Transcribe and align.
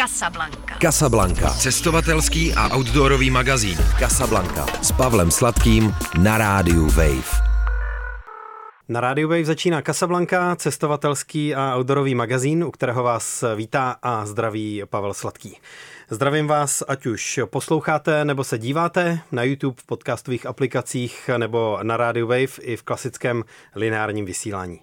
Casablanca. 0.00 0.78
Casablanca. 0.80 1.50
Cestovatelský 1.50 2.54
a 2.54 2.72
outdoorový 2.76 3.30
magazín. 3.30 3.76
Casablanca. 3.98 4.66
S 4.82 4.92
Pavlem 4.92 5.30
Sladkým 5.30 5.94
na 6.22 6.38
rádiu 6.38 6.86
Wave. 6.86 7.30
Na 8.88 9.00
rádiu 9.00 9.28
Wave 9.28 9.44
začíná 9.44 9.82
Casablanca, 9.82 10.56
cestovatelský 10.56 11.54
a 11.54 11.76
outdoorový 11.76 12.14
magazín, 12.14 12.64
u 12.64 12.70
kterého 12.70 13.02
vás 13.02 13.44
vítá 13.56 13.96
a 14.02 14.26
zdraví 14.26 14.82
Pavel 14.90 15.14
Sladký. 15.14 15.56
Zdravím 16.10 16.46
vás, 16.46 16.82
ať 16.88 17.06
už 17.06 17.40
posloucháte 17.44 18.24
nebo 18.24 18.44
se 18.44 18.58
díváte 18.58 19.20
na 19.32 19.42
YouTube, 19.42 19.80
v 19.82 19.86
podcastových 19.86 20.46
aplikacích 20.46 21.30
nebo 21.36 21.78
na 21.82 21.96
rádiu 21.96 22.26
Wave 22.26 22.58
i 22.60 22.76
v 22.76 22.82
klasickém 22.82 23.44
lineárním 23.74 24.24
vysílání. 24.24 24.80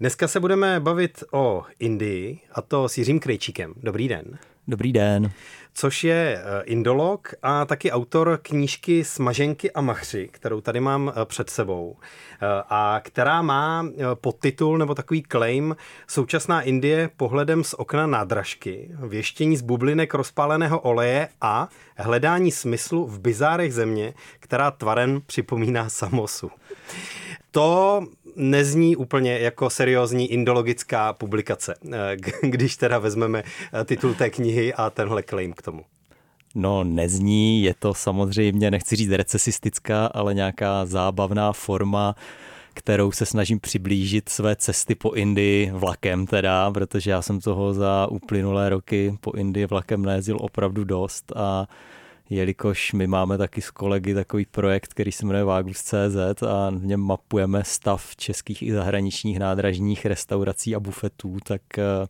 Dneska 0.00 0.28
se 0.28 0.40
budeme 0.40 0.80
bavit 0.80 1.24
o 1.32 1.64
Indii 1.78 2.40
a 2.52 2.62
to 2.62 2.88
s 2.88 2.98
Jiřím 2.98 3.20
Krejčíkem. 3.20 3.74
Dobrý 3.76 4.08
den. 4.08 4.38
Dobrý 4.68 4.92
den. 4.92 5.30
Což 5.74 6.04
je 6.04 6.38
eh, 6.38 6.62
indolog 6.64 7.34
a 7.42 7.64
taky 7.64 7.90
autor 7.92 8.38
knížky 8.42 9.04
Smaženky 9.04 9.70
a 9.70 9.80
machři, 9.80 10.28
kterou 10.32 10.60
tady 10.60 10.80
mám 10.80 11.12
eh, 11.16 11.24
před 11.24 11.50
sebou. 11.50 11.96
Eh, 12.00 12.46
a 12.68 13.00
která 13.04 13.42
má 13.42 13.86
podtitul 14.14 14.78
nebo 14.78 14.94
takový 14.94 15.22
claim 15.28 15.76
Současná 16.06 16.62
Indie 16.62 17.10
pohledem 17.16 17.64
z 17.64 17.74
okna 17.74 18.06
nádražky, 18.06 18.90
věštění 18.98 19.56
z 19.56 19.62
bublinek 19.62 20.14
rozpáleného 20.14 20.80
oleje 20.80 21.28
a 21.40 21.68
hledání 21.96 22.50
smyslu 22.50 23.06
v 23.06 23.20
bizárech 23.20 23.74
země, 23.74 24.14
která 24.40 24.70
tvarem 24.70 25.22
připomíná 25.26 25.88
samosu. 25.88 26.50
To 27.54 28.06
nezní 28.36 28.96
úplně 28.96 29.38
jako 29.38 29.70
seriózní 29.70 30.32
indologická 30.32 31.12
publikace, 31.12 31.74
eh, 31.92 32.16
když 32.48 32.76
teda 32.76 32.98
vezmeme 32.98 33.42
eh, 33.80 33.84
titul 33.84 34.14
té 34.14 34.30
knihy 34.30 34.74
a 34.74 34.90
tenhle 34.90 35.22
claim 35.22 35.52
k 35.52 35.62
tomu. 35.62 35.84
No, 36.54 36.84
nezní, 36.84 37.62
je 37.62 37.74
to 37.78 37.94
samozřejmě, 37.94 38.70
nechci 38.70 38.96
říct 38.96 39.10
recesistická, 39.10 40.06
ale 40.06 40.34
nějaká 40.34 40.86
zábavná 40.86 41.52
forma, 41.52 42.14
kterou 42.74 43.12
se 43.12 43.26
snažím 43.26 43.60
přiblížit 43.60 44.28
své 44.28 44.56
cesty 44.56 44.94
po 44.94 45.12
Indii 45.12 45.70
vlakem 45.70 46.26
teda, 46.26 46.70
protože 46.70 47.10
já 47.10 47.22
jsem 47.22 47.40
toho 47.40 47.74
za 47.74 48.06
uplynulé 48.10 48.68
roky 48.68 49.18
po 49.20 49.32
Indii 49.32 49.66
vlakem 49.66 50.02
nejezdil 50.02 50.38
opravdu 50.40 50.84
dost 50.84 51.32
a 51.36 51.66
jelikož 52.30 52.92
my 52.92 53.06
máme 53.06 53.38
taky 53.38 53.62
s 53.62 53.70
kolegy 53.70 54.14
takový 54.14 54.46
projekt, 54.46 54.94
který 54.94 55.12
se 55.12 55.26
jmenuje 55.26 55.44
Vagus.cz 55.44 56.42
a 56.42 56.70
v 56.70 56.84
něm 56.84 57.00
mapujeme 57.00 57.64
stav 57.64 58.16
českých 58.16 58.62
i 58.62 58.72
zahraničních 58.72 59.38
nádražních 59.38 60.06
restaurací 60.06 60.74
a 60.74 60.80
bufetů, 60.80 61.38
tak 61.44 61.78
eh, 61.78 62.06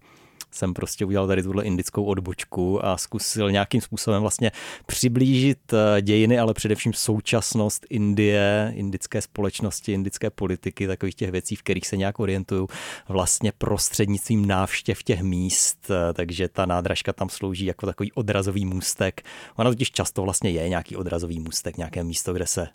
jsem 0.55 0.75
prostě 0.75 1.05
udělal 1.05 1.27
tady 1.27 1.43
tuhle 1.43 1.65
indickou 1.65 2.05
odbočku 2.05 2.85
a 2.85 2.97
zkusil 2.97 3.51
nějakým 3.51 3.81
způsobem 3.81 4.23
vlastně 4.23 4.53
přiblížit 4.87 5.73
eh, 5.73 6.03
dějiny, 6.03 6.39
ale 6.39 6.55
především 6.55 6.93
současnost 6.93 7.87
Indie, 7.91 8.73
indické 8.77 9.23
společnosti, 9.23 9.93
indické 9.93 10.31
politiky, 10.31 10.87
takových 10.87 11.15
těch 11.15 11.31
věcí, 11.31 11.57
v 11.57 11.63
kterých 11.63 11.87
se 11.87 11.97
nějak 11.97 12.21
orientuju, 12.21 12.69
vlastně 13.09 13.53
prostřednictvím 13.59 14.47
návštěv 14.47 15.03
těch 15.03 15.23
míst, 15.23 15.91
eh, 15.91 16.13
takže 16.13 16.49
ta 16.49 16.67
nádražka 16.67 17.13
tam 17.13 17.29
slouží 17.29 17.65
jako 17.65 17.87
takový 17.87 18.13
odrazový 18.13 18.65
můstek. 18.65 19.23
Ona 19.57 19.71
totiž 19.71 19.91
často 19.91 20.23
vlastně 20.23 20.51
je 20.51 20.69
nějaký 20.69 20.97
odrazový 20.97 21.41
můstek, 21.41 21.77
nějaké 21.77 22.05
místo, 22.05 22.33
kde 22.33 22.47
se 22.47 22.69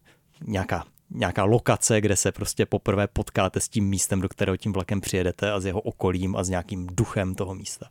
nějaká 0.48 0.86
nějaká 1.12 1.44
lokace, 1.44 2.02
kde 2.02 2.16
se 2.16 2.32
prostě 2.32 2.66
poprvé 2.66 3.08
potkáte 3.08 3.60
s 3.60 3.70
tím 3.70 3.86
místem, 3.86 4.22
do 4.22 4.30
kterého 4.30 4.58
tím 4.58 4.74
vlakem 4.74 5.02
přijedete 5.02 5.52
a 5.52 5.60
s 5.60 5.66
jeho 5.66 5.82
okolím 5.82 6.36
a 6.36 6.44
s 6.44 6.50
nějakým 6.50 6.88
duchem 6.92 7.36
toho 7.36 7.56
místa. 7.56 7.90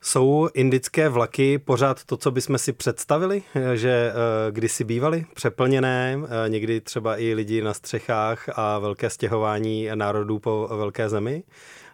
Jsou 0.00 0.48
indické 0.54 1.08
vlaky 1.08 1.58
pořád 1.58 2.04
to, 2.04 2.16
co 2.16 2.30
bychom 2.30 2.58
si 2.58 2.72
představili, 2.72 3.42
že 3.74 4.12
eh, 4.12 4.52
kdysi 4.52 4.84
bývaly 4.84 5.26
přeplněné, 5.34 6.18
eh, 6.24 6.48
někdy 6.48 6.80
třeba 6.80 7.20
i 7.20 7.34
lidi 7.34 7.62
na 7.62 7.74
střechách 7.74 8.48
a 8.58 8.78
velké 8.78 9.10
stěhování 9.10 9.88
národů 9.94 10.38
po 10.38 10.68
velké 10.70 11.08
zemi? 11.08 11.42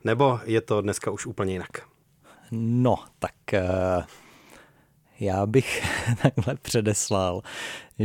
Nebo 0.05 0.41
je 0.45 0.61
to 0.61 0.81
dneska 0.81 1.11
už 1.11 1.27
úplně 1.27 1.53
jinak? 1.53 1.71
No, 2.51 2.97
tak 3.19 3.55
eh, 3.55 4.05
já 5.21 5.47
bych 5.47 5.83
takhle 6.23 6.55
předeslal, 6.63 7.43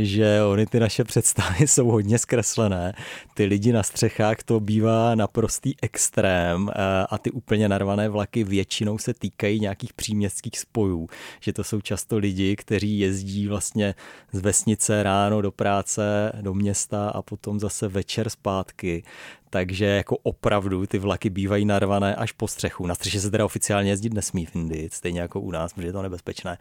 že 0.04 0.42
oni 0.42 0.66
ty 0.66 0.80
naše 0.80 1.04
představy 1.04 1.68
jsou 1.68 1.86
hodně 1.86 2.18
zkreslené. 2.18 2.92
Ty 3.34 3.44
lidi 3.44 3.72
na 3.72 3.82
střechách 3.82 4.42
to 4.42 4.60
bývá 4.60 5.14
naprostý 5.14 5.74
extrém 5.82 6.70
eh, 6.70 6.74
a 7.10 7.18
ty 7.18 7.30
úplně 7.30 7.68
narvané 7.68 8.08
vlaky 8.08 8.44
většinou 8.44 8.98
se 8.98 9.14
týkají 9.14 9.60
nějakých 9.60 9.92
příměstských 9.92 10.58
spojů. 10.58 11.08
Že 11.40 11.52
to 11.52 11.64
jsou 11.64 11.80
často 11.80 12.18
lidi, 12.18 12.56
kteří 12.56 12.98
jezdí 12.98 13.48
vlastně 13.48 13.94
z 14.32 14.40
vesnice 14.40 15.02
ráno 15.02 15.42
do 15.42 15.52
práce, 15.52 16.32
do 16.40 16.54
města 16.54 17.08
a 17.08 17.22
potom 17.22 17.60
zase 17.60 17.88
večer 17.88 18.30
zpátky 18.30 19.02
takže 19.50 19.84
jako 19.84 20.16
opravdu 20.16 20.86
ty 20.86 20.98
vlaky 20.98 21.30
bývají 21.30 21.64
narvané 21.64 22.14
až 22.14 22.32
po 22.32 22.48
střechu. 22.48 22.86
Na 22.86 22.94
střeše 22.94 23.20
se 23.20 23.30
teda 23.30 23.44
oficiálně 23.44 23.90
jezdit 23.90 24.14
nesmí 24.14 24.46
v 24.46 24.56
Indii, 24.56 24.88
stejně 24.92 25.20
jako 25.20 25.40
u 25.40 25.50
nás, 25.50 25.72
protože 25.72 25.88
je 25.88 25.92
to 25.92 26.02
nebezpečné. 26.02 26.58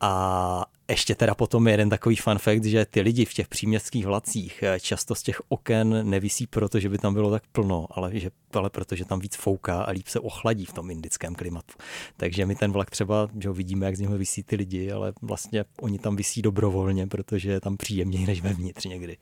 A 0.00 0.64
ještě 0.88 1.14
teda 1.14 1.34
potom 1.34 1.66
je 1.66 1.72
jeden 1.72 1.90
takový 1.90 2.16
fun 2.16 2.38
fact, 2.38 2.64
že 2.64 2.84
ty 2.84 3.00
lidi 3.00 3.24
v 3.24 3.34
těch 3.34 3.48
příměstských 3.48 4.06
vlacích 4.06 4.62
eh, 4.62 4.80
často 4.80 5.14
z 5.14 5.22
těch 5.22 5.40
oken 5.48 6.10
nevisí 6.10 6.46
proto, 6.46 6.80
že 6.80 6.88
by 6.88 6.98
tam 6.98 7.14
bylo 7.14 7.30
tak 7.30 7.42
plno, 7.52 7.86
ale, 7.90 8.10
že, 8.14 8.30
ale 8.56 8.70
protože 8.70 9.04
tam 9.04 9.20
víc 9.20 9.36
fouká 9.36 9.82
a 9.82 9.90
líp 9.90 10.08
se 10.08 10.20
ochladí 10.20 10.64
v 10.64 10.72
tom 10.72 10.90
indickém 10.90 11.34
klimatu. 11.34 11.74
Takže 12.16 12.46
my 12.46 12.54
ten 12.54 12.72
vlak 12.72 12.90
třeba, 12.90 13.28
že 13.40 13.48
ho 13.48 13.54
vidíme, 13.54 13.86
jak 13.86 13.96
z 13.96 14.00
něho 14.00 14.18
visí 14.18 14.42
ty 14.42 14.56
lidi, 14.56 14.92
ale 14.92 15.12
vlastně 15.22 15.64
oni 15.80 15.98
tam 15.98 16.16
visí 16.16 16.42
dobrovolně, 16.42 17.06
protože 17.06 17.50
je 17.50 17.60
tam 17.60 17.76
příjemněji 17.76 18.26
než 18.26 18.40
vevnitř 18.40 18.84
někdy. 18.84 19.16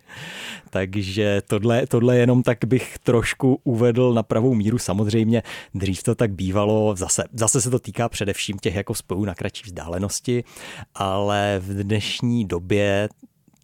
Takže 0.71 1.43
tohle, 1.47 1.87
tohle 1.87 2.17
jenom 2.17 2.43
tak 2.43 2.59
bych 2.65 2.99
trošku 2.99 3.61
uvedl 3.65 4.15
na 4.15 4.23
pravou 4.23 4.55
míru. 4.55 4.79
Samozřejmě 4.79 5.43
dřív 5.75 6.03
to 6.03 6.15
tak 6.15 6.33
bývalo, 6.33 6.97
zase, 6.97 7.25
zase 7.33 7.61
se 7.61 7.71
to 7.71 7.79
týká 7.79 8.09
především 8.09 8.59
těch 8.59 8.75
jako 8.75 8.95
spojů 8.95 9.25
na 9.25 9.35
kratší 9.35 9.63
vzdálenosti, 9.65 10.45
ale 10.95 11.61
v 11.65 11.83
dnešní 11.83 12.45
době 12.45 13.09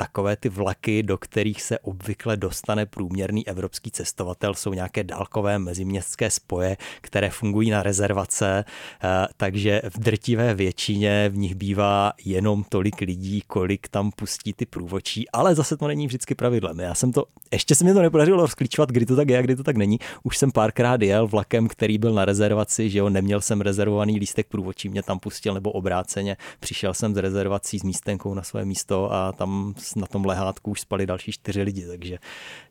takové 0.01 0.37
ty 0.37 0.49
vlaky, 0.49 1.03
do 1.03 1.19
kterých 1.19 1.63
se 1.63 1.79
obvykle 1.79 2.37
dostane 2.37 2.87
průměrný 2.87 3.49
evropský 3.49 3.91
cestovatel, 3.91 4.55
jsou 4.55 4.73
nějaké 4.73 5.05
dálkové 5.05 5.59
meziměstské 5.59 6.31
spoje, 6.31 6.77
které 7.01 7.31
fungují 7.31 7.71
na 7.71 7.83
rezervace, 7.83 8.65
eh, 8.65 9.27
takže 9.37 9.83
v 9.91 9.99
drtivé 9.99 10.55
většině 10.55 11.29
v 11.29 11.37
nich 11.37 11.55
bývá 11.55 12.13
jenom 12.25 12.65
tolik 12.69 13.01
lidí, 13.01 13.43
kolik 13.47 13.89
tam 13.89 14.11
pustí 14.11 14.53
ty 14.53 14.67
průvočí, 14.67 15.31
ale 15.31 15.55
zase 15.55 15.77
to 15.77 15.89
není 15.89 16.07
vždycky 16.07 16.35
pravidlem. 16.35 16.81
Já 16.81 16.95
jsem 16.95 17.13
to, 17.13 17.25
ještě 17.53 17.75
se 17.75 17.85
mi 17.85 17.95
to 17.95 18.03
nepodařilo 18.03 18.41
rozklíčovat, 18.41 18.91
kdy 18.91 19.07
to 19.07 19.17
tak 19.17 19.29
je 19.29 19.39
a 19.39 19.43
kdy 19.43 19.57
to 19.57 19.65
tak 19.65 19.77
není. 19.77 19.99
Už 20.23 20.39
jsem 20.39 20.53
párkrát 20.53 21.03
jel 21.03 21.27
vlakem, 21.27 21.69
který 21.69 21.99
byl 21.99 22.13
na 22.13 22.25
rezervaci, 22.25 22.91
že 22.91 22.99
jo, 22.99 23.09
neměl 23.11 23.41
jsem 23.41 23.61
rezervovaný 23.61 24.19
lístek 24.19 24.47
průvočí, 24.47 24.89
mě 24.89 25.03
tam 25.03 25.19
pustil 25.19 25.55
nebo 25.55 25.73
obráceně. 25.73 26.37
Přišel 26.61 26.95
jsem 26.95 27.15
z 27.15 27.17
rezervací 27.17 27.79
s 27.79 27.83
místenkou 27.83 28.35
na 28.35 28.43
své 28.43 28.65
místo 28.65 29.13
a 29.13 29.33
tam 29.33 29.75
na 29.97 30.07
tom 30.07 30.25
lehátku 30.25 30.71
už 30.71 30.81
spali 30.81 31.07
další 31.07 31.33
čtyři 31.33 31.63
lidi, 31.63 31.87
takže 31.87 32.19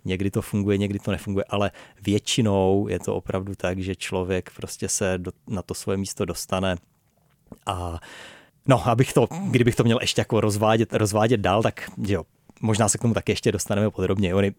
někdy 0.06 0.31
to 0.31 0.41
funguje, 0.41 0.78
někdy 0.78 1.00
to 1.00 1.12
nefunguje, 1.12 1.46
ale 1.50 1.72
většinou 2.02 2.88
je 2.88 3.00
to 3.00 3.16
opravdu 3.16 3.56
tak, 3.56 3.80
že 3.80 3.96
člověk 3.96 4.52
prostě 4.56 4.90
se 4.90 5.18
do, 5.18 5.31
na 5.47 5.62
to 5.62 5.74
svoje 5.74 5.97
místo 5.97 6.25
dostane 6.25 6.75
a 7.66 8.00
No, 8.68 8.88
abych 8.88 9.13
to, 9.13 9.28
kdybych 9.52 9.75
to 9.75 9.84
měl 9.84 9.97
ještě 10.02 10.22
jako 10.22 10.41
rozvádět, 10.41 10.94
rozvádět 10.94 11.40
dál, 11.40 11.63
tak 11.63 11.91
jo, 11.97 12.24
možná 12.62 12.90
se 12.90 12.97
k 12.97 13.02
tomu 13.02 13.13
taky 13.13 13.31
ještě 13.31 13.51
dostaneme 13.51 13.90
podrobně. 13.90 14.36
Oni 14.36 14.51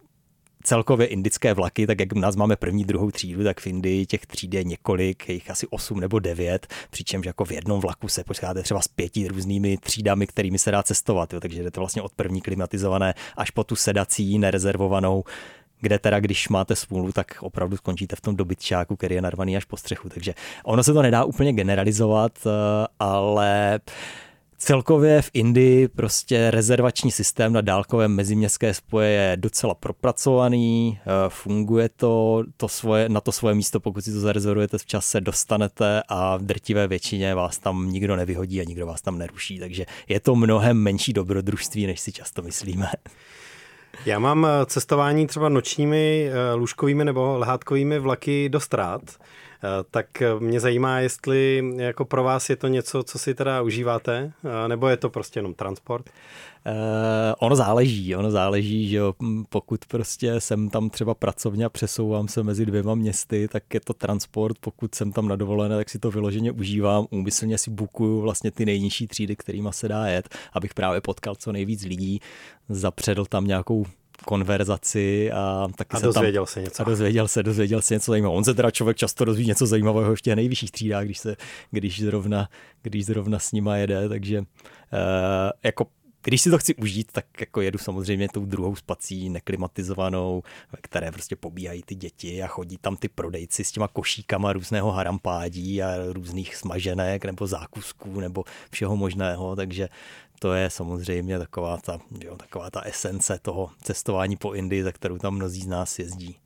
celkově 0.63 1.07
indické 1.07 1.53
vlaky, 1.53 1.87
tak 1.87 1.99
jak 1.99 2.13
nás 2.13 2.35
máme 2.35 2.55
první, 2.55 2.83
druhou 2.83 3.11
třídu, 3.11 3.43
tak 3.43 3.59
v 3.59 3.67
Indii 3.67 4.05
těch 4.05 4.25
tříd 4.25 4.53
je 4.53 4.63
několik, 4.63 5.29
jich 5.29 5.49
asi 5.49 5.67
osm 5.67 5.99
nebo 5.99 6.19
devět, 6.19 6.67
přičemž 6.89 7.25
jako 7.25 7.45
v 7.45 7.51
jednom 7.51 7.79
vlaku 7.79 8.07
se 8.07 8.23
počkáte 8.23 8.63
třeba 8.63 8.81
s 8.81 8.87
pěti 8.87 9.27
různými 9.27 9.77
třídami, 9.77 10.27
kterými 10.27 10.59
se 10.59 10.71
dá 10.71 10.83
cestovat, 10.83 11.33
jo, 11.33 11.39
takže 11.39 11.63
jdete 11.63 11.79
vlastně 11.79 12.01
od 12.01 12.11
první 12.15 12.41
klimatizované 12.41 13.13
až 13.37 13.51
po 13.51 13.63
tu 13.63 13.75
sedací, 13.75 14.39
nerezervovanou, 14.39 15.23
kde 15.81 15.99
teda, 15.99 16.19
když 16.19 16.49
máte 16.49 16.75
smůlu, 16.75 17.11
tak 17.11 17.37
opravdu 17.39 17.77
skončíte 17.77 18.15
v 18.15 18.21
tom 18.21 18.35
dobytčáku, 18.35 18.95
který 18.95 19.15
je 19.15 19.21
narvaný 19.21 19.57
až 19.57 19.65
po 19.65 19.77
střechu. 19.77 20.09
Takže 20.09 20.33
ono 20.63 20.83
se 20.83 20.93
to 20.93 21.01
nedá 21.01 21.23
úplně 21.23 21.53
generalizovat, 21.53 22.31
eh, 22.45 22.87
ale 22.99 23.79
Celkově 24.63 25.21
v 25.21 25.29
Indii 25.33 25.87
prostě 25.87 26.51
rezervační 26.51 27.11
systém 27.11 27.53
na 27.53 27.61
dálkové 27.61 28.07
meziměstské 28.07 28.73
spoje 28.73 29.09
je 29.09 29.37
docela 29.37 29.75
propracovaný, 29.75 30.99
eh, 31.01 31.05
funguje 31.29 31.89
to, 31.89 32.43
to 32.57 32.67
svoje, 32.67 33.09
na 33.09 33.21
to 33.21 33.31
svoje 33.31 33.55
místo, 33.55 33.79
pokud 33.79 34.01
si 34.03 34.13
to 34.13 34.19
zarezervujete 34.19 34.77
v 34.77 34.85
čase, 34.85 35.21
dostanete 35.21 36.03
a 36.07 36.37
v 36.37 36.41
drtivé 36.41 36.87
většině 36.87 37.35
vás 37.35 37.57
tam 37.57 37.89
nikdo 37.89 38.15
nevyhodí 38.15 38.61
a 38.61 38.63
nikdo 38.63 38.85
vás 38.85 39.01
tam 39.01 39.17
neruší, 39.17 39.59
takže 39.59 39.85
je 40.07 40.19
to 40.19 40.35
mnohem 40.35 40.77
menší 40.77 41.13
dobrodružství, 41.13 41.87
než 41.87 41.99
si 41.99 42.11
často 42.11 42.41
myslíme. 42.41 42.87
Já 44.05 44.19
mám 44.19 44.45
eh, 44.45 44.65
cestování 44.65 45.27
třeba 45.27 45.49
nočními, 45.49 46.29
eh, 46.29 46.53
lůžkovými 46.53 47.05
nebo 47.05 47.37
lehátkovými 47.37 47.99
vlaky 47.99 48.49
do 48.49 48.59
strát 48.59 49.01
tak 49.91 50.23
mě 50.39 50.59
zajímá, 50.59 50.99
jestli 50.99 51.63
jako 51.75 52.05
pro 52.05 52.23
vás 52.23 52.49
je 52.49 52.55
to 52.55 52.67
něco, 52.67 53.03
co 53.03 53.19
si 53.19 53.35
teda 53.35 53.61
užíváte, 53.61 54.31
nebo 54.67 54.87
je 54.87 54.97
to 54.97 55.09
prostě 55.09 55.39
jenom 55.39 55.53
transport? 55.53 56.09
Uh, 56.65 56.73
ono 57.39 57.55
záleží, 57.55 58.15
ono 58.15 58.31
záleží, 58.31 58.89
že 58.89 58.97
jo, 58.97 59.13
pokud 59.49 59.85
prostě 59.85 60.41
jsem 60.41 60.69
tam 60.69 60.89
třeba 60.89 61.13
pracovně 61.13 61.65
a 61.65 61.69
přesouvám 61.69 62.27
se 62.27 62.43
mezi 62.43 62.65
dvěma 62.65 62.95
městy, 62.95 63.47
tak 63.47 63.73
je 63.73 63.79
to 63.79 63.93
transport, 63.93 64.57
pokud 64.59 64.95
jsem 64.95 65.11
tam 65.11 65.27
na 65.27 65.35
dovolené, 65.35 65.77
tak 65.77 65.89
si 65.89 65.99
to 65.99 66.11
vyloženě 66.11 66.51
užívám, 66.51 67.07
úmyslně 67.09 67.57
si 67.57 67.71
bukuju 67.71 68.21
vlastně 68.21 68.51
ty 68.51 68.65
nejnižší 68.65 69.07
třídy, 69.07 69.35
kterýma 69.35 69.71
se 69.71 69.87
dá 69.87 70.07
jet, 70.07 70.35
abych 70.53 70.73
právě 70.73 71.01
potkal 71.01 71.35
co 71.35 71.51
nejvíc 71.51 71.83
lidí, 71.83 72.19
zapředl 72.69 73.25
tam 73.25 73.47
nějakou 73.47 73.85
konverzaci 74.25 75.31
a 75.31 75.67
taky 75.75 75.95
a 75.95 75.99
se 75.99 76.05
dozvěděl 76.05 76.45
tam, 76.45 76.53
se 76.53 76.61
něco. 76.61 76.81
A 76.81 76.85
dozvěděl 76.85 77.27
se, 77.27 77.43
dozvěděl 77.43 77.81
se 77.81 77.93
něco 77.93 78.11
zajímavého. 78.11 78.37
On 78.37 78.43
se 78.43 78.53
teda 78.53 78.71
člověk 78.71 78.97
často 78.97 79.25
dozví 79.25 79.45
něco 79.45 79.65
zajímavého 79.65 80.15
v 80.15 80.21
těch 80.21 80.35
nejvyšších 80.35 80.71
třídách, 80.71 81.05
když, 81.05 81.17
se, 81.17 81.35
když, 81.71 82.01
zrovna, 82.01 82.49
když 82.81 83.05
zrovna 83.05 83.39
s 83.39 83.51
nima 83.51 83.77
jede, 83.77 84.09
takže 84.09 84.39
uh, 84.39 84.45
jako 85.63 85.85
když 86.23 86.41
si 86.41 86.49
to 86.49 86.57
chci 86.57 86.75
užít, 86.75 87.11
tak 87.11 87.25
jako 87.39 87.61
jedu 87.61 87.79
samozřejmě 87.79 88.29
tou 88.29 88.45
druhou 88.45 88.75
spací 88.75 89.29
neklimatizovanou, 89.29 90.43
ve 90.71 90.79
které 90.81 91.11
prostě 91.11 91.35
pobíhají 91.35 91.83
ty 91.83 91.95
děti 91.95 92.43
a 92.43 92.47
chodí 92.47 92.77
tam 92.77 92.97
ty 92.97 93.09
prodejci 93.09 93.63
s 93.63 93.71
těma 93.71 93.87
košíkama 93.87 94.53
různého 94.53 94.91
harampádí 94.91 95.83
a 95.83 95.95
různých 96.13 96.55
smaženek 96.55 97.25
nebo 97.25 97.47
zákusků 97.47 98.19
nebo 98.19 98.43
všeho 98.71 98.95
možného, 98.95 99.55
takže 99.55 99.89
to 100.39 100.53
je 100.53 100.69
samozřejmě 100.69 101.39
taková 101.39 101.77
ta, 101.77 101.99
jo, 102.23 102.35
taková 102.35 102.69
ta 102.69 102.81
esence 102.81 103.39
toho 103.41 103.69
cestování 103.83 104.37
po 104.37 104.53
Indii, 104.53 104.83
za 104.83 104.91
kterou 104.91 105.17
tam 105.17 105.35
mnozí 105.35 105.61
z 105.61 105.67
nás 105.67 105.99
jezdí. 105.99 106.37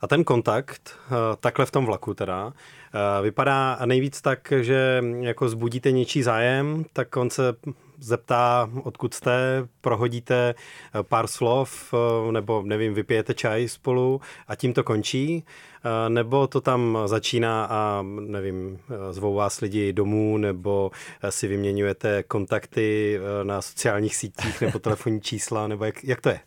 A 0.00 0.06
ten 0.06 0.24
kontakt, 0.24 0.96
eh, 1.06 1.36
takhle 1.40 1.66
v 1.66 1.70
tom 1.70 1.86
vlaku 1.86 2.14
teda, 2.14 2.52
eh, 2.52 3.22
vypadá 3.22 3.78
nejvíc 3.84 4.20
tak, 4.20 4.52
že 4.60 5.02
jako 5.20 5.48
zbudíte 5.48 5.92
něčí 5.92 6.22
zájem, 6.22 6.84
tak 6.92 7.16
on 7.16 7.30
se 7.30 7.42
zeptá, 8.00 8.70
odkud 8.82 9.14
jste, 9.14 9.68
prohodíte 9.80 10.54
eh, 10.54 11.02
pár 11.02 11.26
slov, 11.26 11.94
nebo 12.30 12.62
nevím, 12.62 12.94
vypijete 12.94 13.34
čaj 13.34 13.68
spolu 13.68 14.20
a 14.48 14.54
tím 14.54 14.72
to 14.72 14.84
končí. 14.84 15.44
Eh, 15.84 16.10
nebo 16.10 16.46
to 16.46 16.60
tam 16.60 16.98
začíná 17.06 17.64
a 17.64 18.02
nevím, 18.20 18.78
eh, 18.90 19.12
zvou 19.12 19.34
vás 19.34 19.60
lidi 19.60 19.92
domů, 19.92 20.38
nebo 20.38 20.90
eh, 21.22 21.32
si 21.32 21.48
vyměňujete 21.48 22.22
kontakty 22.22 23.20
na 23.42 23.62
sociálních 23.62 24.16
sítích 24.16 24.60
nebo 24.60 24.78
telefonní 24.78 25.20
čísla, 25.20 25.68
nebo 25.68 25.84
jak, 25.84 26.04
jak 26.04 26.20
to 26.20 26.28
je? 26.28 26.40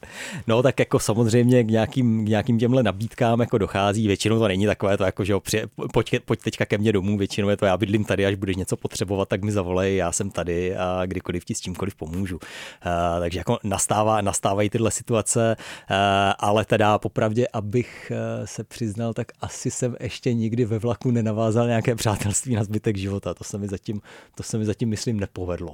No 0.47 0.63
tak 0.63 0.80
jako 0.80 1.00
samozřejmě 1.00 1.63
k 1.63 1.68
nějakým, 1.68 2.25
k 2.25 2.30
nějakým 2.30 2.59
těmhle 2.59 2.83
nabídkám 2.83 3.39
jako 3.39 3.57
dochází, 3.57 4.07
většinou 4.07 4.39
to 4.39 4.47
není 4.47 4.65
takové 4.65 4.97
to 4.97 5.03
jako, 5.03 5.24
že 5.24 5.33
jo, 5.33 5.39
při, 5.39 5.62
pojď, 5.94 6.19
pojď 6.25 6.41
teďka 6.44 6.65
ke 6.65 6.77
mně 6.77 6.91
domů, 6.91 7.18
většinou 7.18 7.50
je 7.50 7.57
to 7.57 7.65
já 7.65 7.77
bydlím 7.77 8.06
tady, 8.06 8.25
až 8.25 8.35
budeš 8.35 8.56
něco 8.56 8.77
potřebovat, 8.77 9.30
tak 9.30 9.44
mi 9.44 9.51
zavolej, 9.51 9.95
já 9.95 10.12
jsem 10.12 10.30
tady 10.30 10.75
a 10.75 11.01
kdykoliv 11.06 11.45
ti 11.45 11.56
s 11.56 11.62
čímkoliv 11.62 11.95
pomůžu. 11.95 12.35
Uh, 12.35 13.19
takže 13.19 13.39
jako 13.39 13.57
nastává, 13.63 14.21
nastávají 14.21 14.69
tyhle 14.69 14.91
situace, 14.91 15.56
uh, 15.57 15.95
ale 16.39 16.65
teda 16.65 16.97
popravdě, 17.00 17.47
abych 17.53 18.12
uh, 18.12 18.45
se 18.45 18.63
přiznal, 18.63 19.13
tak 19.13 19.23
tak 19.25 19.38
asi 19.42 19.72
jsem 19.72 19.96
ještě 20.00 20.34
nikdy 20.34 20.66
ve 20.66 20.80
vlaku 20.80 21.12
nenavázal 21.12 21.68
nějaké 21.68 21.96
přátelství 21.96 22.56
na 22.56 22.64
zbytek 22.64 22.98
života. 22.98 23.34
To 23.34 23.44
se 23.44 23.58
mi 23.58 23.68
zatím, 23.68 24.02
to 24.36 24.44
se 24.44 24.58
mi 24.58 24.66
zatím 24.66 24.90
myslím, 24.90 25.20
nepovedlo. 25.20 25.74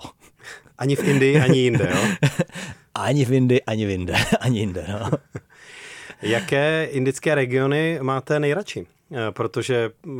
Ani 0.78 0.96
v 0.96 1.04
Indii, 1.04 1.40
ani 1.40 1.60
jinde, 1.60 1.90
jo? 1.92 2.30
ani 2.96 3.26
v 3.26 3.34
Indii, 3.34 3.62
ani 3.62 3.86
v 3.86 3.90
Indii, 3.90 4.18
ani 4.40 4.60
jinde, 4.60 4.86
no. 4.90 5.10
Jaké 6.22 6.88
indické 6.92 7.36
regiony 7.36 8.00
máte 8.02 8.40
nejradši? 8.40 8.86
Eh, 9.12 9.32
protože 9.32 9.92
eh, 10.08 10.20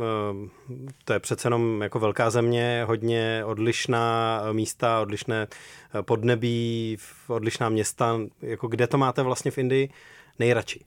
to 1.04 1.12
je 1.12 1.20
přece 1.20 1.46
jenom 1.46 1.82
jako 1.82 1.98
velká 1.98 2.30
země, 2.30 2.84
hodně 2.86 3.42
odlišná 3.44 4.42
místa, 4.52 5.00
odlišné 5.00 5.46
eh, 5.98 6.02
podnebí, 6.02 6.96
odlišná 7.28 7.68
města. 7.68 8.20
Jako 8.42 8.68
kde 8.68 8.86
to 8.86 8.98
máte 8.98 9.22
vlastně 9.22 9.50
v 9.50 9.58
Indii 9.58 9.90
nejradši? 10.38 10.80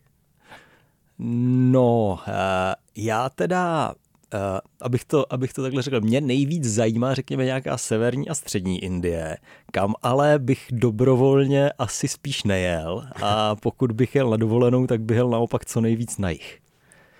No, 1.19 2.19
eh, 2.27 2.75
já 2.95 3.29
teda, 3.29 3.93
eh, 4.33 4.37
abych 4.81 5.05
to, 5.05 5.33
abych 5.33 5.53
to 5.53 5.61
takhle 5.61 5.81
řekl, 5.81 6.01
mě 6.01 6.21
nejvíc 6.21 6.65
zajímá, 6.65 7.13
řekněme, 7.13 7.45
nějaká 7.45 7.77
severní 7.77 8.29
a 8.29 8.35
střední 8.35 8.83
Indie, 8.83 9.37
kam 9.71 9.93
ale 10.01 10.39
bych 10.39 10.67
dobrovolně 10.71 11.71
asi 11.71 12.07
spíš 12.07 12.43
nejel 12.43 13.07
a 13.21 13.55
pokud 13.55 13.91
bych 13.91 14.15
jel 14.15 14.29
na 14.29 14.37
dovolenou, 14.37 14.87
tak 14.87 15.01
bych 15.01 15.17
jel 15.17 15.29
naopak 15.29 15.65
co 15.65 15.81
nejvíc 15.81 16.17
na 16.17 16.29
jich. 16.29 16.62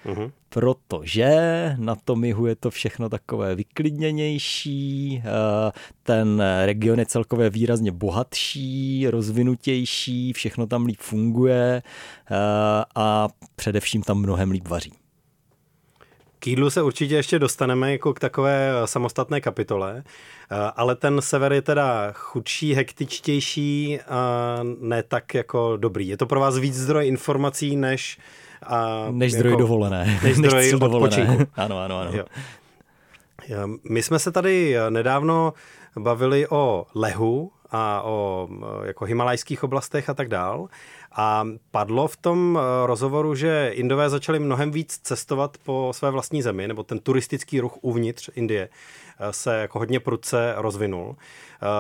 Mm-hmm. 0.06 0.32
Protože 0.50 1.30
na 1.78 1.96
tom 1.96 2.24
jihu 2.24 2.46
je 2.46 2.56
to 2.56 2.72
všechno 2.72 3.10
takové 3.10 3.56
vyklidněnější, 3.56 5.22
eh, 5.26 5.72
ten 6.04 6.44
region 6.66 7.00
je 7.00 7.06
celkově 7.06 7.50
výrazně 7.50 7.92
bohatší, 7.92 9.08
rozvinutější, 9.10 10.34
všechno 10.34 10.68
tam 10.68 10.86
líp 10.86 11.00
funguje 11.00 11.82
eh, 12.32 12.36
a 12.96 13.28
především 13.56 14.02
tam 14.02 14.18
mnohem 14.18 14.52
líp 14.52 14.68
vaří. 14.68 14.94
K 16.40 16.48
jídlu 16.48 16.70
se 16.70 16.82
určitě 16.82 17.16
ještě 17.16 17.40
dostaneme 17.40 17.92
jako 17.92 18.14
k 18.14 18.20
takové 18.20 18.72
samostatné 18.86 19.42
kapitole, 19.42 20.04
eh, 20.06 20.56
ale 20.76 20.96
ten 20.96 21.22
sever 21.22 21.54
je 21.54 21.62
teda 21.62 22.12
chudší, 22.14 22.74
hektičtější 22.74 24.00
a 24.02 24.60
ne 24.80 25.04
tak 25.04 25.34
jako 25.34 25.78
dobrý. 25.78 26.08
Je 26.08 26.18
to 26.18 26.26
pro 26.26 26.40
vás 26.40 26.58
víc 26.58 26.76
zdroj 26.76 27.08
informací 27.08 27.76
než 27.76 28.18
a 28.68 29.08
než 29.12 29.34
zdroj 29.34 29.52
jako, 29.52 29.62
dovolené. 29.62 30.20
Než 30.24 30.38
zdroj 30.38 30.62
než 30.62 30.72
dovolené. 30.72 31.48
ano, 31.56 31.80
ano, 31.80 32.00
ano. 32.00 32.12
Jo. 32.14 32.26
My 33.90 34.04
jsme 34.04 34.20
se 34.20 34.32
tady 34.32 34.76
nedávno 34.90 35.54
bavili 36.00 36.48
o 36.48 36.86
lehu 36.96 37.52
a 37.72 38.02
o 38.06 38.48
jako 38.86 39.06
himalajských 39.06 39.64
oblastech 39.64 40.10
a 40.10 40.14
tak 40.14 40.30
dál. 40.30 40.68
A 41.16 41.48
padlo 41.72 42.08
v 42.08 42.18
tom 42.18 42.60
rozhovoru, 42.86 43.36
že 43.36 43.72
Indové 43.74 44.10
začali 44.10 44.40
mnohem 44.40 44.72
víc 44.72 45.00
cestovat 45.04 45.58
po 45.64 45.92
své 45.96 46.12
vlastní 46.12 46.42
zemi, 46.42 46.68
nebo 46.68 46.84
ten 46.84 47.00
turistický 47.00 47.60
ruch 47.60 47.78
uvnitř 47.82 48.30
Indie 48.36 48.70
se 49.32 49.56
jako 49.56 49.80
hodně 49.80 50.00
prudce 50.00 50.54
rozvinul. 50.58 51.16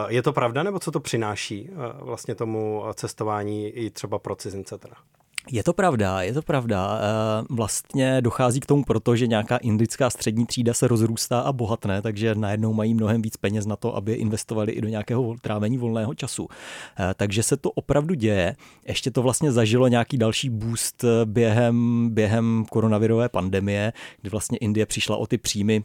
Je 0.07 0.21
to 0.21 0.33
pravda, 0.33 0.63
nebo 0.63 0.79
co 0.79 0.91
to 0.91 0.99
přináší 0.99 1.69
vlastně 1.99 2.35
tomu 2.35 2.83
cestování 2.93 3.67
i 3.67 3.89
třeba 3.89 4.19
pro 4.19 4.35
cizince 4.35 4.77
teda? 4.77 4.95
Je 5.51 5.63
to 5.63 5.73
pravda, 5.73 6.21
je 6.21 6.33
to 6.33 6.41
pravda. 6.41 6.99
Eh, 6.99 7.45
vlastně 7.49 8.21
dochází 8.21 8.59
k 8.59 8.65
tomu 8.65 8.83
proto, 8.83 9.15
že 9.15 9.27
nějaká 9.27 9.57
indická 9.57 10.09
střední 10.09 10.45
třída 10.45 10.73
se 10.73 10.87
rozrůstá 10.87 11.39
a 11.39 11.51
bohatne, 11.51 12.01
takže 12.01 12.35
najednou 12.35 12.73
mají 12.73 12.93
mnohem 12.93 13.21
víc 13.21 13.37
peněz 13.37 13.65
na 13.65 13.75
to, 13.75 13.95
aby 13.95 14.13
investovali 14.13 14.71
i 14.71 14.81
do 14.81 14.87
nějakého 14.87 15.35
trávení 15.41 15.77
volného 15.77 16.13
času. 16.13 16.47
Eh, 16.99 17.13
takže 17.17 17.43
se 17.43 17.57
to 17.57 17.71
opravdu 17.71 18.13
děje. 18.13 18.55
Ještě 18.87 19.11
to 19.11 19.21
vlastně 19.21 19.51
zažilo 19.51 19.87
nějaký 19.87 20.17
další 20.17 20.49
boost 20.49 21.03
eh, 21.03 21.07
během, 21.25 22.09
během 22.09 22.65
koronavirové 22.69 23.29
pandemie, 23.29 23.93
kdy 24.21 24.29
vlastně 24.29 24.57
Indie 24.57 24.85
přišla 24.85 25.17
o 25.17 25.27
ty 25.27 25.37
příjmy 25.37 25.83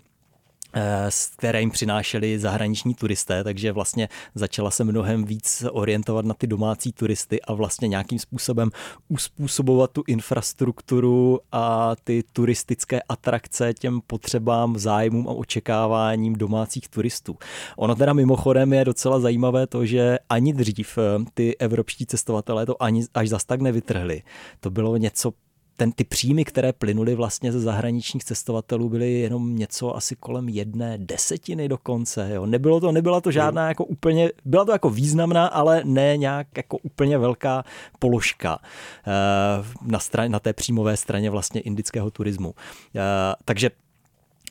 které 1.37 1.61
jim 1.61 1.71
přinášeli 1.71 2.39
zahraniční 2.39 2.95
turisté, 2.95 3.45
takže 3.45 3.73
vlastně 3.73 4.09
začala 4.35 4.71
se 4.71 4.85
mnohem 4.85 5.25
víc 5.25 5.65
orientovat 5.73 6.25
na 6.25 6.35
ty 6.35 6.47
domácí 6.47 6.93
turisty 6.93 7.43
a 7.43 7.55
vlastně 7.55 7.89
nějakým 7.89 8.19
způsobem 8.19 8.71
uspůsobovat 9.09 9.91
tu 9.91 10.03
infrastrukturu 10.07 11.41
a 11.53 11.97
ty 12.05 12.25
turistické 12.33 13.01
atrakce 13.09 13.75
těm 13.75 14.01
potřebám, 14.07 14.79
zájmům 14.79 15.29
a 15.29 15.33
očekáváním 15.33 16.33
domácích 16.33 16.89
turistů. 16.89 17.37
Ono 17.77 17.95
teda 17.95 18.13
mimochodem 18.13 18.73
je 18.73 18.85
docela 18.85 19.21
zajímavé 19.21 19.67
to, 19.67 19.87
že 19.87 20.19
ani 20.29 20.53
dřív 20.53 20.99
eh, 20.99 21.25
ty 21.35 21.57
evropští 21.59 22.07
cestovatelé 22.07 22.67
to 22.67 22.83
ani 22.83 23.05
až 23.15 23.29
zas 23.29 23.45
tak 23.45 23.61
nevytrhli. 23.61 24.23
To 24.61 24.71
bylo 24.71 24.97
něco 24.97 25.33
ten, 25.79 25.93
ty 25.93 26.05
příjmy, 26.05 26.45
které 26.45 26.73
plynuly 26.73 27.15
vlastně 27.15 27.53
ze 27.53 27.61
zahraničních 27.61 28.25
cestovatelů, 28.25 28.89
byly 28.89 29.13
jenom 29.13 29.57
něco 29.57 29.97
asi 29.97 30.17
kolem 30.17 30.49
jedné 30.49 30.99
desetiny 30.99 31.69
dokonce. 31.69 32.31
Jo. 32.35 32.47
Nebylo 32.47 32.81
to, 32.81 32.93
nebyla 32.93 33.21
to 33.21 33.31
žádná 33.31 33.63
hmm. 33.63 33.69
jako 33.69 33.85
úplně, 33.85 34.31
byla 34.45 34.65
to 34.65 34.73
jako 34.73 34.91
významná, 34.91 35.47
ale 35.47 35.83
ne 35.85 36.17
nějak 36.17 36.47
jako 36.57 36.79
úplně 36.79 37.19
velká 37.19 37.65
položka 37.99 38.59
eh, 39.07 39.65
na, 39.83 39.99
straně, 39.99 40.29
na 40.29 40.41
té 40.41 40.53
příjmové 40.53 40.97
straně 40.97 41.31
vlastně 41.31 41.61
indického 41.61 42.11
turismu. 42.11 42.55
Eh, 42.97 43.01
takže 43.45 43.71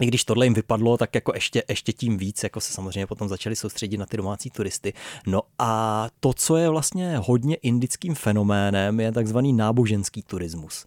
i 0.01 0.05
když 0.05 0.23
tohle 0.23 0.45
jim 0.45 0.53
vypadlo, 0.53 0.97
tak 0.97 1.15
jako 1.15 1.31
ještě, 1.35 1.63
ještě 1.69 1.93
tím 1.93 2.17
víc, 2.17 2.43
jako 2.43 2.61
se 2.61 2.73
samozřejmě 2.73 3.07
potom 3.07 3.29
začali 3.29 3.55
soustředit 3.55 3.97
na 3.97 4.05
ty 4.05 4.17
domácí 4.17 4.49
turisty. 4.49 4.93
No 5.27 5.41
a 5.59 6.07
to, 6.19 6.33
co 6.33 6.57
je 6.57 6.69
vlastně 6.69 7.17
hodně 7.17 7.55
indickým 7.55 8.15
fenoménem, 8.15 8.99
je 8.99 9.11
takzvaný 9.11 9.53
náboženský 9.53 10.21
turismus. 10.21 10.85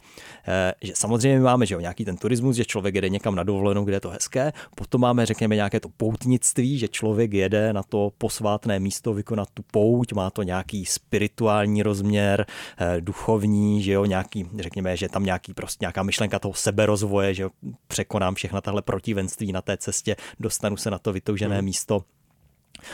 E, 0.49 0.75
že 0.83 0.93
samozřejmě 0.97 1.41
máme 1.41 1.67
že 1.67 1.75
jo, 1.75 1.81
nějaký 1.81 2.05
ten 2.05 2.17
turismus, 2.17 2.57
že 2.57 2.65
člověk 2.65 2.95
jede 2.95 3.09
někam 3.09 3.35
na 3.35 3.43
dovolenou, 3.43 3.85
kde 3.85 3.97
je 3.97 4.01
to 4.01 4.11
hezké, 4.11 4.53
potom 4.75 5.01
máme, 5.01 5.27
řekněme, 5.27 5.55
nějaké 5.55 5.81
to 5.81 5.89
poutnictví, 5.89 6.79
že 6.79 6.89
člověk 6.89 7.33
jede 7.33 7.73
na 7.73 7.83
to 7.83 8.13
posvátné 8.19 8.81
místo 8.81 9.15
vykonat 9.15 9.49
tu 9.55 9.63
pouť, 9.71 10.13
má 10.13 10.31
to 10.31 10.43
nějaký 10.43 10.87
spirituální 10.87 11.83
rozměr, 11.83 12.47
e, 12.79 13.01
duchovní, 13.01 13.83
že 13.83 13.93
jo, 13.93 14.05
nějaký, 14.05 14.47
řekněme, 14.59 14.97
že 14.97 15.09
tam 15.09 15.25
nějaký 15.25 15.55
prostě 15.55 15.83
nějaká 15.83 16.03
myšlenka 16.03 16.39
toho 16.39 16.55
seberozvoje, 16.55 17.35
že 17.35 17.43
jo, 17.43 17.51
překonám 17.89 18.35
všechna 18.35 18.61
tahle 18.61 18.83
protivenství 19.01 19.53
na 19.53 19.63
té 19.63 19.77
cestě, 19.77 20.17
dostanu 20.41 20.77
se 20.77 20.91
na 20.91 20.99
to 20.99 21.13
vytoužené 21.13 21.57
hmm. 21.57 21.65
místo 21.65 22.05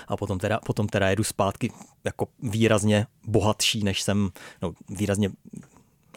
a 0.08 0.16
potom 0.16 0.38
teda, 0.38 0.58
potom 0.66 0.86
teda 0.86 1.10
jedu 1.10 1.24
zpátky 1.24 1.72
jako 2.04 2.28
výrazně 2.42 3.06
bohatší, 3.26 3.84
než 3.84 4.02
jsem, 4.02 4.30
no 4.62 4.72
výrazně 4.88 5.30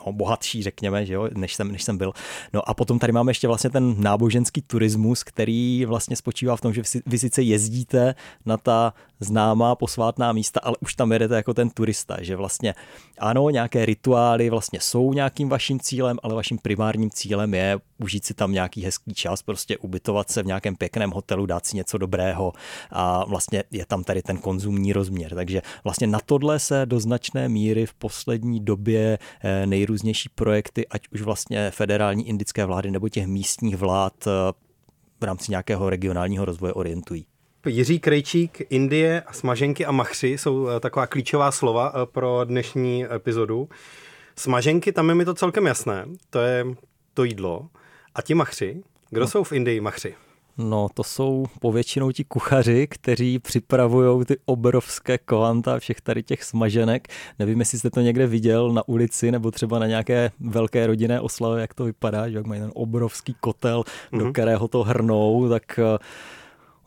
no, 0.05 0.13
bohatší, 0.13 0.63
řekněme, 0.63 1.05
že 1.05 1.13
jo, 1.13 1.29
než, 1.33 1.55
jsem, 1.55 1.71
než 1.71 1.83
jsem 1.83 1.97
byl. 1.97 2.13
No 2.53 2.69
a 2.69 2.73
potom 2.73 2.99
tady 2.99 3.13
máme 3.13 3.31
ještě 3.31 3.47
vlastně 3.47 3.69
ten 3.69 3.95
náboženský 3.97 4.61
turismus, 4.61 5.23
který 5.23 5.85
vlastně 5.85 6.15
spočívá 6.15 6.55
v 6.55 6.61
tom, 6.61 6.73
že 6.73 6.81
vy, 6.81 7.01
vy 7.05 7.19
sice 7.19 7.41
jezdíte 7.41 8.15
na 8.45 8.57
ta 8.57 8.93
známá 9.19 9.75
posvátná 9.75 10.33
místa, 10.33 10.59
ale 10.63 10.75
už 10.79 10.95
tam 10.95 11.11
jedete 11.11 11.35
jako 11.35 11.53
ten 11.53 11.69
turista, 11.69 12.17
že 12.21 12.35
vlastně 12.35 12.75
ano, 13.19 13.49
nějaké 13.49 13.85
rituály 13.85 14.49
vlastně 14.49 14.79
jsou 14.79 15.13
nějakým 15.13 15.49
vaším 15.49 15.79
cílem, 15.79 16.17
ale 16.23 16.35
vaším 16.35 16.57
primárním 16.57 17.09
cílem 17.09 17.53
je 17.53 17.79
užít 17.97 18.25
si 18.25 18.33
tam 18.33 18.51
nějaký 18.51 18.83
hezký 18.83 19.13
čas, 19.13 19.41
prostě 19.41 19.77
ubytovat 19.77 20.31
se 20.31 20.43
v 20.43 20.45
nějakém 20.45 20.75
pěkném 20.75 21.11
hotelu, 21.11 21.45
dát 21.45 21.65
si 21.65 21.77
něco 21.77 21.97
dobrého 21.97 22.53
a 22.89 23.25
vlastně 23.25 23.63
je 23.71 23.85
tam 23.85 24.03
tady 24.03 24.21
ten 24.21 24.37
konzumní 24.37 24.93
rozměr. 24.93 25.35
Takže 25.35 25.61
vlastně 25.83 26.07
na 26.07 26.19
tohle 26.25 26.59
se 26.59 26.85
do 26.85 26.99
značné 26.99 27.49
míry 27.49 27.85
v 27.85 27.93
poslední 27.93 28.59
době 28.59 29.17
eh, 29.41 29.65
nejrůznější 29.65 30.29
projekty, 30.29 30.87
ať 30.87 31.01
už 31.13 31.21
vlastně 31.21 31.71
federální 31.71 32.27
indické 32.27 32.65
vlády 32.65 32.91
nebo 32.91 33.09
těch 33.09 33.27
místních 33.27 33.77
vlád 33.77 34.27
eh, 34.27 34.31
v 35.21 35.23
rámci 35.23 35.51
nějakého 35.51 35.89
regionálního 35.89 36.45
rozvoje 36.45 36.73
orientují. 36.73 37.25
Jiří 37.69 37.99
Krejčík, 37.99 38.61
Indie, 38.69 39.23
smaženky 39.31 39.85
a 39.85 39.91
machři 39.91 40.27
jsou 40.27 40.67
eh, 40.67 40.79
taková 40.79 41.07
klíčová 41.07 41.51
slova 41.51 41.93
pro 42.05 42.41
dnešní 42.43 43.05
epizodu. 43.15 43.69
Smaženky, 44.35 44.91
tam 44.91 45.09
je 45.09 45.15
mi 45.15 45.25
to 45.25 45.33
celkem 45.33 45.65
jasné, 45.65 46.05
to 46.29 46.39
je 46.39 46.65
to 47.13 47.23
jídlo. 47.23 47.67
A 48.15 48.21
ti 48.21 48.33
machři, 48.33 48.83
kdo 49.09 49.21
no. 49.21 49.27
jsou 49.27 49.43
v 49.43 49.51
Indii 49.51 49.81
machři? 49.81 50.15
No, 50.57 50.87
to 50.93 51.03
jsou 51.03 51.45
povětšinou 51.59 52.11
ti 52.11 52.23
kuchaři, 52.23 52.87
kteří 52.87 53.39
připravují 53.39 54.25
ty 54.25 54.37
obrovské 54.45 55.17
kvanta 55.17 55.79
všech 55.79 56.01
tady 56.01 56.23
těch 56.23 56.43
smaženek. 56.43 57.07
Nevím, 57.39 57.59
jestli 57.59 57.79
jste 57.79 57.89
to 57.89 58.01
někde 58.01 58.27
viděl 58.27 58.73
na 58.73 58.87
ulici 58.87 59.31
nebo 59.31 59.51
třeba 59.51 59.79
na 59.79 59.87
nějaké 59.87 60.31
velké 60.39 60.87
rodinné 60.87 61.21
oslavě, 61.21 61.61
jak 61.61 61.73
to 61.73 61.83
vypadá, 61.83 62.29
že 62.29 62.37
jak 62.37 62.45
mají 62.45 62.61
ten 62.61 62.71
obrovský 62.73 63.35
kotel, 63.39 63.81
mm-hmm. 63.81 64.17
do 64.17 64.23
mhm. 64.23 64.33
kterého 64.33 64.67
to 64.67 64.83
hrnou, 64.83 65.49
tak 65.49 65.79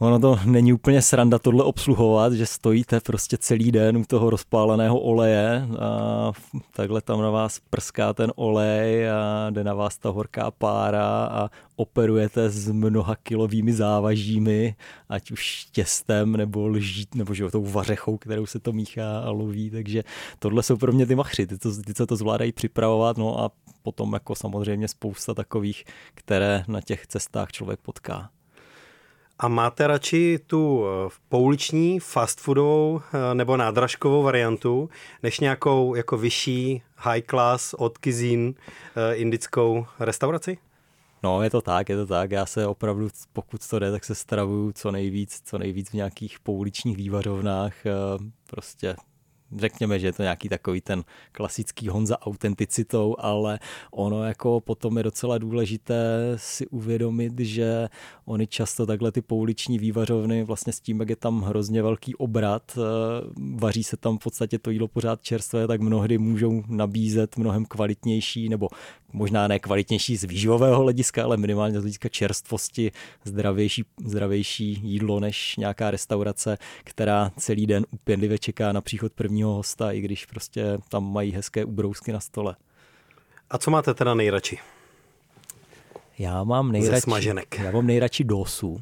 ono 0.02 0.18
to 0.18 0.38
není 0.44 0.72
úplně 0.72 1.02
sranda 1.02 1.38
tohle 1.38 1.64
obsluhovat, 1.64 2.32
že 2.32 2.46
stojíte 2.46 3.00
prostě 3.00 3.38
celý 3.38 3.72
den 3.72 3.96
u 3.96 4.04
toho 4.04 4.30
rozpáleného 4.30 5.00
oleje 5.00 5.68
a 5.78 6.32
takhle 6.72 7.00
tam 7.00 7.22
na 7.22 7.30
vás 7.30 7.60
prská 7.70 8.12
ten 8.12 8.32
olej 8.36 9.10
a 9.10 9.50
jde 9.50 9.64
na 9.64 9.74
vás 9.74 9.98
ta 9.98 10.10
horká 10.10 10.50
pára 10.50 11.24
a 11.24 11.50
operujete 11.76 12.50
s 12.50 12.70
mnoha 12.70 13.16
kilovými 13.16 13.72
závažími, 13.72 14.74
ať 15.08 15.30
už 15.30 15.66
těstem 15.72 16.32
nebo 16.32 16.66
lží, 16.66 17.06
nebo 17.14 17.34
že 17.34 17.50
tou 17.50 17.64
vařechou, 17.64 18.16
kterou 18.16 18.46
se 18.46 18.58
to 18.58 18.72
míchá 18.72 19.18
a 19.18 19.30
loví, 19.30 19.70
takže 19.70 20.02
tohle 20.38 20.62
jsou 20.62 20.76
pro 20.76 20.92
mě 20.92 21.06
ty 21.06 21.14
machři, 21.14 21.46
ty, 21.46 21.58
to, 21.58 21.82
ty 21.82 21.94
co 21.94 22.06
to 22.06 22.16
zvládají 22.16 22.52
připravovat, 22.52 23.16
no 23.16 23.40
a 23.40 23.50
potom 23.82 24.12
jako 24.12 24.34
samozřejmě 24.34 24.88
spousta 24.88 25.34
takových, 25.34 25.84
které 26.14 26.64
na 26.68 26.80
těch 26.80 27.06
cestách 27.06 27.52
člověk 27.52 27.80
potká. 27.80 28.30
A 29.38 29.48
máte 29.48 29.86
radši 29.86 30.38
tu 30.46 30.84
eh, 30.84 31.10
pouliční 31.28 32.00
fast 32.00 32.40
foodovou 32.40 33.00
eh, 33.00 33.34
nebo 33.34 33.56
nádražkovou 33.56 34.22
variantu, 34.22 34.90
než 35.22 35.40
nějakou 35.40 35.94
jako 35.94 36.16
vyšší 36.16 36.82
high 36.96 37.22
class 37.30 37.74
od 37.74 37.98
cuisine 37.98 38.52
eh, 38.96 39.14
indickou 39.14 39.86
restauraci? 40.00 40.58
No, 41.22 41.42
je 41.42 41.50
to 41.50 41.60
tak, 41.60 41.88
je 41.88 41.96
to 41.96 42.06
tak. 42.06 42.30
Já 42.30 42.46
se 42.46 42.66
opravdu, 42.66 43.08
pokud 43.32 43.68
to 43.68 43.78
jde, 43.78 43.90
tak 43.90 44.04
se 44.04 44.14
stravuju 44.14 44.72
co 44.72 44.90
nejvíc, 44.90 45.40
co 45.44 45.58
nejvíc 45.58 45.90
v 45.90 45.94
nějakých 45.94 46.40
pouličních 46.40 46.96
vývařovnách. 46.96 47.74
Prostě 48.46 48.96
řekněme, 49.56 49.98
že 49.98 50.06
je 50.06 50.12
to 50.12 50.22
nějaký 50.22 50.48
takový 50.48 50.80
ten 50.80 51.04
klasický 51.32 51.88
Honza 51.88 52.22
autenticitou, 52.22 53.16
ale 53.18 53.58
ono 53.90 54.24
jako 54.24 54.60
potom 54.60 54.98
je 54.98 55.04
docela 55.04 55.38
důležité 55.38 56.32
si 56.36 56.66
uvědomit, 56.66 57.32
že 57.38 57.88
oni 58.24 58.46
často 58.46 58.86
takhle 58.86 59.12
ty 59.12 59.22
pouliční 59.22 59.78
vývařovny 59.78 60.44
vlastně 60.44 60.72
s 60.72 60.80
tím, 60.80 61.00
jak 61.00 61.08
je 61.08 61.16
tam 61.16 61.42
hrozně 61.42 61.82
velký 61.82 62.14
obrat, 62.14 62.78
eh, 62.78 62.80
vaří 63.54 63.84
se 63.84 63.96
tam 63.96 64.18
v 64.18 64.22
podstatě 64.22 64.58
to 64.58 64.70
jídlo 64.70 64.88
pořád 64.88 65.22
čerstvé, 65.22 65.66
tak 65.66 65.80
mnohdy 65.80 66.18
můžou 66.18 66.62
nabízet 66.68 67.36
mnohem 67.36 67.64
kvalitnější 67.64 68.48
nebo 68.48 68.68
možná 69.12 69.48
ne 69.48 69.58
kvalitnější 69.58 70.16
z 70.16 70.24
výživového 70.24 70.82
hlediska, 70.82 71.24
ale 71.24 71.36
minimálně 71.36 71.74
z 71.74 71.82
hlediska 71.82 72.08
čerstvosti, 72.08 72.92
zdravější, 73.24 73.84
zdravější 74.04 74.80
jídlo 74.82 75.20
než 75.20 75.56
nějaká 75.56 75.90
restaurace, 75.90 76.58
která 76.84 77.30
celý 77.36 77.66
den 77.66 77.86
upěnlivě 77.90 78.38
čeká 78.38 78.72
na 78.72 78.80
příchod 78.80 79.12
prvního 79.12 79.41
hosta, 79.48 79.92
i 79.92 80.00
když 80.00 80.26
prostě 80.26 80.78
tam 80.88 81.12
mají 81.12 81.32
hezké 81.32 81.64
ubrousky 81.64 82.12
na 82.12 82.20
stole. 82.20 82.56
A 83.50 83.58
co 83.58 83.70
máte 83.70 83.94
teda 83.94 84.14
nejradši? 84.14 84.58
Já 86.18 86.44
mám 86.44 86.72
nejradši, 86.72 87.10
já 87.58 87.70
mám 87.70 87.86
nejradši 87.86 88.24
dosu, 88.24 88.80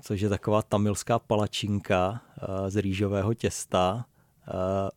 což 0.00 0.20
je 0.20 0.28
taková 0.28 0.62
tamilská 0.62 1.18
palačinka 1.18 2.10
uh, 2.10 2.68
z 2.68 2.76
rýžového 2.76 3.34
těsta. 3.34 4.04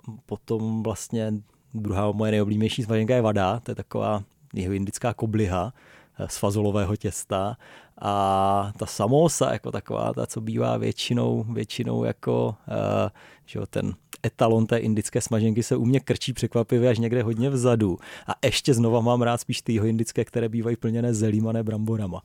Uh, 0.07 0.15
potom 0.25 0.83
vlastně 0.83 1.33
Druhá 1.75 2.11
moje 2.11 2.31
nejoblíbenější 2.31 2.83
smaženka 2.83 3.15
je 3.15 3.21
vada, 3.21 3.59
to 3.59 3.71
je 3.71 3.75
taková 3.75 4.23
jeho 4.53 4.73
indická 4.73 5.13
kobliha 5.13 5.73
eh, 5.75 5.79
z 6.27 6.37
fazolového 6.37 6.95
těsta. 6.95 7.57
A 8.01 8.71
ta 8.77 8.85
samosa, 8.85 9.53
jako 9.53 9.71
taková, 9.71 10.13
ta, 10.13 10.25
co 10.27 10.41
bývá 10.41 10.77
většinou, 10.77 11.45
většinou 11.49 12.03
jako 12.03 12.55
uh, 12.67 13.09
že 13.45 13.59
ten 13.69 13.95
etalon 14.25 14.65
té 14.65 14.77
indické 14.77 15.21
smaženky 15.21 15.63
se 15.63 15.75
u 15.75 15.85
mě 15.85 15.99
krčí 15.99 16.33
překvapivě 16.33 16.89
až 16.89 16.99
někde 16.99 17.23
hodně 17.23 17.49
vzadu. 17.49 17.97
A 18.27 18.33
ještě 18.45 18.73
znova 18.73 19.01
mám 19.01 19.21
rád 19.21 19.41
spíš 19.41 19.61
ty 19.61 19.73
indické, 19.73 20.25
které 20.25 20.49
bývají 20.49 20.75
plněné 20.75 21.13
zelím 21.13 21.47
a 21.47 21.51
ne 21.51 21.63
bramborama. 21.63 22.21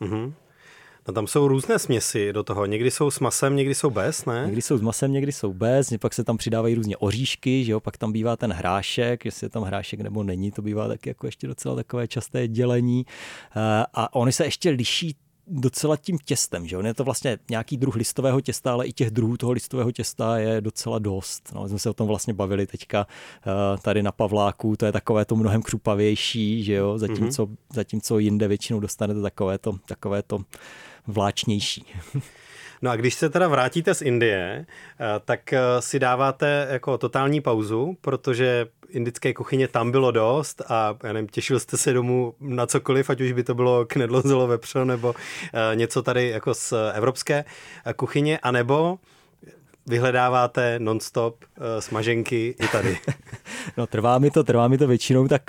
Mm-hmm. 0.00 0.32
No 1.08 1.14
tam 1.14 1.26
jsou 1.26 1.48
různé 1.48 1.78
směsi 1.78 2.32
do 2.32 2.42
toho. 2.42 2.66
Někdy 2.66 2.90
jsou 2.90 3.10
s 3.10 3.20
masem, 3.20 3.56
někdy 3.56 3.74
jsou 3.74 3.90
bez, 3.90 4.24
ne? 4.24 4.42
Někdy 4.46 4.62
jsou 4.62 4.78
s 4.78 4.80
masem, 4.80 5.12
někdy 5.12 5.32
jsou 5.32 5.52
bez, 5.52 5.92
pak 6.00 6.14
se 6.14 6.24
tam 6.24 6.36
přidávají 6.36 6.74
různě 6.74 6.96
oříšky, 6.96 7.64
že 7.64 7.72
jo, 7.72 7.80
pak 7.80 7.96
tam 7.96 8.12
bývá 8.12 8.36
ten 8.36 8.52
hrášek, 8.52 9.24
jestli 9.24 9.44
je 9.44 9.48
tam 9.50 9.62
hrášek 9.62 10.00
nebo 10.00 10.22
není, 10.22 10.50
to 10.50 10.62
bývá 10.62 10.88
taky 10.88 11.10
jako 11.10 11.26
ještě 11.26 11.46
docela 11.46 11.74
takové 11.74 12.08
časté 12.08 12.48
dělení. 12.48 13.06
Eh, 13.56 13.86
a 13.94 14.14
oni 14.14 14.32
se 14.32 14.44
ještě 14.44 14.70
liší 14.70 15.16
docela 15.50 15.96
tím 15.96 16.18
těstem, 16.24 16.66
že 16.66 16.76
on 16.76 16.86
je 16.86 16.94
to 16.94 17.04
vlastně 17.04 17.38
nějaký 17.50 17.76
druh 17.76 17.96
listového 17.96 18.40
těsta, 18.40 18.72
ale 18.72 18.86
i 18.86 18.92
těch 18.92 19.10
druhů 19.10 19.36
toho 19.36 19.52
listového 19.52 19.92
těsta 19.92 20.38
je 20.38 20.60
docela 20.60 20.98
dost. 20.98 21.52
No, 21.54 21.68
jsme 21.68 21.78
se 21.78 21.90
o 21.90 21.94
tom 21.94 22.06
vlastně 22.06 22.34
bavili 22.34 22.66
teďka 22.66 23.06
uh, 23.06 23.80
tady 23.80 24.02
na 24.02 24.12
Pavláku, 24.12 24.76
to 24.76 24.86
je 24.86 24.92
takové 24.92 25.24
to 25.24 25.36
mnohem 25.36 25.62
křupavější, 25.62 26.64
že 26.64 26.74
jo, 26.74 26.98
zatímco, 26.98 27.46
mm-hmm. 27.46 27.56
zatímco 27.74 28.18
jinde 28.18 28.48
většinou 28.48 28.80
dostanete 28.80 29.22
takové 29.22 29.58
to, 29.58 29.72
takové 29.86 30.22
to 30.22 30.38
vláčnější. 31.06 31.84
No 32.82 32.90
a 32.90 32.96
když 32.96 33.14
se 33.14 33.30
teda 33.30 33.48
vrátíte 33.48 33.94
z 33.94 34.02
Indie, 34.02 34.66
eh, 34.66 35.04
tak 35.24 35.52
eh, 35.52 35.60
si 35.80 35.98
dáváte 35.98 36.68
jako 36.70 36.98
totální 36.98 37.40
pauzu, 37.40 37.96
protože 38.00 38.66
indické 38.88 39.34
kuchyně 39.34 39.68
tam 39.68 39.90
bylo 39.90 40.10
dost 40.10 40.62
a 40.68 40.96
já 41.04 41.12
nevím, 41.12 41.28
těšil 41.28 41.60
jste 41.60 41.76
se 41.76 41.92
domů 41.92 42.34
na 42.40 42.66
cokoliv, 42.66 43.10
ať 43.10 43.20
už 43.20 43.32
by 43.32 43.44
to 43.44 43.54
bylo 43.54 43.86
knedlo 43.86 44.46
vepřo 44.46 44.84
nebo 44.84 45.14
eh, 45.54 45.76
něco 45.76 46.02
tady 46.02 46.28
jako 46.28 46.54
z 46.54 46.72
evropské 46.94 47.44
kuchyně, 47.96 48.38
anebo 48.38 48.98
vyhledáváte 49.86 50.78
nonstop 50.78 51.44
smaženky 51.78 52.54
i 52.60 52.68
tady. 52.68 52.98
No 53.76 53.86
trvá 53.86 54.18
mi 54.18 54.30
to, 54.30 54.44
trvá 54.44 54.68
mi 54.68 54.78
to 54.78 54.86
většinou 54.86 55.28
tak 55.28 55.42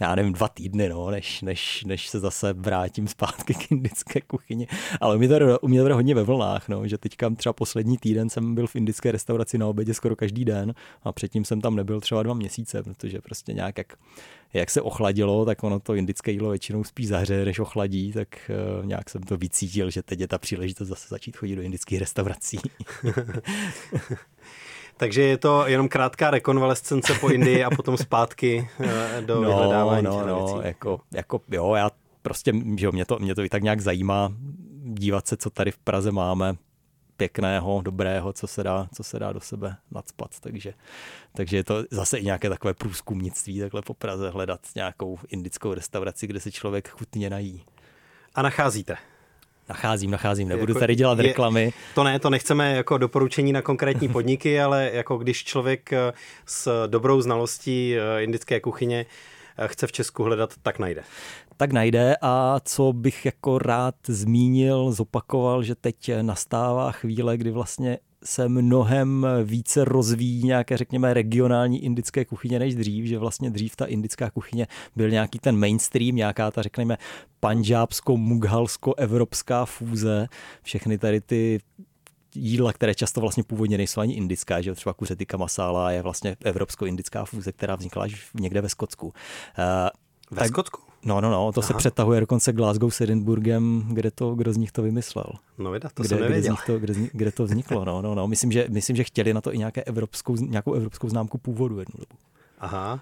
já 0.00 0.14
nevím, 0.14 0.32
dva 0.32 0.48
týdny, 0.48 0.88
no, 0.88 1.10
než, 1.10 1.42
než, 1.42 1.84
než 1.84 2.08
se 2.08 2.20
zase 2.20 2.52
vrátím 2.52 3.08
zpátky 3.08 3.54
k 3.54 3.72
indické 3.72 4.20
kuchyni. 4.20 4.66
Ale 5.00 5.16
u 5.16 5.18
mě 5.18 5.28
to, 5.28 5.58
u 5.60 5.68
mě 5.68 5.84
to 5.84 5.94
hodně 5.94 6.14
ve 6.14 6.22
vlnách, 6.22 6.68
no, 6.68 6.88
že 6.88 6.98
teďka 6.98 7.30
třeba 7.30 7.52
poslední 7.52 7.98
týden 7.98 8.30
jsem 8.30 8.54
byl 8.54 8.66
v 8.66 8.76
indické 8.76 9.12
restauraci 9.12 9.58
na 9.58 9.66
obědě 9.66 9.94
skoro 9.94 10.16
každý 10.16 10.44
den 10.44 10.74
a 11.02 11.12
předtím 11.12 11.44
jsem 11.44 11.60
tam 11.60 11.76
nebyl 11.76 12.00
třeba 12.00 12.22
dva 12.22 12.34
měsíce, 12.34 12.82
protože 12.82 13.20
prostě 13.20 13.52
nějak 13.52 13.78
jak, 13.78 13.96
jak 14.52 14.70
se 14.70 14.82
ochladilo, 14.82 15.44
tak 15.44 15.64
ono 15.64 15.80
to 15.80 15.94
indické 15.94 16.30
jídlo 16.30 16.50
většinou 16.50 16.84
spíš 16.84 17.08
zahřeje, 17.08 17.44
než 17.44 17.58
ochladí, 17.58 18.12
tak 18.12 18.50
uh, 18.80 18.86
nějak 18.86 19.10
jsem 19.10 19.22
to 19.22 19.36
vycítil, 19.36 19.90
že 19.90 20.02
teď 20.02 20.20
je 20.20 20.28
ta 20.28 20.38
příležitost 20.38 20.88
zase 20.88 21.06
začít 21.08 21.36
chodit 21.36 21.56
do 21.56 21.62
indických 21.62 21.98
restaurací. 21.98 22.58
Takže 24.98 25.22
je 25.22 25.38
to 25.38 25.66
jenom 25.66 25.88
krátká 25.88 26.30
rekonvalescence 26.30 27.14
po 27.14 27.28
Indii 27.28 27.64
a 27.64 27.70
potom 27.70 27.96
zpátky 27.96 28.68
eh, 28.80 29.22
do 29.26 29.34
no, 29.34 29.48
vyhledávání 29.48 30.04
no, 30.04 30.26
no, 30.26 30.60
jako, 30.62 31.00
jako, 31.12 31.40
jo, 31.50 31.74
já 31.74 31.90
prostě, 32.22 32.52
že 32.76 32.86
jo, 32.86 32.92
mě 32.92 33.04
to, 33.04 33.18
mě 33.18 33.34
to 33.34 33.42
i 33.42 33.48
tak 33.48 33.62
nějak 33.62 33.80
zajímá 33.80 34.32
dívat 34.84 35.26
se, 35.26 35.36
co 35.36 35.50
tady 35.50 35.70
v 35.70 35.78
Praze 35.78 36.12
máme 36.12 36.56
pěkného, 37.16 37.82
dobrého, 37.82 38.32
co 38.32 38.46
se 38.46 38.62
dá, 38.62 38.88
co 38.94 39.04
se 39.04 39.18
dá 39.18 39.32
do 39.32 39.40
sebe 39.40 39.76
nadspat. 39.90 40.40
Takže, 40.40 40.74
takže 41.32 41.56
je 41.56 41.64
to 41.64 41.84
zase 41.90 42.18
i 42.18 42.24
nějaké 42.24 42.48
takové 42.48 42.74
průzkumnictví 42.74 43.60
takhle 43.60 43.82
po 43.82 43.94
Praze 43.94 44.30
hledat 44.30 44.60
nějakou 44.74 45.18
indickou 45.28 45.74
restauraci, 45.74 46.26
kde 46.26 46.40
se 46.40 46.52
člověk 46.52 46.88
chutně 46.88 47.30
nají. 47.30 47.64
A 48.34 48.42
nacházíte? 48.42 48.96
Nacházím, 49.68 50.10
nacházím, 50.10 50.48
nebudu 50.48 50.70
jako 50.70 50.80
tady 50.80 50.94
dělat 50.94 51.18
je, 51.18 51.24
reklamy. 51.24 51.72
To 51.94 52.04
ne, 52.04 52.18
to 52.18 52.30
nechceme 52.30 52.76
jako 52.76 52.98
doporučení 52.98 53.52
na 53.52 53.62
konkrétní 53.62 54.08
podniky, 54.18 54.60
ale 54.60 54.90
jako 54.92 55.18
když 55.18 55.44
člověk 55.44 55.92
eh, 55.92 56.12
s 56.46 56.86
dobrou 56.86 57.20
znalostí 57.20 57.96
eh, 57.96 58.22
indické 58.22 58.60
kuchyně 58.60 59.06
eh, 59.58 59.68
chce 59.68 59.86
v 59.86 59.92
Česku 59.92 60.22
hledat, 60.22 60.54
tak 60.62 60.78
najde. 60.78 61.02
Tak 61.56 61.72
najde 61.72 62.16
a 62.22 62.60
co 62.64 62.92
bych 62.92 63.24
jako 63.24 63.58
rád 63.58 63.94
zmínil, 64.06 64.92
zopakoval, 64.92 65.62
že 65.62 65.74
teď 65.74 66.10
nastává 66.22 66.92
chvíle, 66.92 67.36
kdy 67.36 67.50
vlastně 67.50 67.98
se 68.24 68.48
mnohem 68.48 69.26
více 69.44 69.84
rozvíjí 69.84 70.44
nějaké, 70.44 70.76
řekněme, 70.76 71.14
regionální 71.14 71.84
indické 71.84 72.24
kuchyně 72.24 72.58
než 72.58 72.74
dřív, 72.74 73.06
že 73.06 73.18
vlastně 73.18 73.50
dřív 73.50 73.76
ta 73.76 73.86
indická 73.86 74.30
kuchyně 74.30 74.66
byl 74.96 75.10
nějaký 75.10 75.38
ten 75.38 75.58
mainstream, 75.58 76.16
nějaká 76.16 76.50
ta, 76.50 76.62
řekněme, 76.62 76.96
panžábsko, 77.40 78.16
mughalsko, 78.16 78.94
evropská 78.94 79.64
fúze, 79.64 80.26
všechny 80.62 80.98
tady 80.98 81.20
ty 81.20 81.60
jídla, 82.34 82.72
které 82.72 82.94
často 82.94 83.20
vlastně 83.20 83.42
původně 83.42 83.78
nejsou 83.78 84.00
ani 84.00 84.14
indická, 84.14 84.60
že 84.60 84.74
třeba 84.74 84.92
kuřetika 84.92 85.36
masála 85.36 85.90
je 85.90 86.02
vlastně 86.02 86.36
evropsko-indická 86.44 87.24
fúze, 87.24 87.52
která 87.52 87.76
vznikla 87.76 88.02
až 88.02 88.30
někde 88.34 88.60
ve 88.60 88.68
Skotsku. 88.68 89.06
Uh, 89.06 89.12
ve 90.30 90.38
tak, 90.38 90.48
Skotsku? 90.48 90.87
No, 91.04 91.20
no, 91.20 91.30
no, 91.30 91.52
to 91.52 91.60
Aha. 91.60 91.68
se 91.68 91.74
přetahuje 91.74 92.20
dokonce 92.20 92.52
Glasgow 92.52 92.90
s 92.90 93.00
Edinburghem, 93.00 93.88
kde 93.92 94.10
to, 94.10 94.34
kdo 94.34 94.52
z 94.52 94.56
nich 94.56 94.72
to 94.72 94.82
vymyslel. 94.82 95.26
No 95.58 95.70
vida, 95.70 95.88
to 95.94 96.02
kde, 96.02 96.08
jsem 96.08 96.20
nevěděl. 96.20 96.54
Kde, 96.54 96.74
to, 96.74 96.78
kde, 96.78 96.94
kde 97.12 97.32
to 97.32 97.44
vzniklo, 97.44 97.84
no, 97.84 98.02
no, 98.02 98.14
no. 98.14 98.28
Myslím, 98.28 98.52
že, 98.52 98.66
myslím, 98.68 98.96
že 98.96 99.04
chtěli 99.04 99.34
na 99.34 99.40
to 99.40 99.54
i 99.54 99.58
nějaké 99.58 99.82
evropskou, 99.82 100.36
nějakou 100.36 100.74
evropskou 100.74 101.08
známku 101.08 101.38
původu 101.38 101.78
jednu 101.78 101.94
dobu. 101.98 102.20
Aha. 102.58 103.00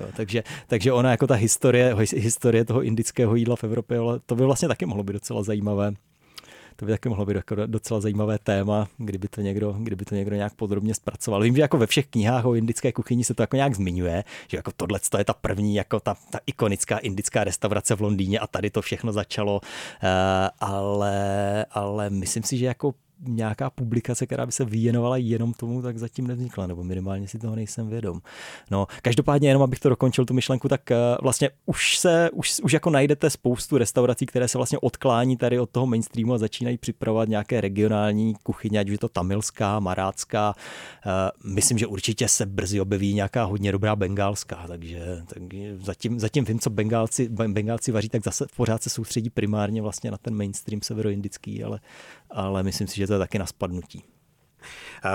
Jo, 0.00 0.06
takže, 0.16 0.42
takže 0.66 0.92
ona 0.92 1.10
jako 1.10 1.26
ta 1.26 1.34
historie, 1.34 1.96
historie 2.16 2.64
toho 2.64 2.82
indického 2.82 3.34
jídla 3.34 3.56
v 3.56 3.64
Evropě, 3.64 3.98
to 4.26 4.34
by 4.34 4.44
vlastně 4.44 4.68
taky 4.68 4.86
mohlo 4.86 5.04
být 5.04 5.12
docela 5.12 5.42
zajímavé 5.42 5.92
to 6.76 6.86
by 6.86 6.92
taky 6.92 7.08
mohlo 7.08 7.26
být 7.26 7.36
jako 7.36 7.66
docela 7.66 8.00
zajímavé 8.00 8.38
téma, 8.38 8.88
kdyby 8.98 9.28
to 9.28 9.40
někdo, 9.40 9.76
kdyby 9.78 10.04
to 10.04 10.14
někdo 10.14 10.36
nějak 10.36 10.54
podrobně 10.54 10.94
zpracoval. 10.94 11.42
Vím, 11.42 11.56
že 11.56 11.62
jako 11.62 11.78
ve 11.78 11.86
všech 11.86 12.06
knihách 12.06 12.44
o 12.44 12.54
indické 12.54 12.92
kuchyni 12.92 13.24
se 13.24 13.34
to 13.34 13.42
jako 13.42 13.56
nějak 13.56 13.74
zmiňuje, 13.74 14.24
že 14.48 14.56
jako 14.56 14.72
tohle 14.76 15.00
je 15.18 15.24
ta 15.24 15.34
první, 15.34 15.74
jako 15.74 16.00
ta, 16.00 16.14
ta 16.30 16.38
ikonická 16.46 16.98
indická 16.98 17.44
restaurace 17.44 17.96
v 17.96 18.00
Londýně 18.00 18.38
a 18.38 18.46
tady 18.46 18.70
to 18.70 18.82
všechno 18.82 19.12
začalo, 19.12 19.60
uh, 19.60 20.08
ale, 20.60 21.66
ale 21.70 22.10
myslím 22.10 22.42
si, 22.42 22.58
že 22.58 22.66
jako 22.66 22.94
nějaká 23.22 23.70
publikace, 23.70 24.26
která 24.26 24.46
by 24.46 24.52
se 24.52 24.64
věnovala 24.64 25.16
jenom 25.16 25.52
tomu, 25.52 25.82
tak 25.82 25.98
zatím 25.98 26.26
nevznikla, 26.26 26.66
nebo 26.66 26.84
minimálně 26.84 27.28
si 27.28 27.38
toho 27.38 27.56
nejsem 27.56 27.88
vědom. 27.88 28.20
No, 28.70 28.86
každopádně 29.02 29.48
jenom 29.48 29.62
abych 29.62 29.80
to 29.80 29.88
dokončil 29.88 30.24
tu 30.24 30.34
myšlenku, 30.34 30.68
tak 30.68 30.80
uh, 30.90 30.96
vlastně 31.22 31.50
už 31.66 31.98
se, 31.98 32.30
už, 32.32 32.60
už 32.62 32.72
jako 32.72 32.90
najdete 32.90 33.30
spoustu 33.30 33.78
restaurací, 33.78 34.26
které 34.26 34.48
se 34.48 34.58
vlastně 34.58 34.78
odklání 34.78 35.36
tady 35.36 35.60
od 35.60 35.70
toho 35.70 35.86
mainstreamu 35.86 36.34
a 36.34 36.38
začínají 36.38 36.78
připravovat 36.78 37.28
nějaké 37.28 37.60
regionální 37.60 38.34
kuchyně, 38.42 38.80
ať 38.80 38.86
už 38.86 38.92
je 38.92 38.98
to 38.98 39.08
tamilská, 39.08 39.80
marácká. 39.80 40.54
Uh, 41.06 41.52
myslím, 41.52 41.78
že 41.78 41.86
určitě 41.86 42.28
se 42.28 42.46
brzy 42.46 42.80
objeví 42.80 43.14
nějaká 43.14 43.44
hodně 43.44 43.72
dobrá 43.72 43.96
bengálská, 43.96 44.64
takže, 44.68 45.22
takže 45.34 45.78
zatím, 45.78 46.20
zatím 46.20 46.44
vím, 46.44 46.58
co 46.58 46.70
Bengálci, 46.70 47.28
Bengálci 47.28 47.92
vaří, 47.92 48.08
tak 48.08 48.24
zase 48.24 48.46
pořád 48.56 48.82
se 48.82 48.90
soustředí 48.90 49.30
primárně 49.30 49.82
vlastně 49.82 50.10
na 50.10 50.18
ten 50.18 50.34
mainstream 50.34 50.80
severoindický, 50.82 51.64
ale, 51.64 51.80
ale 52.32 52.62
myslím 52.62 52.88
si, 52.88 52.96
že 52.96 53.06
to 53.06 53.12
je 53.12 53.18
taky 53.18 53.38
na 53.38 53.46
spadnutí. 53.46 54.04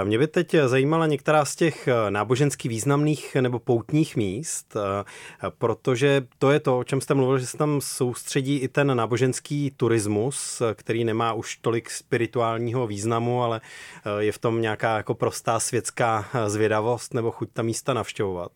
Mě 0.03 0.19
by 0.19 0.27
teď 0.27 0.55
zajímala 0.65 1.07
některá 1.07 1.45
z 1.45 1.55
těch 1.55 1.87
eh, 1.87 2.11
nábožensky 2.11 2.69
významných 2.69 3.35
nebo 3.35 3.59
poutních 3.59 4.15
míst, 4.15 4.75
eh, 4.75 5.51
protože 5.57 6.27
to 6.39 6.51
je 6.51 6.59
to, 6.59 6.79
o 6.79 6.83
čem 6.83 7.01
jste 7.01 7.13
mluvil, 7.13 7.39
že 7.39 7.47
se 7.47 7.57
tam 7.57 7.81
soustředí 7.81 8.57
i 8.57 8.67
ten 8.67 8.97
náboženský 8.97 9.71
turismus, 9.77 10.61
který 10.73 11.03
nemá 11.03 11.33
už 11.33 11.57
tolik 11.57 11.89
spirituálního 11.89 12.87
významu, 12.87 13.43
ale 13.43 13.61
eh, 13.61 14.23
je 14.23 14.31
v 14.31 14.37
tom 14.37 14.61
nějaká 14.61 14.97
jako 14.97 15.15
prostá 15.15 15.59
světská 15.59 16.25
zvědavost 16.47 17.13
nebo 17.13 17.31
chuť 17.31 17.49
ta 17.53 17.61
místa 17.61 17.93
navštěvovat. 17.93 18.51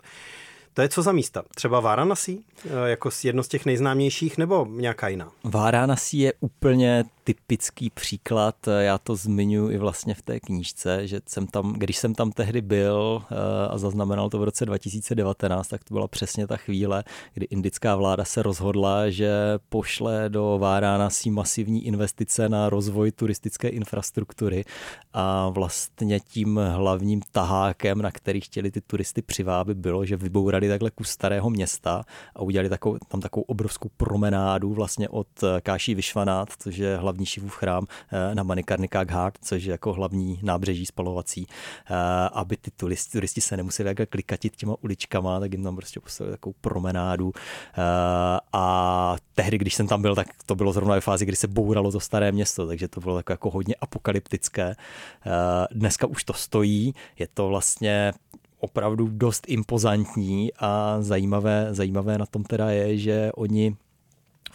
To 0.74 0.82
je 0.82 0.90
co 0.90 1.02
za 1.02 1.12
místa? 1.12 1.44
Třeba 1.56 1.80
Varanasi, 1.80 2.40
jako 2.86 3.10
jedno 3.24 3.44
z 3.44 3.48
těch 3.48 3.66
nejznámějších, 3.66 4.38
nebo 4.38 4.68
nějaká 4.70 5.08
jiná? 5.08 5.32
Varanasi 5.44 6.18
je 6.18 6.34
úplně 6.40 7.04
typický 7.24 7.90
příklad, 7.90 8.56
já 8.80 8.98
to 8.98 9.16
zmiňuji 9.16 9.76
i 9.76 9.78
vlastně 9.78 10.14
v 10.14 10.22
té 10.22 10.40
knížce, 10.40 11.08
že 11.08 11.22
jsem 11.28 11.48
tam, 11.48 11.74
když 11.74 11.98
jsem 11.98 12.16
tam 12.16 12.32
tehdy 12.32 12.62
byl 12.62 13.22
eh, 13.24 13.36
a 13.70 13.78
zaznamenal 13.78 14.30
to 14.30 14.40
v 14.40 14.44
roce 14.44 14.66
2019, 14.66 15.68
tak 15.68 15.84
to 15.84 15.94
byla 15.94 16.08
přesně 16.08 16.48
ta 16.48 16.58
chvíle, 16.58 17.04
kdy 17.34 17.48
indická 17.50 17.96
vláda 17.96 18.26
se 18.26 18.44
rozhodla, 18.44 19.10
že 19.10 19.32
pošle 19.70 20.30
do 20.30 20.58
Varanasi 20.62 21.30
masivní 21.30 21.86
investice 21.86 22.50
na 22.50 22.70
rozvoj 22.70 23.12
turistické 23.12 23.68
infrastruktury 23.68 24.66
a 25.14 25.50
vlastně 25.50 26.20
tím 26.20 26.60
hlavním 26.74 27.22
tahákem, 27.32 28.02
na 28.02 28.12
který 28.12 28.42
chtěli 28.42 28.72
ty 28.72 28.82
turisty 28.82 29.22
přivábit, 29.22 29.78
bylo, 29.78 30.06
že 30.06 30.18
vybourali 30.18 30.61
takhle 30.70 30.92
kus 30.92 31.10
starého 31.10 31.50
města 31.50 32.04
a 32.36 32.42
udělali 32.42 32.70
takovou, 32.70 32.98
tam 33.08 33.22
takovou 33.22 33.44
obrovskou 33.44 33.90
promenádu 33.98 34.74
vlastně 34.74 35.10
od 35.10 35.28
Káší 35.64 35.96
Vyšvanát, 35.96 36.50
což 36.60 36.78
je 36.78 36.98
hlavní 36.98 37.26
Šivův 37.26 37.56
chrám 37.56 37.88
eh, 38.12 38.36
na 38.36 38.44
Manikarnika 38.44 39.04
Ghat, 39.04 39.34
což 39.42 39.64
je 39.64 39.72
jako 39.72 39.94
hlavní 39.94 40.40
nábřeží 40.44 40.86
spalovací, 40.86 41.48
eh, 41.48 41.96
aby 42.34 42.58
ty 42.58 42.72
turisti, 42.72 43.12
turisti 43.12 43.42
se 43.42 43.58
nemuseli 43.58 43.90
takhle 43.90 44.06
klikatit 44.06 44.56
těma 44.56 44.76
uličkama, 44.82 45.40
tak 45.40 45.52
jim 45.52 45.64
tam 45.64 45.76
prostě 45.76 46.00
postavili 46.00 46.38
takovou 46.38 46.54
promenádu. 46.62 47.34
Eh, 47.36 48.40
a 48.54 49.16
tehdy, 49.36 49.58
když 49.58 49.76
jsem 49.76 49.88
tam 49.88 50.02
byl, 50.02 50.16
tak 50.16 50.28
to 50.46 50.56
bylo 50.56 50.74
zrovna 50.74 50.96
ve 50.96 51.02
fázi, 51.02 51.26
kdy 51.26 51.36
se 51.36 51.48
bouralo 51.48 51.92
to 51.92 52.00
staré 52.00 52.32
město, 52.32 52.68
takže 52.68 52.88
to 52.88 53.02
bylo 53.02 53.22
jako 53.30 53.50
hodně 53.50 53.76
apokalyptické. 53.82 54.76
Dneska 55.72 56.08
už 56.08 56.24
to 56.24 56.34
stojí, 56.34 56.94
je 57.20 57.28
to 57.34 57.48
vlastně 57.48 58.14
opravdu 58.62 59.08
dost 59.12 59.46
impozantní 59.48 60.54
a 60.60 60.98
zajímavé, 61.02 61.68
zajímavé 61.72 62.18
na 62.18 62.26
tom 62.26 62.44
teda 62.44 62.70
je, 62.70 62.98
že 62.98 63.32
oni 63.36 63.76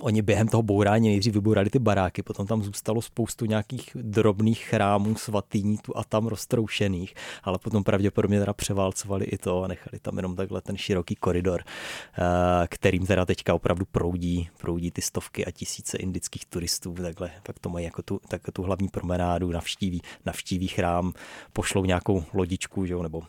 Oni 0.01 0.23
během 0.23 0.49
toho 0.49 0.63
bourání 0.63 1.09
nejdřív 1.09 1.35
vybourali 1.35 1.71
ty 1.71 1.79
baráky, 1.79 2.23
potom 2.23 2.47
tam 2.47 2.63
zůstalo 2.63 3.03
spoustu 3.03 3.47
nějakých 3.47 3.91
drobných 3.95 4.61
chrámů 4.61 5.15
svatýní 5.17 5.79
tu 5.79 5.97
a 5.97 6.05
tam 6.05 6.27
roztroušených, 6.27 7.15
ale 7.43 7.59
potom 7.59 7.85
pravděpodobně 7.85 8.39
teda 8.39 8.53
převálcovali 8.53 9.25
i 9.25 9.39
to 9.39 9.63
a 9.65 9.69
nechali 9.69 9.99
tam 10.03 10.17
jenom 10.17 10.37
takhle 10.37 10.61
ten 10.61 10.77
široký 10.77 11.15
koridor, 11.15 11.63
eh, 11.65 12.67
kterým 12.69 13.07
teda 13.07 13.25
teďka 13.25 13.55
opravdu 13.55 13.85
proudí, 13.85 14.49
proudí 14.61 14.91
ty 14.91 15.03
stovky 15.03 15.47
a 15.47 15.51
tisíce 15.51 15.97
indických 15.97 16.45
turistů, 16.47 16.93
takhle 16.93 17.31
pak 17.43 17.59
to 17.59 17.69
mají 17.69 17.85
jako 17.85 18.03
tu, 18.03 18.21
tak 18.29 18.43
tu 18.53 18.63
hlavní 18.63 18.89
promenádu, 18.89 19.51
navštíví, 19.51 20.03
navštíví 20.27 20.69
chrám, 20.69 21.13
pošlou 21.53 21.85
nějakou 21.85 22.25
lodičku, 22.35 22.87
že 22.87 22.93
jo, 22.93 23.03
nebo 23.03 23.23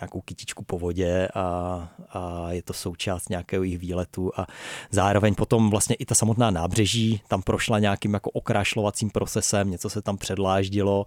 nějakou 0.00 0.20
kytičku 0.20 0.64
po 0.64 0.78
vodě 0.78 1.28
a, 1.34 1.88
a 2.10 2.52
je 2.52 2.62
to 2.62 2.72
součást 2.72 3.30
nějakého 3.30 3.62
jejich 3.62 3.78
výletu 3.78 4.30
a 4.36 4.46
zároveň 4.90 5.34
potom 5.34 5.70
vlastně 5.70 5.96
i 5.96 6.04
ta 6.04 6.14
samotná 6.14 6.50
nábřeží 6.50 7.20
tam 7.28 7.42
prošla 7.42 7.78
nějakým 7.78 8.14
jako 8.14 8.30
okrášlovacím 8.30 9.10
procesem, 9.10 9.70
něco 9.70 9.90
se 9.90 10.02
tam 10.02 10.16
předláždilo, 10.16 11.04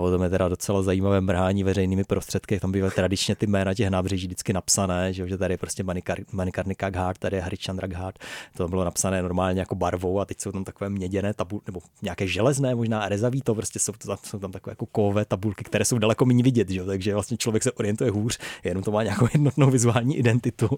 o 0.00 0.10
tom 0.10 0.22
je 0.22 0.30
teda 0.30 0.48
docela 0.48 0.82
zajímavé 0.82 1.20
mrhání 1.20 1.64
veřejnými 1.64 2.04
prostředky, 2.04 2.60
tam 2.60 2.72
bývaly 2.72 2.92
tradičně 2.94 3.36
ty 3.36 3.46
jména 3.46 3.74
těch 3.74 3.90
nábřeží 3.90 4.26
vždycky 4.26 4.52
napsané, 4.52 5.12
že, 5.12 5.28
že 5.28 5.38
tady 5.38 5.54
je 5.54 5.58
prostě 5.58 5.82
Manikar, 5.82 6.18
Manikarnika 6.32 6.90
Ghat, 6.90 7.18
tady 7.18 7.36
je 7.36 7.42
Harichandra 7.42 7.88
Ghat, 7.88 8.18
to 8.56 8.68
bylo 8.68 8.84
napsané 8.84 9.22
normálně 9.22 9.60
jako 9.60 9.74
barvou 9.74 10.20
a 10.20 10.24
teď 10.24 10.40
jsou 10.40 10.52
tam 10.52 10.64
takové 10.64 10.90
měděné 10.90 11.34
tabulky, 11.34 11.64
nebo 11.66 11.80
nějaké 12.02 12.26
železné, 12.26 12.74
možná 12.74 13.08
rezaví, 13.08 13.42
to 13.42 13.54
prostě 13.54 13.78
jsou, 13.78 13.92
to, 13.92 14.16
jsou 14.22 14.38
tam 14.38 14.52
takové 14.52 14.72
jako 14.72 14.86
kové 14.86 15.24
tabulky, 15.24 15.64
které 15.64 15.84
jsou 15.84 15.98
daleko 15.98 16.24
méně 16.24 16.42
vidět, 16.42 16.70
že? 16.70 16.84
takže 16.84 17.14
vlastně 17.14 17.36
člověk 17.36 17.62
se 17.62 17.72
orientuje 17.72 18.10
hůř, 18.16 18.38
jenom 18.64 18.82
to 18.82 18.90
má 18.90 19.02
nějakou 19.02 19.28
jednotnou 19.32 19.70
vizuální 19.70 20.16
identitu. 20.16 20.68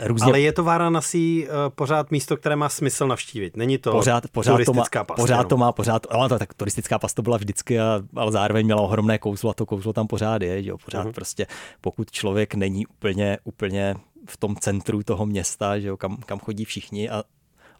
Různě... 0.00 0.26
Ale 0.26 0.40
je 0.40 0.52
to 0.52 0.64
Varanasi 0.64 1.48
uh, 1.48 1.54
pořád 1.74 2.10
místo, 2.10 2.36
které 2.36 2.56
má 2.56 2.68
smysl 2.68 3.06
navštívit. 3.06 3.56
Není 3.56 3.78
to 3.78 3.92
pořád, 3.92 4.24
pořád 4.32 4.52
turistická 4.52 5.04
to 5.04 5.12
má, 5.12 5.16
Pořád 5.16 5.48
to 5.48 5.56
má, 5.56 5.72
pořád, 5.72 6.06
no, 6.12 6.28
to, 6.28 6.38
tak 6.38 6.54
turistická 6.54 6.98
pasta 6.98 7.16
to 7.16 7.22
byla 7.22 7.36
vždycky, 7.36 7.80
a, 7.80 8.02
ale 8.16 8.32
zároveň 8.32 8.66
měla 8.66 8.82
ohromné 8.82 9.18
kouzlo 9.18 9.50
a 9.50 9.54
to 9.54 9.66
kouzlo 9.66 9.92
tam 9.92 10.06
pořád 10.06 10.42
je. 10.42 10.66
Jo? 10.66 10.78
Pořád 10.84 11.06
uh-huh. 11.06 11.12
prostě, 11.12 11.46
pokud 11.80 12.10
člověk 12.10 12.54
není 12.54 12.86
úplně, 12.86 13.38
úplně 13.44 13.94
v 14.26 14.36
tom 14.36 14.56
centru 14.56 15.02
toho 15.02 15.26
města, 15.26 15.78
že 15.78 15.88
jo, 15.88 15.96
kam, 15.96 16.16
kam 16.16 16.38
chodí 16.38 16.64
všichni 16.64 17.10
a 17.10 17.22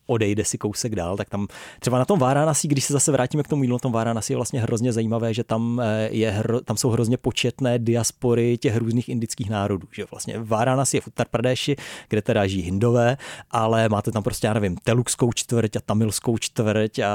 odejde 0.07 0.45
si 0.45 0.59
kousek 0.59 0.95
dál, 0.95 1.17
tak 1.17 1.29
tam 1.29 1.47
třeba 1.81 1.99
na 1.99 2.05
tom 2.05 2.19
Váranasi, 2.19 2.69
když 2.69 2.85
se 2.85 2.93
zase 2.93 3.13
vrátíme 3.13 3.43
k 3.43 3.49
tomu 3.49 3.63
jídlu, 3.63 3.79
tom 3.83 3.93
Váranasi 3.93 4.33
je 4.33 4.37
vlastně 4.37 4.61
hrozně 4.61 4.93
zajímavé, 4.93 5.35
že 5.35 5.45
tam, 5.45 5.81
eh, 5.85 6.09
je, 6.13 6.43
tam 6.65 6.77
jsou 6.77 6.91
hrozně 6.91 7.17
početné 7.17 7.79
diaspory 7.79 8.59
těch 8.59 8.77
různých 8.77 9.09
indických 9.09 9.51
národů. 9.51 9.89
Že 9.93 10.05
vlastně 10.11 10.39
Váranasi 10.39 10.97
je 10.97 11.01
v 11.01 11.07
Uttar 11.07 11.27
Pradeshi, 11.31 11.77
kde 12.09 12.23
teda 12.23 12.47
žijí 12.47 12.63
hindové, 12.63 13.17
ale 13.51 13.89
máte 13.89 14.11
tam 14.11 14.23
prostě, 14.23 14.47
já 14.47 14.55
nevím, 14.55 14.77
teluxskou 14.85 15.33
čtvrť 15.33 15.77
a 15.77 15.81
tamilskou 15.81 16.39
čtvrť 16.39 16.99
a 16.99 17.13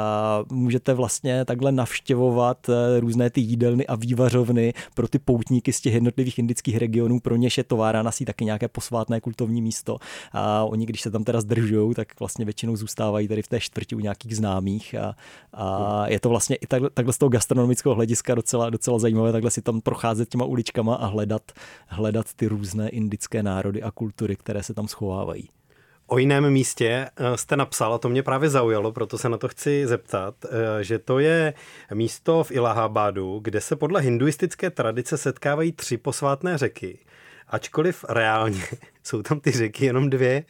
můžete 0.51 0.93
vlastně 0.93 1.45
takhle 1.45 1.71
navštěvovat 1.71 2.69
eh, 2.69 2.99
různé 2.99 3.29
ty 3.29 3.41
jídelny 3.41 3.87
a 3.87 3.95
vývařovny 3.95 4.73
pro 4.93 5.07
ty 5.07 5.19
poutníky 5.19 5.73
z 5.73 5.81
těch 5.81 5.93
jednotlivých 5.93 6.39
indických 6.39 6.77
regionů, 6.77 7.19
pro 7.19 7.35
něž 7.35 7.57
je 7.57 7.63
to 7.63 7.77
Váranasi 7.77 8.25
taky 8.25 8.45
nějaké 8.45 8.67
posvátné 8.67 9.21
kultovní 9.21 9.61
místo 9.61 9.97
a 10.31 10.63
oni, 10.63 10.85
když 10.85 11.01
se 11.01 11.11
tam 11.11 11.23
teda 11.23 11.41
zdržují, 11.41 11.95
tak 11.95 12.19
vlastně 12.19 12.45
většinou 12.45 12.75
zůstávají 12.77 13.27
tady 13.27 13.41
v 13.41 13.47
té 13.47 13.59
čtvrti 13.59 13.95
u 13.95 13.99
nějakých 13.99 14.35
známých 14.35 14.95
a, 14.95 15.15
a 15.53 16.07
je 16.07 16.19
to 16.19 16.29
vlastně 16.29 16.55
i 16.55 16.67
takhle, 16.67 16.89
takhle 16.89 17.13
z 17.13 17.17
toho 17.17 17.29
gastronomického 17.29 17.95
hlediska 17.95 18.35
docela, 18.35 18.69
docela 18.69 18.99
zajímavé 18.99 19.31
takhle 19.31 19.51
si 19.51 19.61
tam 19.61 19.81
procházet 19.81 20.29
těma 20.29 20.45
uličkama 20.45 20.95
a 20.95 21.05
hledat, 21.05 21.51
hledat 21.87 22.33
ty 22.35 22.47
různé 22.47 22.89
indické 22.89 23.43
národy 23.43 23.83
a 23.83 23.91
kultury, 23.91 24.35
které 24.35 24.63
se 24.63 24.73
tam 24.73 24.87
schovávají. 24.87 25.49
O 26.09 26.17
jiném 26.17 26.49
místě 26.49 27.09
eh, 27.15 27.37
jste 27.37 27.55
napsal, 27.55 27.93
a 27.93 27.97
to 27.97 28.09
mě 28.09 28.23
právě 28.23 28.49
zaujalo, 28.49 28.91
proto 28.91 29.17
se 29.17 29.29
na 29.29 29.37
to 29.37 29.47
chci 29.47 29.87
zeptat, 29.87 30.35
eh, 30.45 30.83
že 30.83 30.99
to 30.99 31.19
je 31.19 31.53
místo 31.93 32.43
v 32.43 32.51
Ilahábádu, 32.51 33.39
kde 33.43 33.61
se 33.61 33.75
podle 33.75 34.01
hinduistické 34.01 34.69
tradice 34.69 35.17
setkávají 35.17 35.71
tři 35.71 35.97
posvátné 35.97 36.57
řeky. 36.57 36.99
Ačkoliv 37.47 38.05
reálně 38.09 38.63
jsou 39.03 39.21
tam 39.21 39.39
ty 39.39 39.51
řeky 39.51 39.85
jenom 39.85 40.09
dvě, 40.09 40.43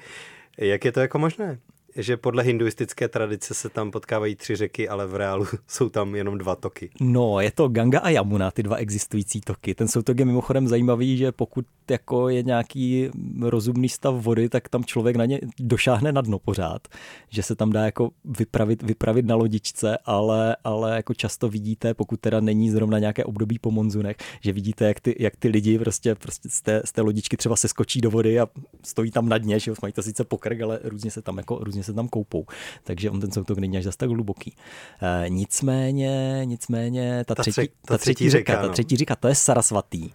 jak 0.58 0.86
je 0.86 0.92
to 0.92 1.00
jako 1.00 1.20
možné? 1.20 1.60
Že 1.98 2.18
podle 2.18 2.44
hinduistické 2.44 3.08
tradice 3.08 3.54
se 3.54 3.70
tam 3.70 3.92
potkávají 3.92 4.36
tři 4.36 4.56
řeky, 4.56 4.90
ale 4.90 5.08
v 5.08 5.16
reálu 5.16 5.46
jsou 5.68 5.90
tam 5.90 6.16
jenom 6.16 6.38
dva 6.38 6.56
toky. 6.56 6.90
No, 7.02 7.40
je 7.40 7.52
to 7.52 7.68
Ganga 7.68 8.00
a 8.00 8.10
Yamuna, 8.10 8.52
ty 8.52 8.64
dva 8.64 8.76
existující 8.76 9.42
toky. 9.42 9.76
Ten 9.76 9.88
soutok 9.88 10.20
je 10.20 10.26
mimochodem 10.26 10.68
zajímavý, 10.68 11.18
že 11.18 11.32
pokud 11.32 11.66
jako 11.92 12.30
je 12.30 12.44
nějaký 12.44 13.10
rozumný 13.42 13.90
stav 13.90 14.16
vody, 14.16 14.50
tak 14.50 14.70
tam 14.70 14.84
člověk 14.84 15.16
na 15.16 15.26
ně 15.26 15.40
došáhne 15.60 16.12
na 16.12 16.22
dno 16.22 16.40
pořád, 16.40 16.88
že 17.30 17.44
se 17.44 17.56
tam 17.56 17.72
dá 17.72 17.86
jako 17.86 18.10
vypravit, 18.26 18.84
vypravit 18.84 19.26
na 19.26 19.36
lodičce, 19.36 19.98
ale, 20.06 20.56
ale 20.64 20.96
jako 20.96 21.14
často 21.14 21.50
vidíte, 21.50 21.94
pokud 21.94 22.20
teda 22.20 22.40
není 22.40 22.70
zrovna 22.70 23.00
nějaké 23.00 23.26
období 23.26 23.60
po 23.60 23.72
monzunech, 23.72 24.18
že 24.42 24.52
vidíte, 24.52 24.86
jak 24.86 25.00
ty, 25.00 25.16
jak 25.20 25.36
ty 25.36 25.48
lidi 25.48 25.80
prostě, 25.80 26.16
prostě 26.16 26.50
z, 26.50 26.62
té, 26.62 26.82
z 26.86 26.92
té 26.92 27.02
lodičky 27.02 27.38
třeba 27.38 27.56
se 27.56 27.68
skočí 27.68 28.02
do 28.02 28.12
vody 28.12 28.40
a 28.40 28.48
stojí 28.84 29.12
tam 29.12 29.30
na 29.30 29.38
dně, 29.38 29.60
že 29.60 29.74
mají 29.82 29.94
to 29.94 30.04
sice 30.04 30.24
pokrk, 30.24 30.62
ale 30.62 30.80
různě 30.84 31.12
se 31.12 31.22
tam 31.22 31.38
jako 31.38 31.60
různě 31.62 31.84
se 31.88 31.94
tam 31.94 32.08
koupou. 32.08 32.46
Takže 32.84 33.10
on 33.10 33.20
ten 33.20 33.32
soutok 33.32 33.58
není 33.58 33.78
až 33.78 33.84
zase 33.84 33.98
tak 33.98 34.10
hluboký. 34.10 34.56
E, 35.02 35.30
nicméně, 35.30 36.42
nicméně 36.46 37.24
ta, 37.28 37.36
ta, 37.36 37.42
třetí, 37.42 37.68
ta, 37.68 37.74
ta 37.86 37.98
třetí 37.98 38.30
řeka, 38.30 38.54
řeka, 38.54 38.62
no. 38.62 38.68
ta 38.68 38.74
třetí 38.74 38.98
řeka, 38.98 39.16
to 39.16 39.28
je 39.28 39.36
Sarasvatý. 39.36 40.10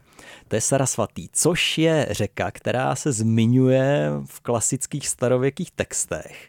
To 0.49 0.55
je 0.55 0.61
Sarasvatý, 0.61 1.29
což 1.33 1.79
je 1.79 2.07
řeka, 2.11 2.51
která 2.51 2.97
se 2.97 3.13
zmiňuje 3.13 4.11
v 4.25 4.41
klasických 4.41 5.09
starověkých 5.09 5.71
textech. 5.71 6.49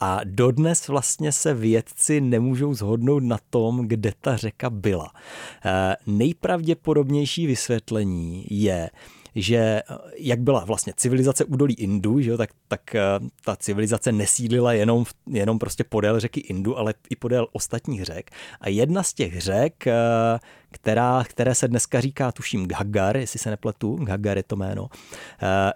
A 0.00 0.20
dodnes 0.24 0.88
vlastně 0.88 1.32
se 1.32 1.54
vědci 1.54 2.20
nemůžou 2.20 2.74
zhodnout 2.74 3.22
na 3.22 3.38
tom, 3.50 3.88
kde 3.88 4.12
ta 4.20 4.36
řeka 4.36 4.70
byla. 4.70 5.12
E, 5.64 5.96
nejpravděpodobnější 6.06 7.46
vysvětlení 7.46 8.46
je, 8.50 8.90
že 9.36 9.82
jak 10.16 10.40
byla 10.40 10.64
vlastně 10.64 10.92
civilizace 10.96 11.44
údolí 11.44 11.74
Indu, 11.74 12.20
že 12.20 12.30
jo, 12.30 12.36
tak, 12.36 12.50
tak 12.68 12.94
eh, 12.94 13.00
ta 13.44 13.56
civilizace 13.56 14.12
nesídlila 14.12 14.72
jenom, 14.72 15.04
jenom 15.26 15.58
prostě 15.58 15.84
podél 15.84 16.20
řeky 16.20 16.40
Indu, 16.40 16.78
ale 16.78 16.94
i 17.10 17.16
podél 17.16 17.46
ostatních 17.52 18.04
řek. 18.04 18.30
A 18.60 18.68
jedna 18.68 19.02
z 19.02 19.12
těch 19.12 19.40
řek, 19.40 19.86
eh, 19.86 19.92
která, 20.76 21.24
které 21.24 21.54
se 21.54 21.68
dneska 21.68 22.00
říká, 22.00 22.32
tuším, 22.32 22.66
Ghagar, 22.66 23.16
jestli 23.16 23.38
se 23.38 23.50
nepletu, 23.50 23.96
Ghagar 23.96 24.36
je 24.36 24.42
to 24.42 24.56
jméno, 24.56 24.88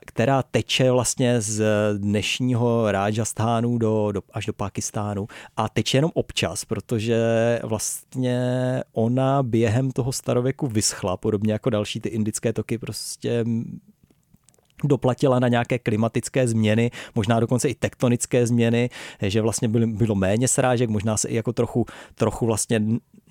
která 0.06 0.42
teče 0.42 0.90
vlastně 0.90 1.40
z 1.40 1.64
dnešního 1.98 2.92
Rajasthánu 2.92 3.78
do, 3.78 4.12
do, 4.12 4.22
až 4.32 4.46
do 4.46 4.52
Pakistánu 4.52 5.26
a 5.56 5.68
teče 5.68 5.98
jenom 5.98 6.10
občas, 6.14 6.64
protože 6.64 7.18
vlastně 7.62 8.40
ona 8.92 9.42
během 9.42 9.90
toho 9.90 10.12
starověku 10.12 10.66
vyschla, 10.66 11.16
podobně 11.16 11.52
jako 11.52 11.70
další 11.70 12.00
ty 12.00 12.08
indické 12.08 12.52
toky, 12.52 12.78
prostě 12.78 13.44
doplatila 14.84 15.38
na 15.38 15.48
nějaké 15.48 15.78
klimatické 15.78 16.48
změny, 16.48 16.90
možná 17.14 17.40
dokonce 17.40 17.68
i 17.68 17.74
tektonické 17.74 18.46
změny, 18.46 18.90
že 19.22 19.42
vlastně 19.42 19.68
bylo, 19.68 19.86
bylo 19.86 20.14
méně 20.14 20.48
srážek, 20.48 20.90
možná 20.90 21.16
se 21.16 21.28
i 21.28 21.34
jako 21.34 21.52
trochu, 21.52 21.86
trochu 22.14 22.46
vlastně, 22.46 22.82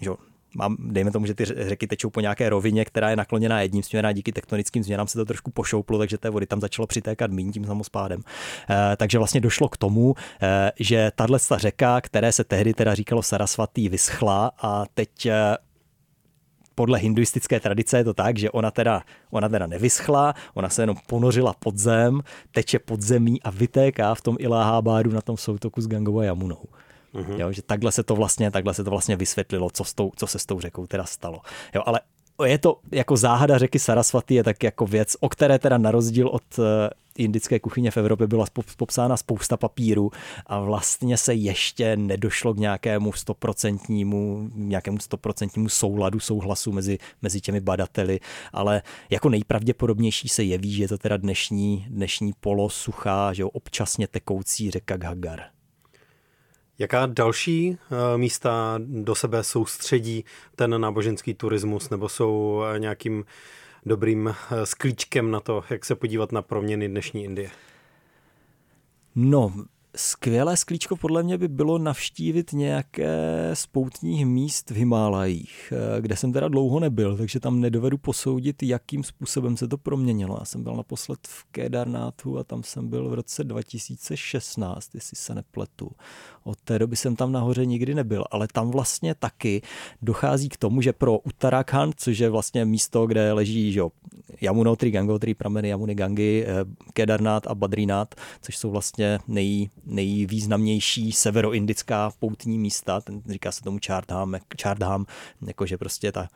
že 0.02 0.10
mám, 0.56 0.78
dejme 0.80 1.12
tomu, 1.12 1.26
že 1.26 1.34
ty 1.34 1.46
řeky 1.46 1.88
tečou 1.88 2.10
po 2.10 2.22
nějaké 2.22 2.50
rovině, 2.50 2.86
která 2.86 3.10
je 3.10 3.16
nakloněná 3.16 3.62
jedním 3.62 3.84
směrem 3.84 4.10
a 4.10 4.12
díky 4.12 4.32
tektonickým 4.32 4.84
změnám 4.84 5.08
se 5.08 5.18
to 5.18 5.26
trošku 5.26 5.52
pošouplo, 5.52 5.98
takže 5.98 6.18
té 6.18 6.30
vody 6.30 6.46
tam 6.46 6.62
začalo 6.62 6.88
přitékat 6.88 7.32
méně 7.32 7.52
tím 7.52 7.66
samospádem. 7.66 8.22
E, 8.70 8.96
takže 8.98 9.18
vlastně 9.18 9.42
došlo 9.42 9.70
k 9.70 9.78
tomu, 9.78 10.16
e, 10.42 10.72
že 10.80 11.12
tahle 11.16 11.40
řeka, 11.58 12.02
které 12.02 12.32
se 12.32 12.44
tehdy 12.44 12.74
teda 12.74 12.96
říkalo 12.96 13.24
Sarasvatý, 13.24 13.90
vyschla 13.90 14.52
a 14.62 14.86
teď 14.94 15.26
e, 15.26 15.58
podle 16.76 17.00
hinduistické 17.00 17.60
tradice 17.60 17.98
je 17.98 18.04
to 18.04 18.14
tak, 18.14 18.38
že 18.38 18.52
ona 18.52 18.72
teda, 18.72 19.04
ona 19.32 19.50
teda 19.50 19.68
nevyschla, 19.68 20.34
ona 20.54 20.70
se 20.70 20.82
jenom 20.82 20.96
ponořila 21.08 21.54
pod 21.60 21.78
zem, 21.78 22.22
teče 22.52 22.80
pod 22.80 23.02
zemí 23.02 23.42
a 23.42 23.50
vytéká 23.50 24.16
v 24.16 24.22
tom 24.22 24.36
Iláhábádu 24.40 25.12
na 25.12 25.22
tom 25.22 25.38
soutoku 25.38 25.82
s 25.82 25.88
Gangou 25.88 26.20
a 26.20 26.24
Jamunou. 26.24 26.64
Mm-hmm. 27.14 27.40
Jo, 27.40 27.52
že 27.52 27.62
takhle 27.62 27.92
se 27.92 28.04
to 28.04 28.16
vlastně, 28.16 28.52
takhle 28.52 28.74
se 28.74 28.84
to 28.84 28.90
vlastně 28.90 29.16
vysvětlilo, 29.16 29.70
co, 29.70 29.84
s 29.84 29.94
tou, 29.94 30.12
co 30.16 30.28
se 30.28 30.40
s 30.40 30.46
tou 30.46 30.60
řekou 30.60 30.88
teda 30.88 31.06
stalo. 31.06 31.42
Jo, 31.76 31.84
ale 31.86 32.00
je 32.46 32.58
to 32.58 32.80
jako 32.92 33.18
záhada 33.18 33.58
řeky 33.58 33.80
Sarasvati 33.80 34.36
je 34.36 34.44
tak 34.44 34.64
jako 34.64 34.86
věc, 34.86 35.16
o 35.20 35.30
které 35.30 35.60
teda 35.60 35.78
na 35.78 35.92
rozdíl 35.92 36.28
od 36.28 36.44
eh, 36.60 36.90
indické 37.18 37.60
kuchyně 37.60 37.92
v 37.92 37.98
Evropě 37.98 38.28
byla 38.28 38.46
popsána 38.78 39.18
spousta 39.18 39.58
papíru 39.58 40.12
a 40.46 40.60
vlastně 40.60 41.18
se 41.18 41.34
ještě 41.34 41.98
nedošlo 41.98 42.54
k 42.54 42.58
nějakému 42.58 43.14
stoprocentnímu, 43.14 44.50
nějakému 44.56 45.00
stoprocentnímu 45.00 45.70
souladu, 45.70 46.20
souhlasu 46.20 46.72
mezi, 46.72 46.98
mezi 47.22 47.42
těmi 47.42 47.60
badateli, 47.60 48.20
ale 48.54 48.82
jako 49.10 49.30
nejpravděpodobnější 49.30 50.30
se 50.30 50.44
jeví, 50.44 50.74
že 50.74 50.84
je 50.84 50.88
to 50.88 50.98
teda 50.98 51.18
dnešní, 51.18 51.86
dnešní 51.90 52.34
polosuchá, 52.40 53.34
že 53.34 53.42
jo, 53.42 53.50
občasně 53.50 54.08
tekoucí 54.08 54.72
řeka 54.72 54.98
Ghagar. 54.98 55.59
Jaká 56.80 57.06
další 57.06 57.78
eh, 57.92 58.18
místa 58.18 58.80
do 58.86 59.16
sebe 59.16 59.44
soustředí 59.44 60.26
ten 60.56 60.82
náboženský 60.82 61.34
turismus 61.34 61.90
nebo 61.90 62.10
jsou 62.10 62.64
eh, 62.64 62.80
nějakým 62.80 63.26
dobrým 63.86 64.28
eh, 64.28 64.66
sklíčkem 64.66 65.32
na 65.32 65.40
to, 65.40 65.64
jak 65.70 65.86
se 65.86 65.96
podívat 65.96 66.32
na 66.32 66.42
proměny 66.42 66.88
dnešní 66.88 67.24
Indie? 67.24 67.50
No, 69.16 69.54
Skvělé 69.96 70.58
sklíčko 70.58 70.96
podle 70.96 71.24
mě 71.24 71.38
by 71.38 71.48
bylo 71.48 71.78
navštívit 71.78 72.54
nějaké 72.54 73.50
spoutních 73.54 74.26
míst 74.26 74.70
v 74.70 74.76
Himálajích, 74.76 75.74
eh, 75.76 76.02
kde 76.02 76.16
jsem 76.16 76.34
teda 76.34 76.48
dlouho 76.48 76.80
nebyl, 76.80 77.18
takže 77.18 77.40
tam 77.40 77.60
nedovedu 77.60 77.98
posoudit, 77.98 78.64
jakým 78.64 79.04
způsobem 79.04 79.58
se 79.58 79.68
to 79.68 79.78
proměnilo. 79.78 80.38
Já 80.40 80.46
jsem 80.46 80.64
byl 80.64 80.76
naposled 80.76 81.20
v 81.28 81.44
Kedarnáthu 81.52 82.38
a 82.38 82.44
tam 82.44 82.64
jsem 82.64 82.90
byl 82.90 83.10
v 83.10 83.14
roce 83.14 83.44
2016, 83.44 84.96
jestli 84.96 85.18
se 85.18 85.36
nepletu. 85.36 85.92
Od 86.44 86.62
té 86.64 86.80
doby 86.80 86.96
jsem 86.96 87.16
tam 87.16 87.32
nahoře 87.32 87.66
nikdy 87.66 87.96
nebyl, 87.96 88.24
ale 88.32 88.48
tam 88.54 88.72
vlastně 88.72 89.16
taky 89.16 89.62
dochází 90.02 90.50
k 90.50 90.58
tomu, 90.58 90.82
že 90.82 90.94
pro 90.94 91.20
Uttarakhand, 91.20 91.96
což 91.98 92.20
je 92.20 92.30
vlastně 92.30 92.66
místo, 92.66 93.08
kde 93.08 93.34
leží 93.34 93.72
že 93.72 93.82
Yamunotri, 94.42 94.92
Gangotri, 94.92 95.34
prameny 95.34 95.70
Yamuny 95.70 95.96
Gangy, 95.96 96.46
eh, 96.48 96.66
Kedarnát 96.94 97.48
a 97.48 97.56
Badrinát, 97.56 98.16
což 98.42 98.58
jsou 98.58 98.72
vlastně 98.72 99.20
nej, 99.28 99.70
nejvýznamnější 99.90 101.12
severoindická 101.12 102.12
poutní 102.20 102.60
místa, 102.60 103.02
ten, 103.02 103.22
říká 103.30 103.52
se 103.52 103.62
tomu 103.62 103.80
Chardham, 103.86 104.36
Chardham 104.62 105.06
jakože 105.48 105.78
prostě 105.78 106.12
ta, 106.12 106.28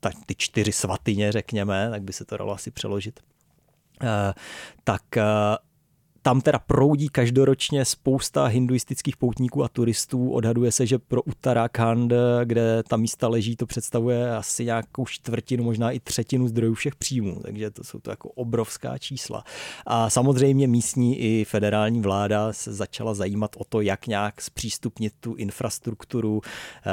ta, 0.00 0.10
ty 0.26 0.34
čtyři 0.34 0.72
svatyně, 0.72 1.32
řekněme, 1.32 1.88
tak 1.90 2.02
by 2.02 2.12
se 2.12 2.24
to 2.24 2.36
dalo 2.36 2.52
asi 2.52 2.70
přeložit. 2.70 3.20
Uh, 4.02 4.08
tak 4.84 5.02
uh, 5.16 5.22
tam 6.26 6.40
teda 6.40 6.58
proudí 6.58 7.08
každoročně 7.08 7.84
spousta 7.84 8.44
hinduistických 8.44 9.16
poutníků 9.16 9.64
a 9.64 9.68
turistů. 9.68 10.30
Odhaduje 10.30 10.72
se, 10.72 10.86
že 10.86 10.98
pro 10.98 11.22
Uttarakhand, 11.22 12.12
kde 12.44 12.82
ta 12.88 12.96
místa 12.96 13.28
leží, 13.28 13.56
to 13.56 13.66
představuje 13.66 14.36
asi 14.36 14.64
nějakou 14.64 15.06
čtvrtinu, 15.06 15.64
možná 15.64 15.90
i 15.90 16.00
třetinu 16.00 16.48
zdrojů 16.48 16.74
všech 16.74 16.94
příjmů. 16.94 17.40
Takže 17.42 17.70
to 17.70 17.84
jsou 17.84 17.98
to 17.98 18.10
jako 18.10 18.28
obrovská 18.28 18.98
čísla. 18.98 19.44
A 19.86 20.10
samozřejmě 20.10 20.66
místní 20.66 21.18
i 21.18 21.44
federální 21.44 22.00
vláda 22.00 22.52
se 22.52 22.72
začala 22.72 23.14
zajímat 23.14 23.56
o 23.58 23.64
to, 23.64 23.80
jak 23.80 24.06
nějak 24.06 24.42
zpřístupnit 24.42 25.12
tu 25.20 25.34
infrastrukturu, 25.34 26.40
eh, 26.86 26.90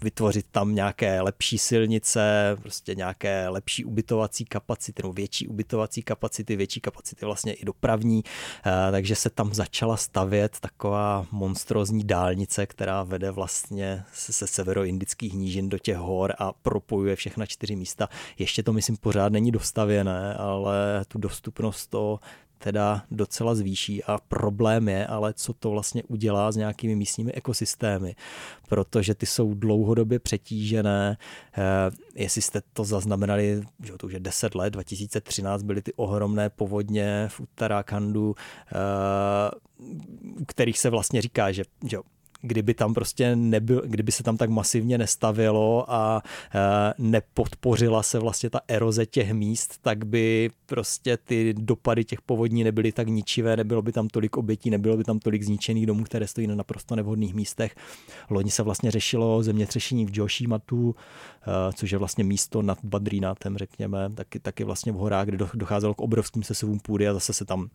vytvořit 0.00 0.46
tam 0.50 0.74
nějaké 0.74 1.20
lepší 1.20 1.58
silnice, 1.58 2.56
prostě 2.60 2.94
nějaké 2.94 3.48
lepší 3.48 3.84
ubytovací 3.84 4.44
kapacity, 4.44 5.02
nebo 5.02 5.12
větší 5.12 5.48
ubytovací 5.48 6.02
kapacity, 6.02 6.56
větší 6.56 6.80
kapacity 6.80 7.26
vlastně 7.26 7.52
i 7.52 7.64
dopravní, 7.64 8.24
eh, 8.66 8.90
takže 8.90 9.14
se 9.14 9.30
tam 9.30 9.54
začala 9.54 9.96
stavět 9.96 10.60
taková 10.60 11.26
monstrozní 11.30 12.04
dálnice, 12.04 12.66
která 12.66 13.02
vede 13.02 13.30
vlastně 13.30 14.04
se 14.12 14.46
severoindických 14.46 15.34
nížin 15.34 15.68
do 15.68 15.78
těch 15.78 15.96
hor 15.96 16.34
a 16.38 16.52
propojuje 16.52 17.16
všechna 17.16 17.46
čtyři 17.46 17.76
místa. 17.76 18.08
Ještě 18.38 18.62
to 18.62 18.72
myslím 18.72 18.96
pořád 18.96 19.32
není 19.32 19.50
dostavěné, 19.50 20.34
ale 20.34 21.04
tu 21.08 21.18
dostupnost 21.18 21.86
to 21.86 22.20
teda 22.58 23.02
docela 23.10 23.54
zvýší 23.54 24.04
a 24.04 24.18
problém 24.28 24.88
je, 24.88 25.06
ale 25.06 25.34
co 25.34 25.52
to 25.52 25.70
vlastně 25.70 26.02
udělá 26.08 26.52
s 26.52 26.56
nějakými 26.56 26.96
místními 26.96 27.32
ekosystémy, 27.32 28.16
protože 28.68 29.14
ty 29.14 29.26
jsou 29.26 29.54
dlouhodobě 29.54 30.18
přetížené. 30.18 31.16
Eh, 31.58 31.62
jestli 32.14 32.42
jste 32.42 32.62
to 32.72 32.84
zaznamenali, 32.84 33.62
že 33.82 33.92
to 33.92 34.06
už 34.06 34.12
je 34.12 34.20
10 34.20 34.54
let, 34.54 34.70
2013 34.70 35.62
byly 35.62 35.82
ty 35.82 35.92
ohromné 35.92 36.50
povodně 36.50 37.28
v 37.28 37.40
Uttarakhandu, 37.40 38.34
eh, 38.72 38.76
u 40.40 40.44
kterých 40.44 40.78
se 40.78 40.90
vlastně 40.90 41.22
říká, 41.22 41.52
že, 41.52 41.62
že 41.86 41.98
kdyby 42.42 42.74
tam 42.74 42.94
prostě 42.94 43.36
nebyl, 43.36 43.82
kdyby 43.86 44.12
se 44.12 44.22
tam 44.22 44.36
tak 44.36 44.50
masivně 44.50 44.98
nestavilo 44.98 45.92
a 45.92 46.22
e, 46.54 46.94
nepodpořila 46.98 48.02
se 48.02 48.18
vlastně 48.18 48.50
ta 48.50 48.60
eroze 48.68 49.06
těch 49.06 49.32
míst, 49.32 49.78
tak 49.82 50.06
by 50.06 50.50
prostě 50.66 51.16
ty 51.16 51.54
dopady 51.58 52.04
těch 52.04 52.22
povodní 52.22 52.64
nebyly 52.64 52.92
tak 52.92 53.08
ničivé, 53.08 53.56
nebylo 53.56 53.82
by 53.82 53.92
tam 53.92 54.08
tolik 54.08 54.36
obětí, 54.36 54.70
nebylo 54.70 54.96
by 54.96 55.04
tam 55.04 55.18
tolik 55.18 55.42
zničených 55.42 55.86
domů, 55.86 56.04
které 56.04 56.26
stojí 56.26 56.46
na 56.46 56.54
naprosto 56.54 56.96
nevhodných 56.96 57.34
místech. 57.34 57.74
Loni 58.30 58.50
se 58.50 58.62
vlastně 58.62 58.90
řešilo 58.90 59.42
zemětřešení 59.42 60.06
v 60.06 60.10
Joshimatu, 60.12 60.94
e, 61.42 61.72
což 61.72 61.90
je 61.90 61.98
vlastně 61.98 62.24
místo 62.24 62.62
nad 62.62 62.78
Badrinatem, 62.84 63.56
řekněme, 63.56 64.10
taky, 64.14 64.38
taky 64.40 64.64
vlastně 64.64 64.92
v 64.92 64.96
horách, 64.96 65.26
kde 65.26 65.46
docházelo 65.54 65.94
k 65.94 66.00
obrovským 66.00 66.42
sesuvům 66.42 66.78
půdy 66.80 67.08
a 67.08 67.14
zase 67.14 67.32
se 67.32 67.44
tam 67.44 67.68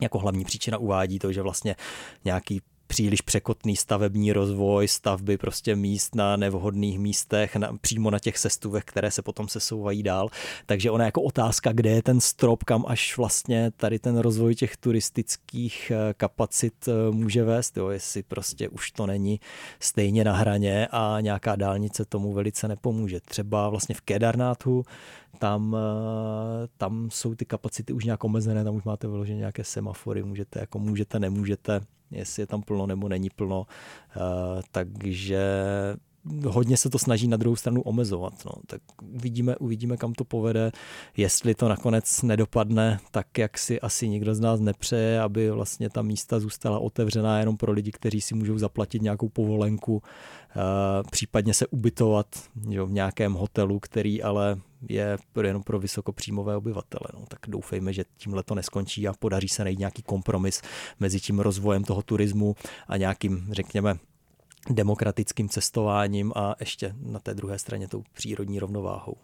jako 0.00 0.18
hlavní 0.18 0.44
příčina 0.44 0.78
uvádí 0.78 1.18
to, 1.18 1.32
že 1.32 1.42
vlastně 1.42 1.76
nějaký 2.24 2.60
příliš 2.86 3.20
překotný 3.20 3.76
stavební 3.76 4.32
rozvoj, 4.32 4.88
stavby 4.88 5.38
prostě 5.38 5.76
míst 5.76 6.14
na 6.14 6.36
nevhodných 6.36 6.98
místech, 6.98 7.56
na, 7.56 7.72
přímo 7.80 8.10
na 8.10 8.18
těch 8.18 8.38
sestuvech, 8.38 8.84
které 8.84 9.10
se 9.10 9.22
potom 9.22 9.48
sesouvají 9.48 10.02
dál. 10.02 10.28
Takže 10.66 10.90
ona 10.90 11.04
jako 11.04 11.22
otázka, 11.22 11.72
kde 11.72 11.90
je 11.90 12.02
ten 12.02 12.20
strop, 12.20 12.64
kam 12.64 12.84
až 12.88 13.16
vlastně 13.16 13.70
tady 13.76 13.98
ten 13.98 14.18
rozvoj 14.18 14.54
těch 14.54 14.76
turistických 14.76 15.90
eh, 15.94 16.14
kapacit 16.14 16.74
eh, 16.88 17.10
může 17.10 17.44
vést, 17.44 17.76
jo, 17.76 17.88
jestli 17.88 18.22
prostě 18.22 18.68
už 18.68 18.90
to 18.90 19.06
není 19.06 19.40
stejně 19.80 20.24
na 20.24 20.32
hraně 20.32 20.88
a 20.90 21.16
nějaká 21.20 21.56
dálnice 21.56 22.04
tomu 22.04 22.32
velice 22.32 22.68
nepomůže. 22.68 23.20
Třeba 23.20 23.68
vlastně 23.68 23.94
v 23.94 24.00
Kedarnáthu 24.00 24.84
tam, 25.38 25.76
eh, 25.76 26.68
tam 26.76 27.08
jsou 27.10 27.34
ty 27.34 27.44
kapacity 27.44 27.92
už 27.92 28.04
nějak 28.04 28.24
omezené, 28.24 28.64
tam 28.64 28.74
už 28.74 28.84
máte 28.84 29.08
vyloženě 29.08 29.38
nějaké 29.38 29.64
semafory, 29.64 30.22
můžete, 30.22 30.60
jako 30.60 30.78
můžete, 30.78 31.18
nemůžete, 31.18 31.80
jestli 32.10 32.42
je 32.42 32.46
tam 32.46 32.62
plno 32.62 32.86
nebo 32.86 33.08
není 33.08 33.30
plno, 33.30 33.66
eh, 34.16 34.62
takže 34.70 35.42
hodně 36.46 36.76
se 36.76 36.90
to 36.90 36.98
snaží 36.98 37.28
na 37.28 37.36
druhou 37.36 37.56
stranu 37.56 37.82
omezovat. 37.82 38.32
No. 38.44 38.52
Tak 38.66 38.80
uvidíme, 39.14 39.56
uvidíme, 39.56 39.96
kam 39.96 40.12
to 40.12 40.24
povede. 40.24 40.72
Jestli 41.16 41.54
to 41.54 41.68
nakonec 41.68 42.22
nedopadne 42.22 42.98
tak, 43.10 43.38
jak 43.38 43.58
si 43.58 43.80
asi 43.80 44.08
nikdo 44.08 44.34
z 44.34 44.40
nás 44.40 44.60
nepřeje, 44.60 45.20
aby 45.20 45.50
vlastně 45.50 45.90
ta 45.90 46.02
místa 46.02 46.40
zůstala 46.40 46.78
otevřená 46.78 47.38
jenom 47.38 47.56
pro 47.56 47.72
lidi, 47.72 47.92
kteří 47.92 48.20
si 48.20 48.34
můžou 48.34 48.58
zaplatit 48.58 49.02
nějakou 49.02 49.28
povolenku, 49.28 50.02
eh, 50.02 50.54
případně 51.10 51.54
se 51.54 51.66
ubytovat 51.66 52.26
jo, 52.68 52.86
v 52.86 52.92
nějakém 52.92 53.32
hotelu, 53.32 53.80
který 53.80 54.22
ale 54.22 54.56
je 54.88 55.18
jenom 55.42 55.62
pro 55.62 55.78
vysokopříjmové 55.78 56.56
obyvatele. 56.56 57.08
No, 57.14 57.24
tak 57.28 57.40
doufejme, 57.48 57.92
že 57.92 58.04
tímhle 58.16 58.42
to 58.42 58.54
neskončí 58.54 59.08
a 59.08 59.12
podaří 59.12 59.48
se 59.48 59.64
najít 59.64 59.78
nějaký 59.78 60.02
kompromis 60.02 60.62
mezi 61.00 61.20
tím 61.20 61.38
rozvojem 61.38 61.84
toho 61.84 62.02
turismu 62.02 62.54
a 62.88 62.96
nějakým, 62.96 63.48
řekněme, 63.50 63.96
demokratickým 64.70 65.48
cestováním 65.48 66.32
a 66.36 66.54
ještě 66.60 66.94
na 67.02 67.18
té 67.18 67.34
druhé 67.34 67.58
straně 67.58 67.88
tou 67.88 68.02
přírodní 68.12 68.58
rovnováhou. 68.58 69.16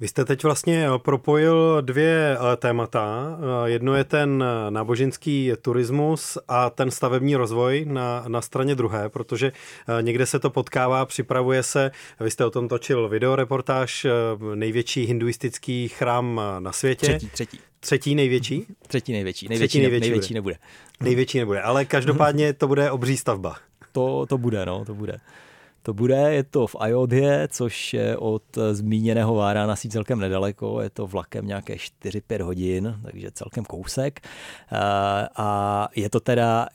Vy 0.00 0.08
jste 0.08 0.24
teď 0.24 0.44
vlastně 0.44 0.86
propojil 0.98 1.78
dvě 1.80 2.36
eh, 2.36 2.56
témata. 2.56 3.38
Eh, 3.38 3.70
jedno 3.70 3.94
je 3.94 4.04
ten 4.04 4.44
náboženský 4.70 5.52
turismus 5.62 6.38
a 6.48 6.70
ten 6.70 6.90
stavební 6.90 7.36
rozvoj 7.36 7.84
na, 7.88 8.24
na 8.28 8.40
straně 8.40 8.74
druhé, 8.74 9.08
protože 9.08 9.52
eh, 9.98 10.02
někde 10.02 10.26
se 10.26 10.38
to 10.38 10.50
potkává, 10.50 11.06
připravuje 11.06 11.62
se, 11.62 11.90
vy 12.20 12.30
jste 12.30 12.44
o 12.44 12.50
tom 12.50 12.68
točil 12.68 13.08
videoreportáž, 13.08 14.06
největší 14.54 15.04
hinduistický 15.04 15.88
chrám 15.88 16.40
na 16.58 16.72
světě. 16.72 17.06
Třetí, 17.06 17.28
třetí. 17.28 17.58
Třetí 17.80 18.14
největší? 18.14 18.66
Třetí 18.86 19.12
největší. 19.12 19.48
Největší, 19.48 19.68
třetí 19.68 19.82
největší, 19.82 20.10
největší 20.10 20.34
nebude. 20.34 20.56
Největší 21.00 21.38
nebude, 21.38 21.62
ale 21.62 21.84
každopádně 21.84 22.52
to 22.52 22.68
bude 22.68 22.90
obří 22.90 23.16
stavba 23.16 23.56
to, 23.94 24.26
to 24.26 24.38
bude, 24.38 24.66
no, 24.66 24.84
to 24.84 24.94
bude. 24.94 25.16
To 25.82 25.94
bude, 25.94 26.16
je 26.16 26.44
to 26.44 26.66
v 26.66 26.76
Ayodhě, 26.78 27.48
což 27.50 27.94
je 27.94 28.16
od 28.16 28.42
zmíněného 28.72 29.34
Váránasí 29.34 29.88
celkem 29.88 30.18
nedaleko, 30.18 30.80
je 30.80 30.90
to 30.90 31.06
vlakem 31.06 31.46
nějaké 31.46 31.74
4-5 31.74 32.42
hodin, 32.42 33.00
takže 33.02 33.30
celkem 33.30 33.64
kousek. 33.64 34.20
A 35.36 35.88
je 35.96 36.10
to 36.10 36.20
teda 36.20 36.66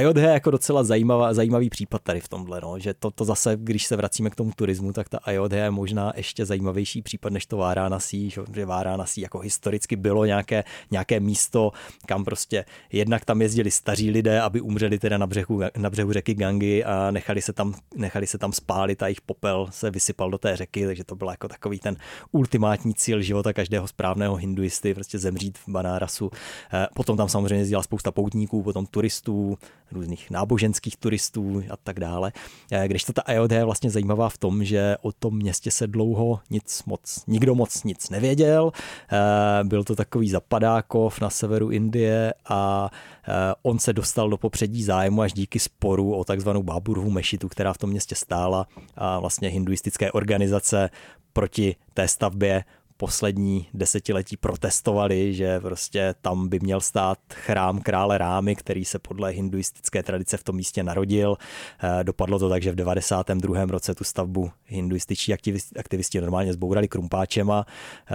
IoT 0.00 0.16
je 0.16 0.28
jako 0.28 0.50
docela 0.50 0.84
zajímavá, 0.84 1.34
zajímavý 1.34 1.70
případ 1.70 2.02
tady 2.02 2.20
v 2.20 2.28
tomhle, 2.28 2.60
no, 2.60 2.78
že 2.78 2.94
to, 2.94 3.10
to 3.10 3.24
zase, 3.24 3.56
když 3.56 3.86
se 3.86 3.96
vracíme 3.96 4.30
k 4.30 4.34
tomu 4.34 4.52
turismu, 4.56 4.92
tak 4.92 5.08
ta 5.08 5.18
IoT 5.32 5.52
je 5.52 5.70
možná 5.70 6.12
ještě 6.16 6.46
zajímavější 6.46 7.02
případ 7.02 7.32
než 7.32 7.46
to 7.46 7.56
Váranasí, 7.56 8.30
že 8.30 8.66
Váranasí 8.66 9.20
jako 9.20 9.38
historicky 9.38 9.96
bylo 9.96 10.24
nějaké, 10.24 10.64
nějaké 10.90 11.20
místo, 11.20 11.72
kam 12.06 12.24
prostě 12.24 12.64
jednak 12.92 13.24
tam 13.24 13.42
jezdili 13.42 13.70
staří 13.70 14.10
lidé, 14.10 14.40
aby 14.40 14.60
umřeli 14.60 14.98
teda 14.98 15.18
na 15.18 15.26
břehu, 15.26 15.60
na 15.76 15.90
břehu 15.90 16.12
řeky 16.12 16.34
Gangy 16.34 16.84
a 16.84 17.10
nechali 17.10 17.42
se, 17.42 17.52
tam, 17.52 17.74
nechali 17.94 18.26
se 18.26 18.38
tam 18.38 18.52
spálit 18.52 19.02
a 19.02 19.06
jejich 19.06 19.20
popel 19.20 19.68
se 19.70 19.90
vysypal 19.90 20.30
do 20.30 20.38
té 20.38 20.56
řeky, 20.56 20.86
takže 20.86 21.04
to 21.04 21.16
byl 21.16 21.28
jako 21.28 21.48
takový 21.48 21.78
ten 21.78 21.96
ultimátní 22.32 22.94
cíl 22.94 23.22
života 23.22 23.52
každého 23.52 23.88
správného 23.88 24.34
hinduisty, 24.36 24.94
prostě 24.94 25.18
zemřít 25.18 25.58
v 25.58 25.68
Banárasu. 25.68 26.30
Eh, 26.74 26.86
potom 26.94 27.16
tam 27.16 27.28
samozřejmě 27.28 27.58
jezdila 27.58 27.82
spousta 27.82 28.10
poutníků, 28.10 28.62
potom 28.62 28.86
turistů, 28.86 29.58
různých 29.92 30.30
náboženských 30.30 30.96
turistů 30.96 31.62
a 31.70 31.76
tak 31.76 32.00
dále. 32.00 32.32
Eh, 32.72 32.88
když 32.88 33.04
to 33.04 33.12
ta 33.12 33.22
IOD 33.22 33.52
je 33.52 33.64
vlastně 33.64 33.90
zajímavá 33.90 34.28
v 34.28 34.38
tom, 34.38 34.64
že 34.64 34.96
o 35.02 35.12
tom 35.12 35.36
městě 35.36 35.70
se 35.70 35.86
dlouho 35.86 36.40
nic 36.50 36.82
moc, 36.86 37.24
nikdo 37.26 37.54
moc 37.54 37.84
nic 37.84 38.10
nevěděl. 38.10 38.72
Eh, 39.12 39.64
byl 39.64 39.84
to 39.84 39.96
takový 39.96 40.30
zapadákov 40.30 41.20
na 41.20 41.30
severu 41.30 41.70
Indie 41.70 42.34
a 42.48 42.90
eh, 43.28 43.32
on 43.62 43.78
se 43.78 43.92
dostal 43.92 44.30
do 44.30 44.36
popředí 44.36 44.84
zájmu 44.84 45.22
až 45.22 45.32
díky 45.32 45.58
sporu 45.58 46.14
o 46.14 46.24
takzvanou 46.24 46.62
Báburhu 46.62 47.10
mešitu, 47.10 47.48
která 47.48 47.72
v 47.72 47.78
tom 47.78 47.90
městě 47.90 48.14
stála 48.14 48.66
a 48.96 49.18
vlastně 49.20 49.48
hinduistické 49.48 50.12
organizace 50.12 50.90
proti 51.32 51.76
té 51.94 52.08
stavbě 52.08 52.64
poslední 53.02 53.66
desetiletí 53.74 54.36
protestovali, 54.36 55.34
že 55.34 55.60
prostě 55.60 56.14
tam 56.20 56.48
by 56.48 56.60
měl 56.60 56.80
stát 56.80 57.18
chrám 57.34 57.80
krále 57.80 58.18
Rámy, 58.18 58.56
který 58.56 58.84
se 58.84 58.98
podle 58.98 59.30
hinduistické 59.30 60.02
tradice 60.02 60.36
v 60.36 60.44
tom 60.44 60.56
místě 60.56 60.82
narodil. 60.82 61.36
Eh, 61.82 62.04
dopadlo 62.04 62.38
to 62.38 62.48
tak, 62.48 62.62
že 62.62 62.72
v 62.72 62.74
92. 62.74 63.64
roce 63.64 63.94
tu 63.94 64.04
stavbu 64.04 64.50
hinduističtí 64.66 65.34
aktivisti, 65.78 66.20
normálně 66.20 66.52
zbourali 66.52 66.88
krumpáčema 66.88 67.66
eh, 67.66 68.14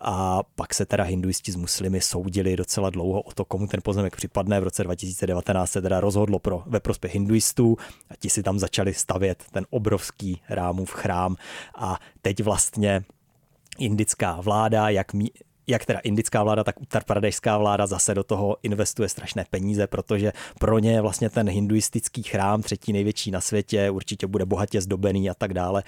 a 0.00 0.42
pak 0.54 0.74
se 0.74 0.86
teda 0.86 1.04
hinduisti 1.04 1.52
s 1.52 1.56
muslimy 1.56 2.00
soudili 2.00 2.56
docela 2.56 2.90
dlouho 2.90 3.20
o 3.20 3.32
to, 3.32 3.44
komu 3.44 3.66
ten 3.66 3.80
pozemek 3.84 4.16
připadne. 4.16 4.60
V 4.60 4.64
roce 4.64 4.84
2019 4.84 5.70
se 5.70 5.82
teda 5.82 6.00
rozhodlo 6.00 6.38
pro, 6.38 6.62
ve 6.66 6.80
prospěch 6.80 7.14
hinduistů 7.14 7.76
a 8.10 8.16
ti 8.16 8.30
si 8.30 8.42
tam 8.42 8.58
začali 8.58 8.94
stavět 8.94 9.44
ten 9.52 9.66
obrovský 9.70 10.40
rámův 10.48 10.90
chrám 10.90 11.36
a 11.74 11.98
teď 12.22 12.42
vlastně 12.42 13.04
indická 13.78 14.40
vláda, 14.40 14.88
jak 14.88 15.14
mí, 15.14 15.30
jak 15.66 15.86
teda 15.86 15.98
indická 15.98 16.42
vláda, 16.42 16.64
tak 16.64 16.80
Uttar 16.80 17.04
Pradešská 17.04 17.58
vláda 17.58 17.86
zase 17.86 18.14
do 18.14 18.24
toho 18.24 18.56
investuje 18.62 19.08
strašné 19.08 19.44
peníze, 19.50 19.86
protože 19.86 20.32
pro 20.60 20.78
ně 20.78 21.00
vlastně 21.00 21.30
ten 21.30 21.48
hinduistický 21.48 22.22
chrám, 22.22 22.62
třetí 22.62 22.92
největší 22.92 23.30
na 23.30 23.40
světě, 23.40 23.90
určitě 23.90 24.26
bude 24.26 24.46
bohatě 24.46 24.80
zdobený 24.80 25.30
a 25.30 25.34
tak 25.34 25.54
dále. 25.54 25.82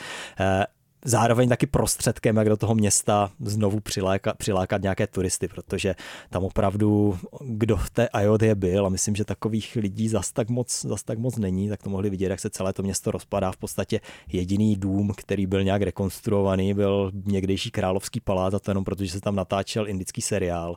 Zároveň 1.04 1.48
taky 1.48 1.66
prostředkem, 1.66 2.36
jak 2.36 2.48
do 2.48 2.56
toho 2.56 2.74
města 2.74 3.30
znovu 3.40 3.80
přilákat, 3.80 4.36
přilákat 4.36 4.82
nějaké 4.82 5.06
turisty, 5.06 5.48
protože 5.48 5.94
tam 6.30 6.44
opravdu, 6.44 7.18
kdo 7.40 7.76
v 7.76 7.90
té 7.90 8.08
Ajodě 8.08 8.54
byl, 8.54 8.86
a 8.86 8.88
myslím, 8.88 9.16
že 9.16 9.24
takových 9.24 9.76
lidí 9.76 10.08
zas 10.08 10.32
tak, 10.32 10.48
moc, 10.48 10.84
zas 10.84 11.02
tak 11.02 11.18
moc 11.18 11.36
není, 11.36 11.68
tak 11.68 11.82
to 11.82 11.90
mohli 11.90 12.10
vidět, 12.10 12.30
jak 12.30 12.40
se 12.40 12.50
celé 12.50 12.72
to 12.72 12.82
město 12.82 13.10
rozpadá. 13.10 13.52
V 13.52 13.56
podstatě 13.56 14.00
jediný 14.32 14.76
dům, 14.76 15.12
který 15.16 15.46
byl 15.46 15.64
nějak 15.64 15.82
rekonstruovaný, 15.82 16.74
byl 16.74 17.12
někdejší 17.24 17.70
královský 17.70 18.20
palác, 18.20 18.54
a 18.54 18.58
to 18.58 18.70
jenom 18.70 18.84
protože 18.84 19.12
se 19.12 19.20
tam 19.20 19.36
natáčel 19.36 19.88
indický 19.88 20.22
seriál. 20.22 20.76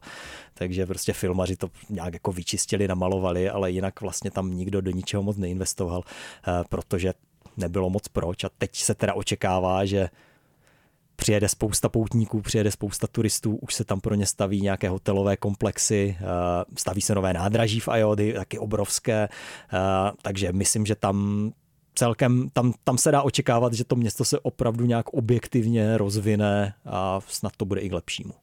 Takže 0.54 0.86
prostě 0.86 1.14
filmaři 1.14 1.56
to 1.56 1.68
nějak 1.90 2.14
jako 2.14 2.32
vyčistili, 2.32 2.88
namalovali, 2.88 3.50
ale 3.50 3.72
jinak 3.72 4.02
vlastně 4.02 4.32
tam 4.32 4.54
nikdo 4.54 4.82
do 4.82 4.92
ničeho 4.92 5.24
moc 5.24 5.38
neinvestoval, 5.38 6.04
eh, 6.48 6.64
protože 6.70 7.14
nebylo 7.58 7.90
moc 7.90 8.08
proč 8.08 8.44
a 8.44 8.50
teď 8.58 8.76
se 8.76 8.96
teda 8.96 9.14
očekává, 9.14 9.86
že 9.86 10.10
přijede 11.16 11.50
spousta 11.50 11.90
poutníků, 11.90 12.42
přijede 12.42 12.72
spousta 12.72 13.08
turistů, 13.08 13.56
už 13.56 13.74
se 13.74 13.84
tam 13.84 14.02
pro 14.02 14.16
ně 14.16 14.26
staví 14.26 14.62
nějaké 14.62 14.90
hotelové 14.90 15.38
komplexy, 15.38 16.18
eh, 16.20 16.24
staví 16.78 17.02
se 17.02 17.16
nové 17.16 17.34
nádraží 17.34 17.80
v 17.80 17.88
Ajody, 17.88 18.34
taky 18.34 18.60
obrovské, 18.60 19.24
eh, 19.24 19.78
takže 20.22 20.52
myslím, 20.52 20.86
že 20.86 20.96
tam 20.96 21.52
celkem, 21.96 22.50
tam, 22.54 22.74
tam 22.84 22.98
se 22.98 23.12
dá 23.12 23.22
očekávat, 23.22 23.74
že 23.74 23.84
to 23.84 23.96
město 23.96 24.26
se 24.26 24.40
opravdu 24.40 24.86
nějak 24.86 25.10
objektivně 25.10 25.98
rozvine 25.98 26.74
a 26.86 27.20
snad 27.28 27.54
to 27.58 27.66
bude 27.66 27.82
i 27.82 27.90
k 27.90 27.94
lepšímu. 27.94 28.34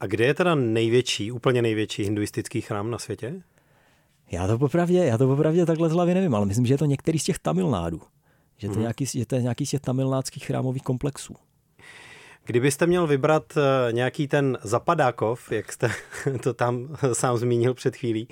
A 0.00 0.06
kde 0.06 0.24
je 0.24 0.34
teda 0.34 0.54
největší, 0.54 1.32
úplně 1.32 1.62
největší 1.62 2.02
hinduistický 2.02 2.60
chrám 2.60 2.90
na 2.90 2.98
světě? 2.98 3.42
Já 4.30 4.46
to 4.46 4.58
popravdě, 4.58 4.98
já 4.98 5.18
to 5.18 5.26
popravdě 5.26 5.66
takhle 5.66 5.88
z 5.88 5.92
hlavy 5.92 6.14
nevím, 6.14 6.34
ale 6.34 6.46
myslím, 6.46 6.66
že 6.66 6.74
je 6.74 6.78
to 6.78 6.84
některý 6.84 7.18
z 7.18 7.24
těch 7.24 7.38
Tamilnádů. 7.38 8.00
Že 8.58 8.68
to, 8.68 8.74
hmm. 8.74 8.82
nějaký, 8.82 9.06
že 9.06 9.26
to 9.26 9.34
je 9.34 9.42
nějaký 9.42 9.66
z 9.66 9.70
těch 9.70 9.80
tamilnádských 9.80 10.46
chrámových 10.46 10.82
komplexů. 10.82 11.34
Kdybyste 12.46 12.86
měl 12.86 13.06
vybrat 13.06 13.56
eh, 13.56 13.92
nějaký 13.92 14.28
ten 14.28 14.58
zapadákov, 14.62 15.52
jak 15.52 15.72
jste 15.72 15.90
to 16.42 16.54
tam 16.54 16.96
sám 17.12 17.36
zmínil 17.36 17.74
před 17.74 17.96
chvílí, 17.96 18.28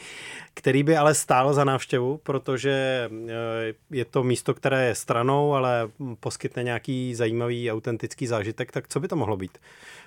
který 0.54 0.82
by 0.82 0.96
ale 0.96 1.14
stál 1.14 1.54
za 1.54 1.64
návštěvu, 1.64 2.20
protože 2.22 3.08
eh, 3.28 3.74
je 3.90 4.04
to 4.04 4.22
místo, 4.22 4.54
které 4.54 4.86
je 4.86 4.94
stranou, 4.94 5.54
ale 5.54 5.90
poskytne 6.20 6.62
nějaký 6.62 7.14
zajímavý, 7.14 7.72
autentický 7.72 8.26
zážitek, 8.26 8.72
tak 8.72 8.88
co 8.88 9.00
by 9.00 9.08
to 9.08 9.16
mohlo 9.16 9.36
být 9.36 9.58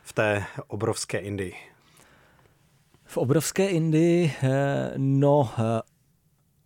v 0.04 0.14
té 0.14 0.44
obrovské 0.68 1.18
Indii? 1.18 1.75
V 3.06 3.18
obrovské 3.18 3.70
Indii, 3.70 4.34
eh, 4.44 4.94
no, 4.98 5.50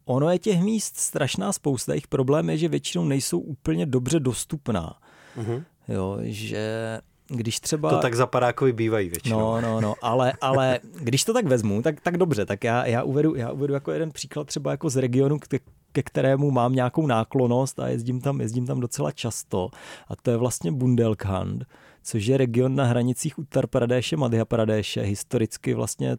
ono 0.06 0.30
je 0.30 0.40
těch 0.40 0.62
míst 0.62 0.98
strašná 0.98 1.54
spousta. 1.54 1.94
Jejich 1.94 2.08
problém 2.08 2.50
je, 2.50 2.58
že 2.58 2.68
většinou 2.68 3.06
nejsou 3.06 3.40
úplně 3.40 3.86
dobře 3.86 4.20
dostupná. 4.20 4.98
Uh-huh. 5.38 5.64
Jo, 5.88 6.18
že 6.22 7.00
když 7.28 7.60
třeba... 7.60 7.90
To 7.90 7.98
tak 7.98 8.16
zapadákovi 8.16 8.74
bývají 8.74 9.10
většinou. 9.10 9.40
No, 9.40 9.62
no, 9.62 9.82
no, 9.82 9.96
ale, 10.02 10.34
ale 10.42 10.80
když 11.02 11.24
to 11.24 11.34
tak 11.34 11.46
vezmu, 11.46 11.82
tak, 11.82 12.02
tak 12.02 12.18
dobře, 12.18 12.46
tak 12.46 12.64
já, 12.64 12.86
já, 12.86 13.04
uvedu, 13.04 13.36
já 13.36 13.52
uvedu 13.52 13.74
jako 13.74 13.92
jeden 13.92 14.12
příklad 14.12 14.48
třeba 14.48 14.72
jako 14.72 14.90
z 14.90 14.96
regionu, 14.96 15.40
ke, 15.40 15.60
ke 15.92 16.04
kterému 16.04 16.52
mám 16.52 16.76
nějakou 16.76 17.08
náklonost 17.08 17.80
a 17.80 17.88
jezdím 17.88 18.22
tam, 18.22 18.42
jezdím 18.42 18.66
tam 18.66 18.80
docela 18.80 19.12
často 19.12 19.70
a 20.08 20.16
to 20.16 20.32
je 20.32 20.38
vlastně 20.38 20.72
Bundelkhand, 20.72 21.64
což 22.04 22.26
je 22.26 22.38
region 22.38 22.76
na 22.76 22.86
hranicích 22.86 23.40
Uttar 23.40 23.68
Pradeše, 23.68 24.18
Madhya 24.18 24.46
Pradeše, 24.46 25.02
historicky 25.02 25.74
vlastně 25.74 26.18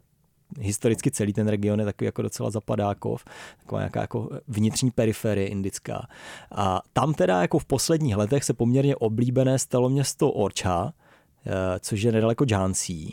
historicky 0.59 1.11
celý 1.11 1.33
ten 1.33 1.49
region 1.49 1.81
je 1.81 1.85
takový 1.85 2.07
jako 2.07 2.23
docela 2.23 2.51
zapadákov, 2.51 3.25
taková 3.61 3.81
nějaká 3.81 4.01
jako 4.01 4.29
vnitřní 4.49 4.91
periferie 4.91 5.49
indická. 5.49 6.07
A 6.53 6.81
tam 6.93 7.15
teda 7.15 7.43
jako 7.43 7.59
v 7.59 7.65
posledních 7.65 8.17
letech 8.17 8.45
se 8.45 8.55
poměrně 8.55 8.97
oblíbené 8.97 9.59
stalo 9.59 9.89
město 9.89 10.31
Orcha, 10.31 10.93
eh, 11.47 11.51
což 11.81 12.03
je 12.03 12.13
nedaleko 12.13 12.45
Jhansi. 12.51 13.13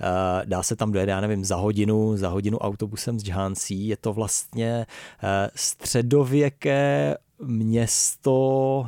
Eh, 0.00 0.46
dá 0.46 0.62
se 0.62 0.76
tam 0.76 0.92
dojet, 0.92 1.08
já 1.08 1.20
nevím, 1.20 1.44
za 1.44 1.56
hodinu, 1.56 2.16
za 2.16 2.28
hodinu 2.28 2.58
autobusem 2.58 3.20
z 3.20 3.28
Jhansi. 3.28 3.74
Je 3.74 3.96
to 3.96 4.12
vlastně 4.12 4.86
eh, 5.22 5.50
středověké 5.54 7.16
město 7.42 8.86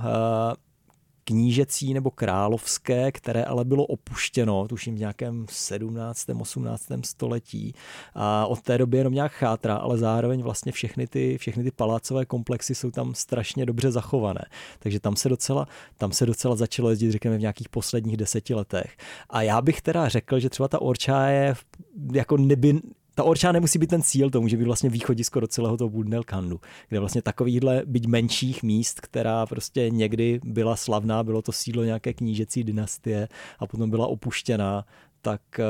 knížecí 1.31 1.95
nebo 1.95 2.11
královské, 2.11 3.13
které 3.13 3.45
ale 3.45 3.65
bylo 3.65 3.87
opuštěno, 3.87 4.69
tuším 4.69 4.95
v 4.95 4.99
nějakém 4.99 5.47
17. 5.51 6.27
18. 6.41 6.87
století 7.05 7.75
a 8.15 8.47
od 8.47 8.61
té 8.61 8.79
doby 8.79 8.99
jenom 8.99 9.15
nějak 9.15 9.33
chátra, 9.33 9.77
ale 9.77 9.99
zároveň 9.99 10.43
vlastně 10.43 10.73
všechny 10.73 11.07
ty, 11.07 11.39
všechny 11.39 11.65
ty 11.65 11.71
palácové 11.71 12.25
komplexy 12.27 12.75
jsou 12.75 12.91
tam 12.91 13.15
strašně 13.15 13.67
dobře 13.67 13.91
zachované. 13.91 14.41
Takže 14.79 15.01
tam 15.01 15.17
se 15.17 15.29
docela, 15.29 15.69
tam 15.99 16.13
se 16.13 16.27
docela 16.27 16.57
začalo 16.57 16.91
jezdit, 16.91 17.13
řekněme, 17.13 17.37
v 17.37 17.41
nějakých 17.41 17.69
posledních 17.69 18.17
deseti 18.17 18.55
letech. 18.55 18.97
A 19.31 19.43
já 19.43 19.63
bych 19.63 19.83
teda 19.83 20.09
řekl, 20.09 20.39
že 20.39 20.51
třeba 20.51 20.69
ta 20.69 20.83
Orča 20.83 21.27
je 21.27 21.55
jako 22.13 22.37
neby, 22.37 22.81
ta 23.21 23.25
Orča 23.25 23.53
nemusí 23.53 23.79
být 23.79 23.91
ten 23.91 24.03
cíl, 24.03 24.31
to 24.31 24.41
může 24.41 24.57
být 24.57 24.65
vlastně 24.65 24.91
východisko 24.91 25.41
do 25.41 25.47
celého 25.47 25.77
toho 25.77 25.91
Bundelkandu, 25.91 26.61
kde 26.89 27.01
vlastně 27.01 27.23
takovýhle 27.23 27.83
byť 27.87 28.07
menších 28.07 28.63
míst, 28.63 29.01
která 29.01 29.47
prostě 29.47 29.91
někdy 29.91 30.41
byla 30.45 30.77
slavná, 30.77 31.23
bylo 31.23 31.43
to 31.43 31.53
sídlo 31.53 31.85
nějaké 31.85 32.15
knížecí 32.15 32.65
dynastie 32.65 33.29
a 33.59 33.67
potom 33.67 33.91
byla 33.91 34.07
opuštěná, 34.07 34.85
tak 35.23 35.41
uh, 35.59 35.65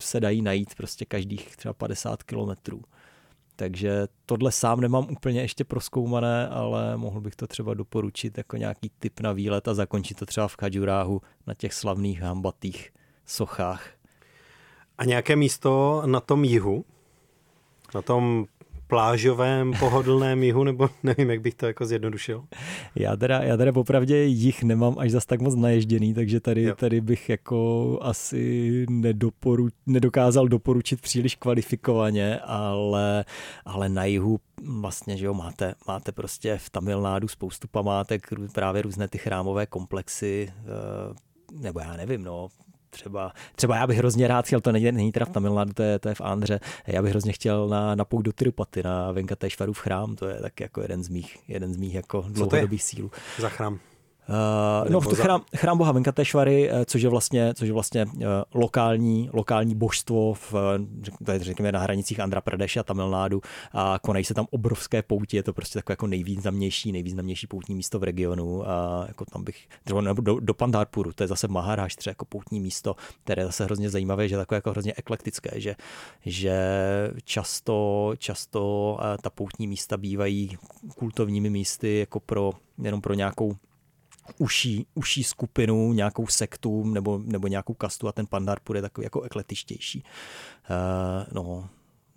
se 0.00 0.20
dají 0.20 0.42
najít 0.42 0.74
prostě 0.74 1.04
každých 1.04 1.56
třeba 1.56 1.74
50 1.74 2.22
kilometrů. 2.22 2.82
Takže 3.56 4.06
tohle 4.26 4.52
sám 4.52 4.80
nemám 4.80 5.06
úplně 5.10 5.40
ještě 5.40 5.64
proskoumané, 5.64 6.48
ale 6.48 6.96
mohl 6.96 7.20
bych 7.20 7.36
to 7.36 7.46
třeba 7.46 7.74
doporučit 7.74 8.38
jako 8.38 8.56
nějaký 8.56 8.90
typ 8.98 9.20
na 9.20 9.32
výlet 9.32 9.68
a 9.68 9.74
zakončit 9.74 10.18
to 10.18 10.26
třeba 10.26 10.48
v 10.48 10.56
Khajuráhu 10.56 11.20
na 11.46 11.54
těch 11.54 11.74
slavných 11.74 12.20
hambatých 12.20 12.90
sochách. 13.26 13.99
A 15.00 15.04
nějaké 15.04 15.36
místo 15.36 16.02
na 16.06 16.20
tom 16.20 16.44
jihu? 16.44 16.84
Na 17.94 18.02
tom 18.02 18.46
plážovém, 18.86 19.72
pohodlném 19.78 20.42
jihu, 20.42 20.64
nebo 20.64 20.90
nevím, 21.02 21.30
jak 21.30 21.40
bych 21.40 21.54
to 21.54 21.66
jako 21.66 21.86
zjednodušil? 21.86 22.44
Já 22.94 23.16
teda, 23.16 23.38
já 23.38 23.56
teda 23.56 23.72
popravdě 23.72 24.16
jich 24.16 24.62
nemám 24.62 24.98
až 24.98 25.10
zas 25.10 25.26
tak 25.26 25.40
moc 25.40 25.54
naježděný, 25.54 26.14
takže 26.14 26.40
tady, 26.40 26.74
tady 26.74 27.00
bych 27.00 27.28
jako 27.28 27.98
asi 28.02 28.86
nedoporu, 28.90 29.68
nedokázal 29.86 30.48
doporučit 30.48 31.00
příliš 31.00 31.36
kvalifikovaně, 31.36 32.40
ale, 32.40 33.24
ale 33.64 33.88
na 33.88 34.04
jihu 34.04 34.40
vlastně, 34.80 35.16
že 35.16 35.26
jo, 35.26 35.34
máte, 35.34 35.74
máte 35.88 36.12
prostě 36.12 36.58
v 36.58 36.70
Tamilnádu 36.70 37.28
spoustu 37.28 37.68
památek, 37.68 38.26
právě 38.52 38.82
různé 38.82 39.08
ty 39.08 39.18
chrámové 39.18 39.66
komplexy, 39.66 40.52
eh, 40.52 41.60
nebo 41.60 41.80
já 41.80 41.96
nevím, 41.96 42.24
no, 42.24 42.48
třeba, 42.90 43.32
třeba 43.54 43.76
já 43.76 43.86
bych 43.86 43.98
hrozně 43.98 44.28
rád 44.28 44.46
chtěl, 44.46 44.60
to 44.60 44.72
není, 44.72 44.92
není 44.92 45.12
teda 45.12 45.26
v 45.26 45.30
Tamilnadu, 45.30 45.72
to 45.72 45.82
je, 45.82 45.98
to 45.98 46.08
je 46.08 46.14
v 46.14 46.20
Andře, 46.20 46.60
já 46.86 47.02
bych 47.02 47.10
hrozně 47.10 47.32
chtěl 47.32 47.68
na, 47.68 47.94
na 47.94 48.04
pouť 48.04 48.24
do 48.24 48.32
Tirupaty, 48.32 48.82
na 48.82 49.12
Venkateshvarův 49.12 49.78
chrám, 49.78 50.16
to 50.16 50.28
je 50.28 50.40
tak 50.40 50.60
jako 50.60 50.82
jeden 50.82 51.02
z 51.04 51.08
mých, 51.08 51.36
jeden 51.48 51.74
z 51.74 51.76
mých 51.76 51.94
jako 51.94 52.24
dlouhodobých 52.28 52.82
sílů. 52.82 53.10
Za 53.38 53.48
chrám? 53.48 53.78
Uh, 54.28 54.90
no, 54.90 55.00
za... 55.00 55.22
chrám, 55.22 55.42
chrám 55.56 55.78
boha 55.78 55.92
Venkateshvary, 55.92 56.70
eh, 56.70 56.84
což 56.84 57.02
je 57.02 57.08
vlastně, 57.08 57.54
což 57.54 57.66
je 57.66 57.72
vlastně 57.72 58.04
uh, 58.04 58.22
lokální, 58.54 59.30
lokální 59.32 59.74
božstvo 59.74 60.34
v, 60.34 60.54
řekněme, 61.36 61.72
na 61.72 61.80
hranicích 61.80 62.20
Andhra 62.20 62.40
Pradesh 62.40 62.76
a 62.76 62.82
Tamil 62.82 63.10
Nadu 63.10 63.40
a 63.72 63.98
konají 64.02 64.24
se 64.24 64.34
tam 64.34 64.46
obrovské 64.50 65.02
pouti, 65.02 65.36
je 65.36 65.42
to 65.42 65.52
prostě 65.52 65.78
takové 65.78 65.92
jako 65.92 66.06
nejvýznamnější, 66.06 66.92
nejvýznamnější 66.92 67.46
poutní 67.46 67.74
místo 67.74 67.98
v 67.98 68.04
regionu 68.04 68.68
a 68.68 69.04
jako 69.08 69.24
tam 69.24 69.44
bych, 69.44 69.68
třeba 69.84 70.00
nebo 70.00 70.22
do, 70.22 70.40
do 70.40 70.54
Pandharpuru, 70.54 71.12
to 71.12 71.22
je 71.22 71.28
zase 71.28 71.48
Maharashtra 71.48 72.10
jako 72.10 72.24
poutní 72.24 72.60
místo, 72.60 72.96
které 73.24 73.42
je 73.42 73.46
zase 73.46 73.64
hrozně 73.64 73.90
zajímavé, 73.90 74.28
že 74.28 74.34
je 74.34 74.38
takové 74.38 74.56
jako 74.56 74.70
hrozně 74.70 74.92
eklektické, 74.96 75.60
že, 75.60 75.76
že 76.26 76.60
často, 77.24 78.12
často 78.18 78.98
ta 79.22 79.30
poutní 79.30 79.66
místa 79.66 79.96
bývají 79.96 80.58
kultovními 80.96 81.50
místy 81.50 81.98
jako 81.98 82.20
pro, 82.20 82.52
jenom 82.78 83.00
pro 83.00 83.14
nějakou 83.14 83.56
uší, 84.38 84.86
uší 84.94 85.24
skupinu, 85.24 85.92
nějakou 85.92 86.26
sektu 86.26 86.84
nebo, 86.84 87.20
nebo 87.24 87.46
nějakou 87.46 87.74
kastu 87.74 88.08
a 88.08 88.12
ten 88.12 88.26
pandar 88.26 88.58
bude 88.66 88.82
takový 88.82 89.04
jako 89.04 89.22
ekletičtější. 89.22 90.04
Uh, 90.70 91.26
no, 91.32 91.68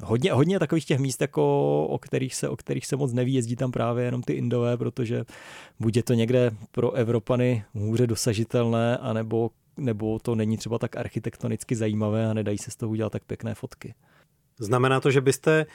hodně, 0.03 0.33
hodně 0.33 0.59
takových 0.59 0.85
těch 0.85 0.99
míst, 0.99 1.21
jako, 1.21 1.85
o, 1.87 1.97
kterých 1.97 2.35
se, 2.35 2.49
o 2.49 2.55
kterých 2.55 2.85
se 2.85 2.95
moc 2.95 3.13
neví, 3.13 3.33
jezdí 3.33 3.55
tam 3.55 3.71
právě 3.71 4.05
jenom 4.05 4.23
ty 4.23 4.33
Indové, 4.33 4.77
protože 4.77 5.23
buď 5.79 5.95
je 5.95 6.03
to 6.03 6.13
někde 6.13 6.51
pro 6.71 6.91
Evropany 6.91 7.63
hůře 7.73 8.07
dosažitelné, 8.07 8.97
anebo 8.97 9.51
nebo 9.77 10.19
to 10.19 10.35
není 10.35 10.57
třeba 10.57 10.79
tak 10.79 10.97
architektonicky 10.97 11.75
zajímavé 11.75 12.29
a 12.29 12.33
nedají 12.33 12.57
se 12.57 12.71
z 12.71 12.75
toho 12.75 12.89
udělat 12.89 13.11
tak 13.11 13.23
pěkné 13.23 13.55
fotky. 13.55 13.93
Znamená 14.59 14.99
to, 14.99 15.11
že 15.11 15.21
byste 15.21 15.65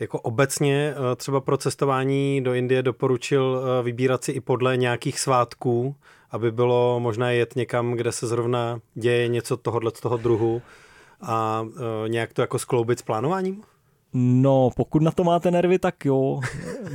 jako 0.00 0.20
obecně 0.20 0.94
eh, 0.96 1.16
třeba 1.16 1.40
pro 1.40 1.56
cestování 1.56 2.40
do 2.44 2.54
Indie 2.54 2.82
doporučil 2.82 3.62
eh, 3.62 3.82
vybírat 3.82 4.24
si 4.24 4.32
i 4.32 4.40
podle 4.40 4.76
nějakých 4.76 5.20
svátků, 5.20 5.96
aby 6.30 6.52
bylo 6.52 7.00
možné 7.00 7.34
jet 7.34 7.56
někam, 7.56 7.92
kde 7.92 8.12
se 8.12 8.26
zrovna 8.26 8.80
děje 8.94 9.28
něco 9.28 9.56
tohohle 9.56 9.90
z 9.94 10.00
toho 10.00 10.16
druhu 10.16 10.62
a 11.22 11.66
eh, 11.76 12.08
nějak 12.08 12.32
to 12.32 12.40
jako 12.40 12.58
skloubit 12.58 12.98
s 12.98 13.02
plánováním? 13.02 13.62
No, 14.16 14.70
pokud 14.76 15.02
na 15.02 15.10
to 15.10 15.24
máte 15.24 15.50
nervy, 15.50 15.78
tak 15.78 16.04
jo. 16.04 16.40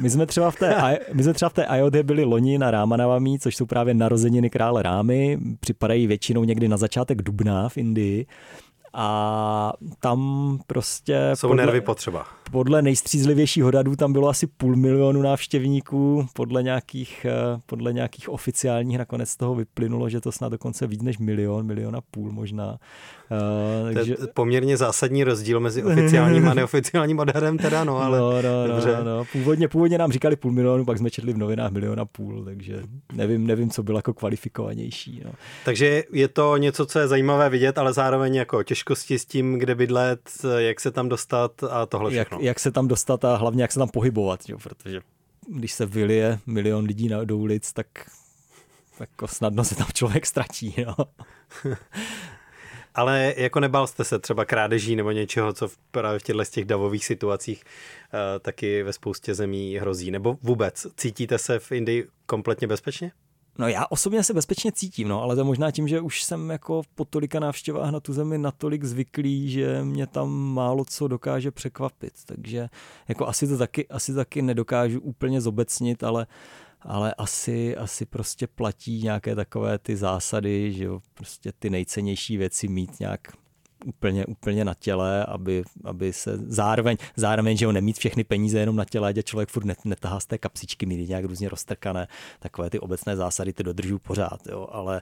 My 0.02 0.10
jsme 0.10 0.26
třeba 0.26 0.52
v 0.52 0.56
té, 0.56 1.00
my 1.14 1.24
jsme 1.24 1.34
třeba 1.34 1.50
v 1.50 1.54
té 1.54 1.66
Ayodhě 1.66 2.04
byli 2.04 2.24
loni 2.24 2.58
na 2.58 2.72
Rámanavami, 2.72 3.40
což 3.40 3.56
jsou 3.56 3.66
právě 3.66 3.94
narozeniny 3.94 4.50
krále 4.50 4.84
Rámy. 4.84 5.40
Připadají 5.60 6.08
většinou 6.08 6.44
někdy 6.44 6.68
na 6.68 6.78
začátek 6.78 7.22
dubna 7.22 7.70
v 7.70 7.78
Indii. 7.78 8.26
A 8.94 9.74
tam 10.00 10.60
prostě... 10.68 11.32
Jsou 11.34 11.48
podle, 11.48 11.66
nervy 11.66 11.82
potřeba. 11.82 12.26
Podle 12.52 12.82
nejstřízlivějších 12.82 13.66
odhadů 13.66 13.96
tam 13.96 14.14
bylo 14.14 14.30
asi 14.30 14.48
půl 14.48 14.76
milionu 14.76 15.22
návštěvníků, 15.22 16.28
podle 16.34 16.64
nějakých, 16.64 17.26
eh, 17.26 17.62
podle 17.66 17.94
nějakých 17.94 18.30
oficiálních 18.30 18.98
nakonec 18.98 19.30
z 19.30 19.38
toho 19.38 19.56
vyplynulo, 19.56 20.10
že 20.10 20.22
to 20.22 20.32
snad 20.32 20.50
dokonce 20.50 20.88
víc 20.88 21.02
než 21.02 21.18
milion, 21.18 21.66
milion 21.66 21.96
a 21.96 22.02
půl 22.12 22.32
možná. 22.32 22.78
Uh, 23.32 23.94
takže... 23.94 24.16
To 24.16 24.24
je 24.24 24.28
poměrně 24.34 24.78
zásadní 24.78 25.24
rozdíl 25.24 25.60
mezi 25.60 25.84
oficiálním 25.84 26.48
a 26.48 26.54
neoficiálním 26.54 27.20
odhadem 27.20 27.58
teda, 27.58 27.84
no 27.84 27.98
ale 27.98 28.20
no, 28.20 28.32
no, 28.32 28.42
no 28.42 28.68
dobře. 28.68 28.98
No, 28.98 29.04
no. 29.04 29.26
Původně, 29.32 29.68
původně 29.68 29.98
nám 29.98 30.12
říkali 30.12 30.36
půl 30.36 30.52
milionu, 30.52 30.86
pak 30.86 30.98
jsme 30.98 31.10
četli 31.10 31.34
v 31.34 31.38
novinách 31.38 31.72
milion 31.72 32.00
a 32.00 32.06
půl, 32.06 32.46
takže 32.46 32.82
nevím, 33.14 33.48
nevím, 33.48 33.70
co 33.70 33.84
bylo 33.84 33.98
jako 33.98 34.14
kvalifikovanější. 34.14 35.22
No. 35.26 35.32
Takže 35.66 36.04
je 36.12 36.28
to 36.28 36.58
něco, 36.58 36.86
co 36.86 37.00
je 37.00 37.08
zajímavé 37.08 37.50
vidět, 37.50 37.78
ale 37.78 37.94
zároveň 37.94 38.36
jako 38.36 38.64
těžkosti 38.90 39.20
s 39.20 39.26
tím, 39.26 39.60
kde 39.60 39.76
bydlet, 39.76 40.30
jak 40.58 40.80
se 40.80 40.92
tam 40.92 41.10
dostat 41.10 41.64
a 41.64 41.86
tohle 41.86 42.12
všechno. 42.12 42.38
Jak, 42.38 42.44
jak 42.44 42.60
se 42.60 42.72
tam 42.72 42.88
dostat 42.88 43.26
a 43.26 43.36
hlavně 43.36 43.62
jak 43.62 43.72
se 43.72 43.80
tam 43.80 43.90
pohybovat, 43.90 44.50
jo, 44.50 44.58
protože 44.58 45.02
když 45.48 45.74
se 45.74 45.86
vylije 45.86 46.40
milion 46.46 46.86
lidí 46.86 47.10
na, 47.10 47.24
do 47.24 47.38
ulic, 47.38 47.74
tak 47.74 47.88
jako 49.00 49.28
snadno 49.28 49.64
se 49.64 49.76
tam 49.76 49.88
člověk 49.94 50.26
ztratí. 50.26 50.76
No. 50.86 50.96
Ale 52.96 53.34
jako 53.38 53.60
nebal 53.60 53.88
jste 53.88 54.04
se 54.04 54.20
třeba 54.20 54.46
krádeží 54.46 54.96
nebo 54.96 55.12
něčeho, 55.12 55.54
co 55.54 55.68
v, 55.68 55.78
právě 55.92 56.20
v 56.20 56.24
těchto 56.24 56.46
z 56.46 56.50
těch 56.50 56.66
davových 56.66 57.06
situacích 57.06 57.64
uh, 57.64 58.20
taky 58.40 58.84
ve 58.84 58.94
spoustě 58.94 59.34
zemí 59.36 59.78
hrozí? 59.78 60.12
Nebo 60.12 60.38
vůbec 60.42 60.88
cítíte 60.98 61.38
se 61.38 61.60
v 61.60 61.72
Indii 61.72 62.08
kompletně 62.26 62.68
bezpečně? 62.68 63.12
No 63.60 63.68
já 63.68 63.86
osobně 63.90 64.24
se 64.24 64.34
bezpečně 64.34 64.72
cítím, 64.72 65.08
no, 65.08 65.22
ale 65.22 65.36
to 65.36 65.46
možná 65.46 65.72
tím, 65.72 65.88
že 65.88 66.02
už 66.02 66.24
jsem 66.24 66.50
jako 66.50 66.82
po 66.96 67.06
tolika 67.06 67.40
návštěvách 67.40 67.92
na 67.92 68.00
tu 68.00 68.14
zemi 68.14 68.38
natolik 68.38 68.84
zvyklý, 68.84 69.52
že 69.52 69.84
mě 69.84 70.08
tam 70.08 70.30
málo 70.30 70.86
co 70.86 71.08
dokáže 71.08 71.52
překvapit. 71.52 72.14
Takže 72.26 72.70
jako 73.08 73.28
asi 73.28 73.48
to 73.48 73.58
taky, 73.58 73.88
asi 73.88 74.14
taky 74.14 74.42
nedokážu 74.42 75.00
úplně 75.00 75.42
zobecnit, 75.42 76.04
ale 76.04 76.28
ale 76.82 77.14
asi, 77.14 77.78
asi 77.78 78.06
prostě 78.06 78.48
platí 78.48 79.04
nějaké 79.04 79.36
takové 79.36 79.78
ty 79.78 79.96
zásady, 79.96 80.74
že 80.74 80.84
jo, 80.84 81.00
prostě 81.14 81.52
ty 81.60 81.70
nejcennější 81.70 82.38
věci 82.38 82.68
mít 82.68 83.00
nějak 83.00 83.28
úplně, 83.86 84.26
úplně 84.26 84.66
na 84.66 84.74
těle, 84.74 85.26
aby, 85.26 85.64
aby 85.84 86.14
se 86.14 86.38
zároveň, 86.38 86.98
zároveň, 87.16 87.58
že 87.58 87.66
ho 87.66 87.72
nemít 87.72 87.98
všechny 87.98 88.24
peníze 88.24 88.60
jenom 88.60 88.76
na 88.76 88.86
těle, 88.86 89.10
ať 89.10 89.26
člověk 89.26 89.50
furt 89.50 89.66
net, 89.66 89.86
netahá 89.86 90.20
z 90.20 90.26
té 90.26 90.38
kapsičky, 90.38 90.86
mít 90.86 91.10
nějak 91.10 91.26
různě 91.26 91.50
roztrkané, 91.50 92.08
takové 92.40 92.70
ty 92.70 92.80
obecné 92.80 93.16
zásady 93.16 93.54
ty 93.54 93.64
dodržu 93.64 94.00
pořád, 94.00 94.48
jo, 94.48 94.68
ale, 94.72 95.02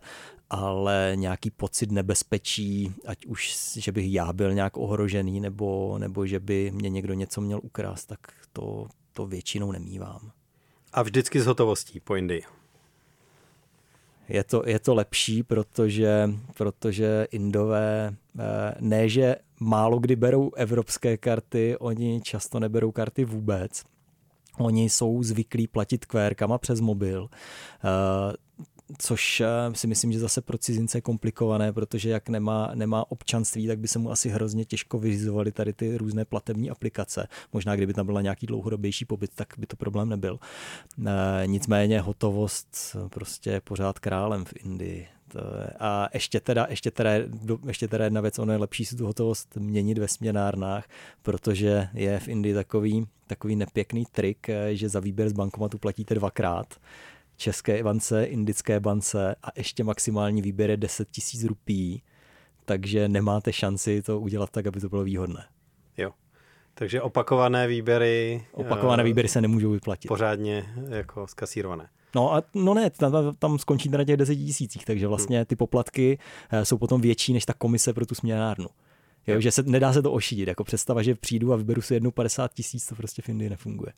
ale 0.49 1.11
nějaký 1.15 1.51
pocit 1.51 1.91
nebezpečí, 1.91 2.93
ať 3.05 3.25
už, 3.25 3.57
že 3.77 3.91
bych 3.91 4.13
já 4.13 4.33
byl 4.33 4.53
nějak 4.53 4.77
ohrožený, 4.77 5.39
nebo, 5.39 5.97
nebo 5.99 6.25
že 6.25 6.39
by 6.39 6.71
mě 6.71 6.89
někdo 6.89 7.13
něco 7.13 7.41
měl 7.41 7.59
ukrást, 7.63 8.05
tak 8.05 8.19
to, 8.53 8.87
to 9.13 9.25
většinou 9.25 9.71
nemývám. 9.71 10.31
A 10.93 11.01
vždycky 11.01 11.41
s 11.41 11.45
hotovostí 11.45 11.99
po 11.99 12.15
Indii. 12.15 12.43
Je 14.29 14.43
to, 14.43 14.63
je 14.65 14.79
to 14.79 14.95
lepší, 14.95 15.43
protože, 15.43 16.29
protože 16.57 17.27
Indové 17.31 18.15
eh, 18.39 18.75
ne, 18.79 19.09
že 19.09 19.35
málo 19.59 19.99
kdy 19.99 20.15
berou 20.15 20.51
evropské 20.55 21.17
karty, 21.17 21.77
oni 21.79 22.21
často 22.21 22.59
neberou 22.59 22.91
karty 22.91 23.25
vůbec. 23.25 23.83
Oni 24.57 24.89
jsou 24.89 25.23
zvyklí 25.23 25.67
platit 25.67 26.05
kvérkama 26.05 26.57
přes 26.57 26.79
mobil. 26.79 27.29
Eh, 28.89 28.95
což 28.97 29.41
eh, 29.41 29.75
si 29.75 29.87
myslím, 29.87 30.11
že 30.11 30.19
zase 30.19 30.41
pro 30.41 30.57
cizince 30.57 30.97
je 30.97 31.01
komplikované, 31.01 31.73
protože 31.73 32.09
jak 32.09 32.29
nemá, 32.29 32.71
nemá 32.75 33.11
občanství, 33.11 33.67
tak 33.67 33.79
by 33.79 33.87
se 33.87 33.99
mu 33.99 34.11
asi 34.11 34.29
hrozně 34.29 34.65
těžko 34.65 34.99
vyřizovaly 34.99 35.51
tady 35.51 35.73
ty 35.73 35.97
různé 35.97 36.25
platební 36.25 36.69
aplikace. 36.69 37.27
Možná 37.53 37.75
kdyby 37.75 37.93
tam 37.93 38.05
byla 38.05 38.21
nějaký 38.21 38.47
dlouhodobější 38.47 39.05
pobyt, 39.05 39.31
tak 39.35 39.53
by 39.57 39.67
to 39.67 39.75
problém 39.75 40.09
nebyl. 40.09 40.39
E, 41.07 41.47
nicméně 41.47 42.01
hotovost 42.01 42.95
prostě 43.09 43.49
je 43.49 43.61
pořád 43.61 43.99
králem 43.99 44.45
v 44.45 44.53
Indii. 44.65 45.07
To 45.27 45.37
je, 45.39 45.67
a 45.79 46.09
ještě 46.13 46.39
teda, 46.39 46.67
ještě, 46.69 46.91
teda, 46.91 47.11
ještě 47.67 47.87
teda 47.87 48.03
jedna 48.03 48.21
věc, 48.21 48.39
ono 48.39 48.51
je 48.51 48.57
lepší 48.57 48.85
si 48.85 48.95
tu 48.95 49.05
hotovost 49.05 49.55
měnit 49.55 49.97
ve 49.97 50.07
směnárnách, 50.07 50.87
protože 51.21 51.89
je 51.93 52.19
v 52.19 52.27
Indii 52.27 52.53
takový, 52.53 53.07
takový 53.27 53.55
nepěkný 53.55 54.05
trik, 54.11 54.49
eh, 54.49 54.75
že 54.75 54.89
za 54.89 54.99
výběr 54.99 55.29
z 55.29 55.33
bankomatu 55.33 55.77
platíte 55.77 56.15
dvakrát 56.15 56.75
české 57.37 57.83
bance, 57.83 58.23
indické 58.23 58.79
bance 58.79 59.35
a 59.43 59.47
ještě 59.55 59.83
maximální 59.83 60.41
výběr 60.41 60.69
je 60.69 60.77
10 60.77 61.11
tisíc 61.11 61.43
rupí, 61.43 62.03
takže 62.65 63.07
nemáte 63.07 63.53
šanci 63.53 64.01
to 64.01 64.19
udělat 64.19 64.49
tak, 64.49 64.67
aby 64.67 64.79
to 64.79 64.89
bylo 64.89 65.03
výhodné. 65.03 65.45
Jo. 65.97 66.11
Takže 66.73 67.01
opakované 67.01 67.67
výběry... 67.67 68.45
Opakované 68.51 69.03
uh, 69.03 69.07
výběry 69.07 69.27
se 69.29 69.41
nemůžou 69.41 69.71
vyplatit. 69.71 70.07
Pořádně 70.07 70.65
jako 70.89 71.27
skasírované. 71.27 71.89
No 72.15 72.33
a 72.33 72.43
no 72.53 72.73
ne, 72.73 72.89
tam, 72.89 73.35
tam 73.39 73.59
skončíte 73.59 73.97
na 73.97 74.03
těch 74.03 74.17
10 74.17 74.35
tisících, 74.35 74.85
takže 74.85 75.07
vlastně 75.07 75.45
ty 75.45 75.55
poplatky 75.55 76.19
uh, 76.53 76.61
jsou 76.61 76.77
potom 76.77 77.01
větší 77.01 77.33
než 77.33 77.45
ta 77.45 77.53
komise 77.53 77.93
pro 77.93 78.05
tu 78.05 78.15
směnárnu. 78.15 78.67
Jo, 79.27 79.35
jo. 79.35 79.41
že 79.41 79.51
se, 79.51 79.63
nedá 79.63 79.93
se 79.93 80.01
to 80.01 80.11
ošidit, 80.11 80.47
jako 80.47 80.63
představa, 80.63 81.01
že 81.01 81.15
přijdu 81.15 81.53
a 81.53 81.55
vyberu 81.55 81.81
si 81.81 81.93
jednu 81.93 82.11
50 82.11 82.53
tisíc, 82.53 82.85
to 82.85 82.95
prostě 82.95 83.21
v 83.21 83.29
Indii 83.29 83.49
nefunguje. 83.49 83.93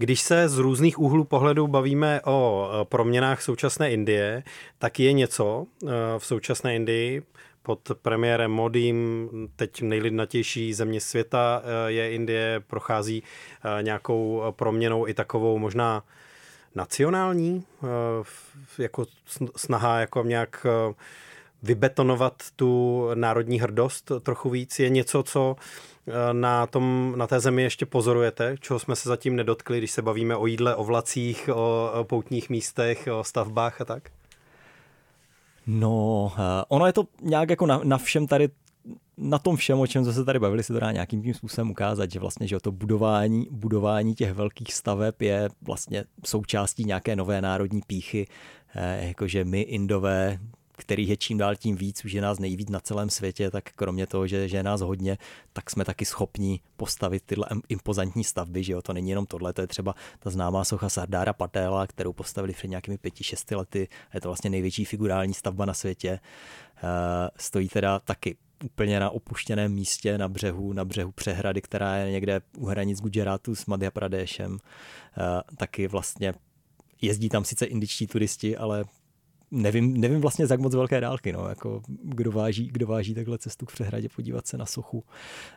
Když 0.00 0.20
se 0.20 0.48
z 0.48 0.58
různých 0.58 0.98
úhlů 0.98 1.24
pohledu 1.24 1.66
bavíme 1.66 2.20
o 2.24 2.68
proměnách 2.84 3.42
současné 3.42 3.90
Indie, 3.90 4.42
tak 4.78 5.00
je 5.00 5.12
něco 5.12 5.66
eh, 5.84 5.88
v 6.18 6.26
současné 6.26 6.76
Indii 6.76 7.22
pod 7.62 7.80
premiérem 8.02 8.50
Modím, 8.50 9.28
teď 9.56 9.82
nejlidnatější 9.82 10.74
země 10.74 11.00
světa 11.00 11.62
eh, 11.64 11.92
je 11.92 12.12
Indie, 12.12 12.60
prochází 12.66 13.22
nějakou 13.82 14.42
proměnou 14.50 15.08
i 15.08 15.14
takovou 15.14 15.58
možná 15.58 16.02
nacionální, 16.74 17.64
jako 18.78 19.06
snaha 19.56 20.00
jako 20.00 20.22
nějak 20.22 20.66
vybetonovat 21.62 22.42
tu 22.56 23.04
národní 23.14 23.60
hrdost 23.60 24.12
trochu 24.22 24.50
víc, 24.50 24.78
je 24.78 24.88
něco, 24.88 25.22
co 25.22 25.56
na, 26.32 26.66
tom, 26.66 27.14
na 27.16 27.26
té 27.26 27.40
zemi 27.40 27.62
ještě 27.62 27.86
pozorujete, 27.86 28.56
čeho 28.60 28.78
jsme 28.78 28.96
se 28.96 29.08
zatím 29.08 29.36
nedotkli, 29.36 29.78
když 29.78 29.90
se 29.90 30.02
bavíme 30.02 30.36
o 30.36 30.46
jídle, 30.46 30.74
o 30.74 30.84
vlacích, 30.84 31.48
o, 31.52 31.90
o 32.00 32.04
poutních 32.04 32.50
místech, 32.50 33.08
o 33.12 33.24
stavbách 33.24 33.80
a 33.80 33.84
tak? 33.84 34.10
No, 35.66 36.32
eh, 36.38 36.64
ono 36.68 36.86
je 36.86 36.92
to 36.92 37.04
nějak 37.22 37.50
jako 37.50 37.66
na, 37.66 37.80
na 37.84 37.98
všem 37.98 38.26
tady 38.26 38.48
na 39.16 39.38
tom 39.38 39.56
všem, 39.56 39.80
o 39.80 39.86
čem 39.86 40.04
jsme 40.04 40.12
se 40.12 40.24
tady 40.24 40.38
bavili, 40.38 40.62
se 40.62 40.72
to 40.72 40.80
dá 40.80 40.92
nějakým 40.92 41.22
tím 41.22 41.34
způsobem 41.34 41.70
ukázat, 41.70 42.10
že 42.10 42.20
vlastně 42.20 42.48
že 42.48 42.60
to 42.60 42.72
budování, 42.72 43.46
budování 43.50 44.14
těch 44.14 44.32
velkých 44.32 44.74
staveb 44.74 45.22
je 45.22 45.48
vlastně 45.62 46.04
součástí 46.24 46.84
nějaké 46.84 47.16
nové 47.16 47.40
národní 47.42 47.80
píchy, 47.86 48.26
eh, 48.74 49.06
jakože 49.08 49.44
my 49.44 49.60
Indové 49.60 50.38
kterých 50.78 51.08
je 51.08 51.16
čím 51.16 51.38
dál 51.38 51.56
tím 51.56 51.76
víc, 51.76 52.04
už 52.04 52.12
je 52.12 52.22
nás 52.22 52.38
nejvíc 52.38 52.68
na 52.68 52.80
celém 52.80 53.10
světě, 53.10 53.50
tak 53.50 53.64
kromě 53.74 54.06
toho, 54.06 54.26
že, 54.26 54.48
že 54.48 54.56
je 54.56 54.62
nás 54.62 54.80
hodně, 54.80 55.18
tak 55.52 55.70
jsme 55.70 55.84
taky 55.84 56.04
schopni 56.04 56.60
postavit 56.76 57.22
tyhle 57.26 57.46
impozantní 57.68 58.24
stavby, 58.24 58.64
že 58.64 58.72
jo, 58.72 58.82
to 58.82 58.92
není 58.92 59.10
jenom 59.10 59.26
tohle, 59.26 59.52
to 59.52 59.60
je 59.60 59.66
třeba 59.66 59.94
ta 60.18 60.30
známá 60.30 60.64
socha 60.64 60.88
Sardára 60.88 61.32
Patela, 61.32 61.86
kterou 61.86 62.12
postavili 62.12 62.52
před 62.52 62.68
nějakými 62.68 62.98
pěti, 62.98 63.24
šesti 63.24 63.54
lety, 63.54 63.88
je 64.14 64.20
to 64.20 64.28
vlastně 64.28 64.50
největší 64.50 64.84
figurální 64.84 65.34
stavba 65.34 65.64
na 65.64 65.74
světě, 65.74 66.20
uh, 66.82 66.88
stojí 67.36 67.68
teda 67.68 67.98
taky 67.98 68.36
úplně 68.64 69.00
na 69.00 69.10
opuštěném 69.10 69.72
místě 69.72 70.18
na 70.18 70.28
břehu, 70.28 70.72
na 70.72 70.84
břehu 70.84 71.12
přehrady, 71.12 71.62
která 71.62 71.96
je 71.96 72.12
někde 72.12 72.40
u 72.56 72.66
hranic 72.66 73.00
Gujarátu 73.00 73.54
s 73.54 73.66
Madhya 73.66 73.90
Pradeshem. 73.90 74.52
Uh, 74.52 74.58
taky 75.56 75.88
vlastně 75.88 76.34
jezdí 77.02 77.28
tam 77.28 77.44
sice 77.44 77.66
indičtí 77.66 78.06
turisti, 78.06 78.56
ale 78.56 78.84
nevím, 79.50 79.96
nevím 79.96 80.20
vlastně 80.20 80.46
z 80.46 80.50
jak 80.50 80.60
moc 80.60 80.74
velké 80.74 81.00
dálky, 81.00 81.32
no, 81.32 81.48
jako 81.48 81.82
kdo 82.02 82.32
váží, 82.32 82.68
kdo 82.72 82.86
váží 82.86 83.14
takhle 83.14 83.38
cestu 83.38 83.66
k 83.66 83.72
přehradě 83.72 84.08
podívat 84.16 84.46
se 84.46 84.56
na 84.56 84.66
sochu. 84.66 85.04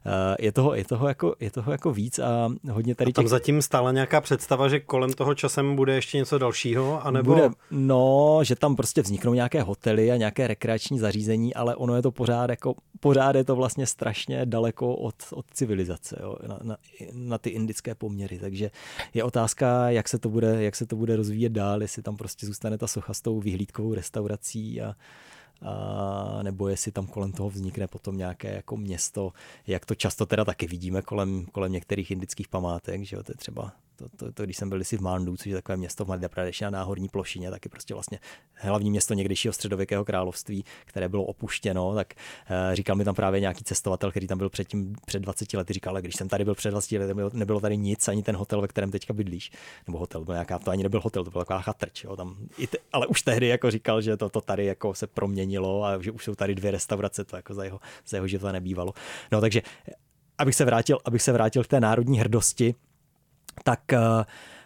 Eh, 0.05 0.35
je 0.39 0.51
toho, 0.51 0.75
je 0.75 0.85
toho, 0.85 1.07
jako, 1.07 1.35
je 1.39 1.51
toho 1.51 1.71
jako 1.71 1.91
víc 1.91 2.19
a 2.19 2.49
hodně 2.71 2.95
tady 2.95 3.11
a 3.11 3.13
tam 3.13 3.23
těch... 3.23 3.29
zatím 3.29 3.61
stála 3.61 3.91
nějaká 3.91 4.21
představa, 4.21 4.67
že 4.67 4.79
kolem 4.79 5.13
toho 5.13 5.35
časem 5.35 5.75
bude 5.75 5.95
ještě 5.95 6.17
něco 6.17 6.37
dalšího, 6.37 7.05
anebo... 7.05 7.33
Bude, 7.33 7.49
no, 7.71 8.39
že 8.43 8.55
tam 8.55 8.75
prostě 8.75 9.01
vzniknou 9.01 9.33
nějaké 9.33 9.61
hotely 9.61 10.11
a 10.11 10.17
nějaké 10.17 10.47
rekreační 10.47 10.99
zařízení, 10.99 11.53
ale 11.53 11.75
ono 11.75 11.95
je 11.95 12.01
to 12.01 12.11
pořád 12.11 12.49
jako, 12.49 12.75
pořád 12.99 13.35
je 13.35 13.43
to 13.43 13.55
vlastně 13.55 13.85
strašně 13.85 14.45
daleko 14.45 14.95
od, 14.95 15.15
od 15.31 15.45
civilizace, 15.53 16.19
jo, 16.21 16.35
na, 16.47 16.59
na, 16.63 16.77
na, 17.13 17.37
ty 17.37 17.49
indické 17.49 17.95
poměry, 17.95 18.39
takže 18.39 18.71
je 19.13 19.23
otázka, 19.23 19.89
jak 19.89 20.09
se 20.09 20.19
to 20.19 20.29
bude, 20.29 20.63
jak 20.63 20.75
se 20.75 20.85
to 20.85 20.95
bude 20.95 21.15
rozvíjet 21.15 21.51
dál, 21.51 21.81
jestli 21.81 22.03
tam 22.03 22.17
prostě 22.17 22.45
zůstane 22.45 22.77
ta 22.77 22.87
socha 22.87 23.13
s 23.13 23.21
tou 23.21 23.39
vyhlídkou 23.39 23.80
takovou 23.81 23.93
restaurací 23.93 24.81
a, 24.81 24.95
a 25.61 26.43
nebo 26.43 26.69
jestli 26.69 26.91
tam 26.91 27.07
kolem 27.07 27.31
toho 27.31 27.49
vznikne 27.49 27.87
potom 27.87 28.17
nějaké 28.17 28.55
jako 28.55 28.77
město, 28.77 29.33
jak 29.67 29.85
to 29.85 29.95
často 29.95 30.25
teda 30.25 30.45
taky 30.45 30.67
vidíme 30.67 31.01
kolem, 31.01 31.45
kolem 31.51 31.71
některých 31.71 32.11
indických 32.11 32.47
památek, 32.47 33.03
že 33.03 33.15
jo, 33.15 33.23
to 33.23 33.31
je 33.31 33.35
třeba 33.35 33.71
to, 34.01 34.09
to, 34.17 34.31
to, 34.31 34.43
když 34.43 34.57
jsem 34.57 34.69
byl 34.69 34.83
si 34.83 34.97
v 34.97 35.01
Mandu, 35.01 35.37
což 35.37 35.45
je 35.45 35.55
takové 35.55 35.77
město 35.77 36.05
v 36.05 36.07
Madhya 36.07 36.29
Pradeshi 36.29 36.63
na 36.63 36.69
náhorní 36.69 37.09
plošině, 37.09 37.51
taky 37.51 37.69
prostě 37.69 37.93
vlastně 37.93 38.19
hlavní 38.53 38.89
město 38.89 39.13
někdejšího 39.13 39.53
středověkého 39.53 40.05
království, 40.05 40.65
které 40.85 41.09
bylo 41.09 41.23
opuštěno, 41.23 41.95
tak 41.95 42.13
uh, 42.13 42.75
říkal 42.75 42.95
mi 42.95 43.03
tam 43.03 43.15
právě 43.15 43.39
nějaký 43.39 43.63
cestovatel, 43.63 44.11
který 44.11 44.27
tam 44.27 44.37
byl 44.37 44.49
předtím 44.49 44.95
před 45.05 45.19
20 45.19 45.53
lety, 45.53 45.73
říkal, 45.73 45.93
ale 45.93 46.01
když 46.01 46.15
jsem 46.15 46.29
tady 46.29 46.45
byl 46.45 46.55
před 46.55 46.71
20 46.71 46.95
lety, 46.95 47.07
nebylo, 47.07 47.29
nebylo 47.33 47.59
tady 47.59 47.77
nic, 47.77 48.07
ani 48.07 48.23
ten 48.23 48.35
hotel, 48.35 48.61
ve 48.61 48.67
kterém 48.67 48.91
teďka 48.91 49.13
bydlíš, 49.13 49.51
nebo 49.87 49.97
hotel, 49.97 50.25
byl 50.25 50.33
nějaká, 50.33 50.59
to 50.59 50.71
ani 50.71 50.83
nebyl 50.83 51.01
hotel, 51.01 51.23
to 51.23 51.31
byla 51.31 51.43
taková 51.43 51.61
chatrč, 51.61 52.03
jo, 52.03 52.15
tam, 52.15 52.37
i 52.57 52.67
te, 52.67 52.77
ale 52.93 53.07
už 53.07 53.21
tehdy 53.21 53.47
jako 53.47 53.71
říkal, 53.71 54.01
že 54.01 54.17
to, 54.17 54.29
to 54.29 54.41
tady 54.41 54.65
jako 54.65 54.93
se 54.93 55.07
proměnilo 55.07 55.85
a 55.85 56.01
že 56.01 56.11
už 56.11 56.23
jsou 56.23 56.35
tady 56.35 56.55
dvě 56.55 56.71
restaurace, 56.71 57.23
to 57.23 57.35
jako 57.35 57.53
za 57.53 57.63
jeho, 57.63 57.79
za 58.07 58.17
jeho 58.17 58.27
života 58.27 58.51
nebývalo. 58.51 58.93
No 59.31 59.41
takže 59.41 59.61
abych 60.37 60.55
se 60.55 60.65
vrátil, 60.65 60.99
abych 61.05 61.21
se 61.21 61.31
vrátil 61.31 61.63
k 61.63 61.67
té 61.67 61.79
národní 61.79 62.19
hrdosti, 62.19 62.75
tak 63.63 63.93
eh, 63.93 64.25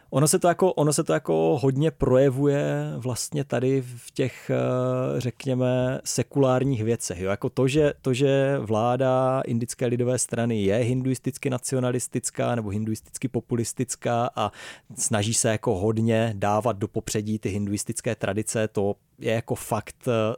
ono 0.10 0.28
se 0.28 0.40
to 0.40 0.48
jako, 0.48 0.74
ono 0.74 0.94
se 0.94 1.04
to 1.04 1.14
jako 1.14 1.60
hodně 1.62 1.92
projevuje 1.92 2.94
vlastně 2.98 3.44
tady 3.44 3.82
v 3.82 4.12
těch, 4.12 4.50
eh, 4.50 5.22
řekněme, 5.22 6.02
sekulárních 6.04 6.84
věcech. 6.84 7.20
Jo? 7.20 7.30
Jako 7.30 7.50
to, 7.50 7.68
že, 7.68 7.94
to, 8.02 8.14
že 8.14 8.58
vláda 8.60 9.42
indické 9.42 9.86
lidové 9.86 10.18
strany 10.18 10.62
je 10.62 10.76
hinduisticky 10.76 11.50
nacionalistická 11.50 12.56
nebo 12.56 12.70
hinduisticky 12.70 13.28
populistická 13.28 14.30
a 14.36 14.52
snaží 14.98 15.34
se 15.34 15.50
jako 15.50 15.76
hodně 15.76 16.34
dávat 16.38 16.78
do 16.78 16.88
popředí 16.88 17.40
ty 17.40 17.50
hinduistické 17.50 18.16
tradice, 18.16 18.68
to 18.68 18.96
je 19.20 19.34
jako 19.34 19.56
fakt 19.56 20.08
eh, 20.08 20.36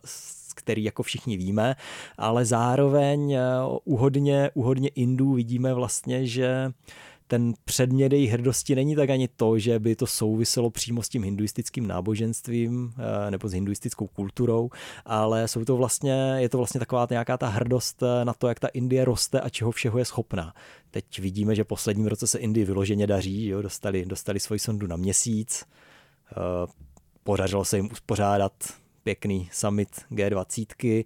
který 0.56 0.84
jako 0.84 1.04
všichni 1.04 1.38
víme, 1.38 1.76
ale 2.18 2.46
zároveň 2.46 3.38
u 3.84 3.98
hodně, 3.98 4.52
u 4.54 4.62
hodně 4.62 4.90
Indů 4.90 5.34
vidíme 5.34 5.74
vlastně, 5.74 6.28
že 6.28 6.72
ten 7.28 7.54
předmět 7.66 8.14
jejich 8.14 8.32
hrdosti 8.32 8.76
není 8.76 8.96
tak 8.96 9.10
ani 9.10 9.28
to, 9.28 9.60
že 9.60 9.80
by 9.80 9.96
to 9.96 10.08
souviselo 10.08 10.70
přímo 10.70 11.04
s 11.04 11.10
tím 11.10 11.24
hinduistickým 11.24 11.88
náboženstvím 11.88 12.94
eh, 12.98 13.32
nebo 13.32 13.48
s 13.48 13.54
hinduistickou 13.54 14.08
kulturou, 14.08 14.70
ale 15.06 15.48
jsou 15.48 15.66
to 15.66 15.78
vlastně, 15.78 16.36
je 16.38 16.50
to 16.50 16.58
vlastně 16.58 16.80
taková 16.80 17.08
nějaká 17.10 17.38
ta 17.38 17.48
hrdost 17.48 18.04
eh, 18.04 18.26
na 18.26 18.34
to, 18.34 18.48
jak 18.48 18.60
ta 18.60 18.68
Indie 18.68 19.06
roste 19.06 19.42
a 19.42 19.50
čeho 19.50 19.72
všeho 19.72 20.00
je 20.00 20.06
schopná. 20.06 20.54
Teď 20.92 21.20
vidíme, 21.20 21.56
že 21.56 21.64
posledním 21.64 22.08
roce 22.08 22.28
se 22.28 22.40
Indii 22.40 22.66
vyloženě 22.66 23.08
daří, 23.08 23.48
jo? 23.48 23.62
Dostali, 23.62 24.06
dostali 24.06 24.40
svoji 24.40 24.60
sondu 24.60 24.88
na 24.88 24.96
měsíc, 24.96 25.66
eh, 26.32 26.36
podařilo 27.24 27.66
se 27.66 27.78
jim 27.78 27.90
uspořádat 27.92 28.54
pěkný 29.08 29.50
summit 29.52 30.06
G20, 30.12 31.06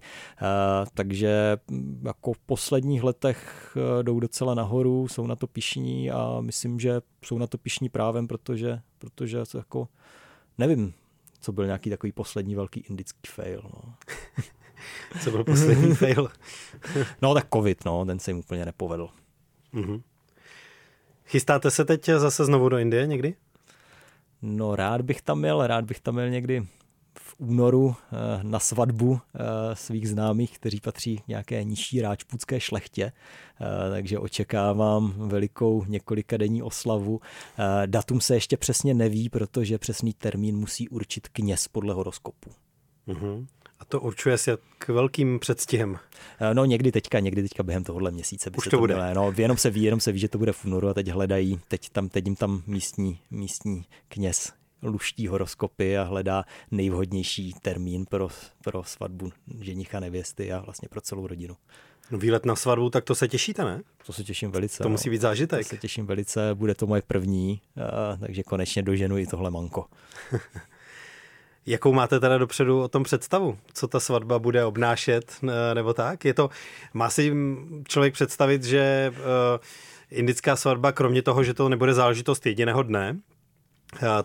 takže 0.94 1.56
mm, 1.70 2.02
jako 2.06 2.32
v 2.32 2.38
posledních 2.38 3.02
letech 3.02 3.70
eh, 3.76 4.02
jdou 4.02 4.20
docela 4.20 4.54
nahoru, 4.54 5.08
jsou 5.08 5.26
na 5.26 5.36
to 5.36 5.46
pišní 5.46 6.10
a 6.10 6.40
myslím, 6.40 6.80
že 6.80 7.00
jsou 7.24 7.38
na 7.38 7.46
to 7.46 7.58
pišní 7.58 7.88
právem, 7.88 8.28
protože, 8.28 8.80
protože 8.98 9.42
to 9.52 9.58
jako, 9.58 9.88
nevím, 10.58 10.94
co 11.40 11.52
byl 11.52 11.66
nějaký 11.66 11.90
takový 11.90 12.12
poslední 12.12 12.54
velký 12.54 12.80
indický 12.80 13.20
fail. 13.26 13.62
No. 13.64 13.94
co 15.22 15.30
byl 15.30 15.44
poslední 15.44 15.94
fail? 16.04 16.28
no 17.22 17.34
tak 17.34 17.46
covid, 17.54 17.84
no, 17.84 18.04
ten 18.04 18.18
se 18.18 18.30
jim 18.30 18.38
úplně 18.38 18.64
nepovedl. 18.64 19.08
Mm-hmm. 19.74 20.02
Chystáte 21.26 21.70
se 21.70 21.84
teď 21.84 22.06
zase 22.06 22.44
znovu 22.44 22.68
do 22.68 22.78
Indie 22.78 23.06
někdy? 23.06 23.34
No 24.42 24.76
rád 24.76 25.02
bych 25.02 25.22
tam 25.22 25.38
měl, 25.38 25.66
rád 25.66 25.84
bych 25.84 26.00
tam 26.00 26.14
měl 26.14 26.30
někdy 26.30 26.66
v 27.32 27.34
únoru 27.38 27.94
eh, 28.12 28.16
na 28.42 28.58
svatbu 28.58 29.20
eh, 29.34 29.38
svých 29.76 30.08
známých, 30.08 30.58
kteří 30.58 30.80
patří 30.80 31.18
k 31.18 31.28
nějaké 31.28 31.64
nižší 31.64 32.00
ráčpůcké 32.00 32.60
šlechtě, 32.60 33.12
eh, 33.60 33.90
takže 33.90 34.18
očekávám 34.18 35.14
velikou 35.16 35.84
několika 35.84 36.36
denní 36.36 36.62
oslavu. 36.62 37.20
Datum 37.86 38.20
se 38.20 38.34
ještě 38.34 38.56
přesně 38.56 38.94
neví, 38.94 39.28
protože 39.28 39.78
přesný 39.78 40.12
termín 40.12 40.56
musí 40.56 40.88
určit 40.88 41.28
kněz 41.28 41.68
podle 41.68 41.94
horoskopu. 41.94 42.50
Uh-huh. 43.08 43.46
A 43.78 43.84
to 43.84 44.00
určuje 44.00 44.38
se 44.38 44.58
k 44.78 44.88
velkým 44.88 45.38
předstihem. 45.38 45.98
No 46.52 46.64
někdy 46.64 46.92
teďka, 46.92 47.18
někdy 47.18 47.42
teďka 47.42 47.62
během 47.62 47.84
tohohle 47.84 48.10
měsíce 48.10 48.50
by 48.50 48.56
Už 48.56 48.64
se 48.64 48.70
to, 48.70 48.78
bude. 48.78 48.94
Mělo, 48.94 49.14
no, 49.14 49.32
jenom 49.36 49.56
se 49.56 49.70
ví, 49.70 49.82
jenom 49.82 50.00
se 50.00 50.12
ví, 50.12 50.18
že 50.18 50.28
to 50.28 50.38
bude 50.38 50.52
v 50.52 50.64
únoru 50.64 50.88
a 50.88 50.94
teď 50.94 51.08
hledají, 51.08 51.60
teď 51.68 51.90
tam, 51.90 52.08
teď 52.08 52.24
jim 52.24 52.36
tam 52.36 52.62
místní, 52.66 53.18
místní 53.30 53.84
kněz 54.08 54.52
luští 54.82 55.26
horoskopy 55.26 55.98
a 55.98 56.02
hledá 56.02 56.44
nejvhodnější 56.70 57.52
termín 57.62 58.06
pro, 58.06 58.28
pro 58.64 58.84
svatbu 58.84 59.32
ženicha 59.60 60.00
nevěsty 60.00 60.52
a 60.52 60.60
vlastně 60.60 60.88
pro 60.88 61.00
celou 61.00 61.26
rodinu. 61.26 61.56
No, 62.10 62.18
výlet 62.18 62.46
na 62.46 62.56
svatbu, 62.56 62.90
tak 62.90 63.04
to 63.04 63.14
se 63.14 63.28
těšíte, 63.28 63.64
ne? 63.64 63.82
To 64.06 64.12
se 64.12 64.24
těším 64.24 64.50
velice. 64.50 64.82
To 64.82 64.88
musí 64.88 65.10
být 65.10 65.20
zážitek. 65.20 65.58
To 65.58 65.68
se 65.68 65.76
těším 65.76 66.06
velice, 66.06 66.54
bude 66.54 66.74
to 66.74 66.86
moje 66.86 67.02
první, 67.02 67.60
a, 67.76 68.16
takže 68.16 68.42
konečně 68.42 68.82
doženu 68.82 69.18
i 69.18 69.26
tohle 69.26 69.50
manko. 69.50 69.86
Jakou 71.66 71.92
máte 71.92 72.20
teda 72.20 72.38
dopředu 72.38 72.82
o 72.82 72.88
tom 72.88 73.02
představu? 73.02 73.58
Co 73.72 73.88
ta 73.88 74.00
svatba 74.00 74.38
bude 74.38 74.64
obnášet 74.64 75.38
nebo 75.74 75.94
tak? 75.94 76.24
Je 76.24 76.34
to, 76.34 76.50
má 76.94 77.10
si 77.10 77.32
člověk 77.88 78.14
představit, 78.14 78.64
že 78.64 79.12
uh, 79.12 79.22
indická 80.10 80.56
svatba, 80.56 80.92
kromě 80.92 81.22
toho, 81.22 81.44
že 81.44 81.54
to 81.54 81.68
nebude 81.68 81.94
záležitost 81.94 82.46
jediného 82.46 82.82
dne, 82.82 83.16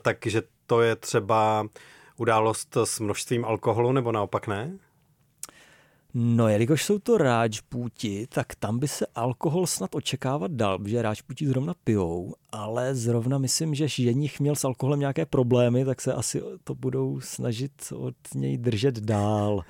takže 0.01 0.41
to 0.65 0.81
je 0.81 0.95
třeba 0.95 1.67
událost 2.17 2.77
s 2.83 2.99
množstvím 2.99 3.45
alkoholu, 3.45 3.91
nebo 3.91 4.11
naopak 4.11 4.47
ne? 4.47 4.77
No, 6.13 6.47
jelikož 6.47 6.83
jsou 6.83 6.99
to 6.99 7.17
ráčpůti, 7.17 8.27
tak 8.29 8.55
tam 8.55 8.79
by 8.79 8.87
se 8.87 9.05
alkohol 9.15 9.67
snad 9.67 9.95
očekávat 9.95 10.51
dal, 10.51 10.79
že 10.85 11.01
ráčpůti 11.01 11.47
zrovna 11.47 11.73
pijou, 11.83 12.35
ale 12.51 12.95
zrovna 12.95 13.37
myslím, 13.37 13.75
že 13.75 13.87
ženich 13.87 14.39
měl 14.39 14.55
s 14.55 14.65
alkoholem 14.65 14.99
nějaké 14.99 15.25
problémy, 15.25 15.85
tak 15.85 16.01
se 16.01 16.13
asi 16.13 16.41
to 16.63 16.75
budou 16.75 17.19
snažit 17.21 17.71
od 17.95 18.15
něj 18.35 18.57
držet 18.57 18.99
dál. 18.99 19.61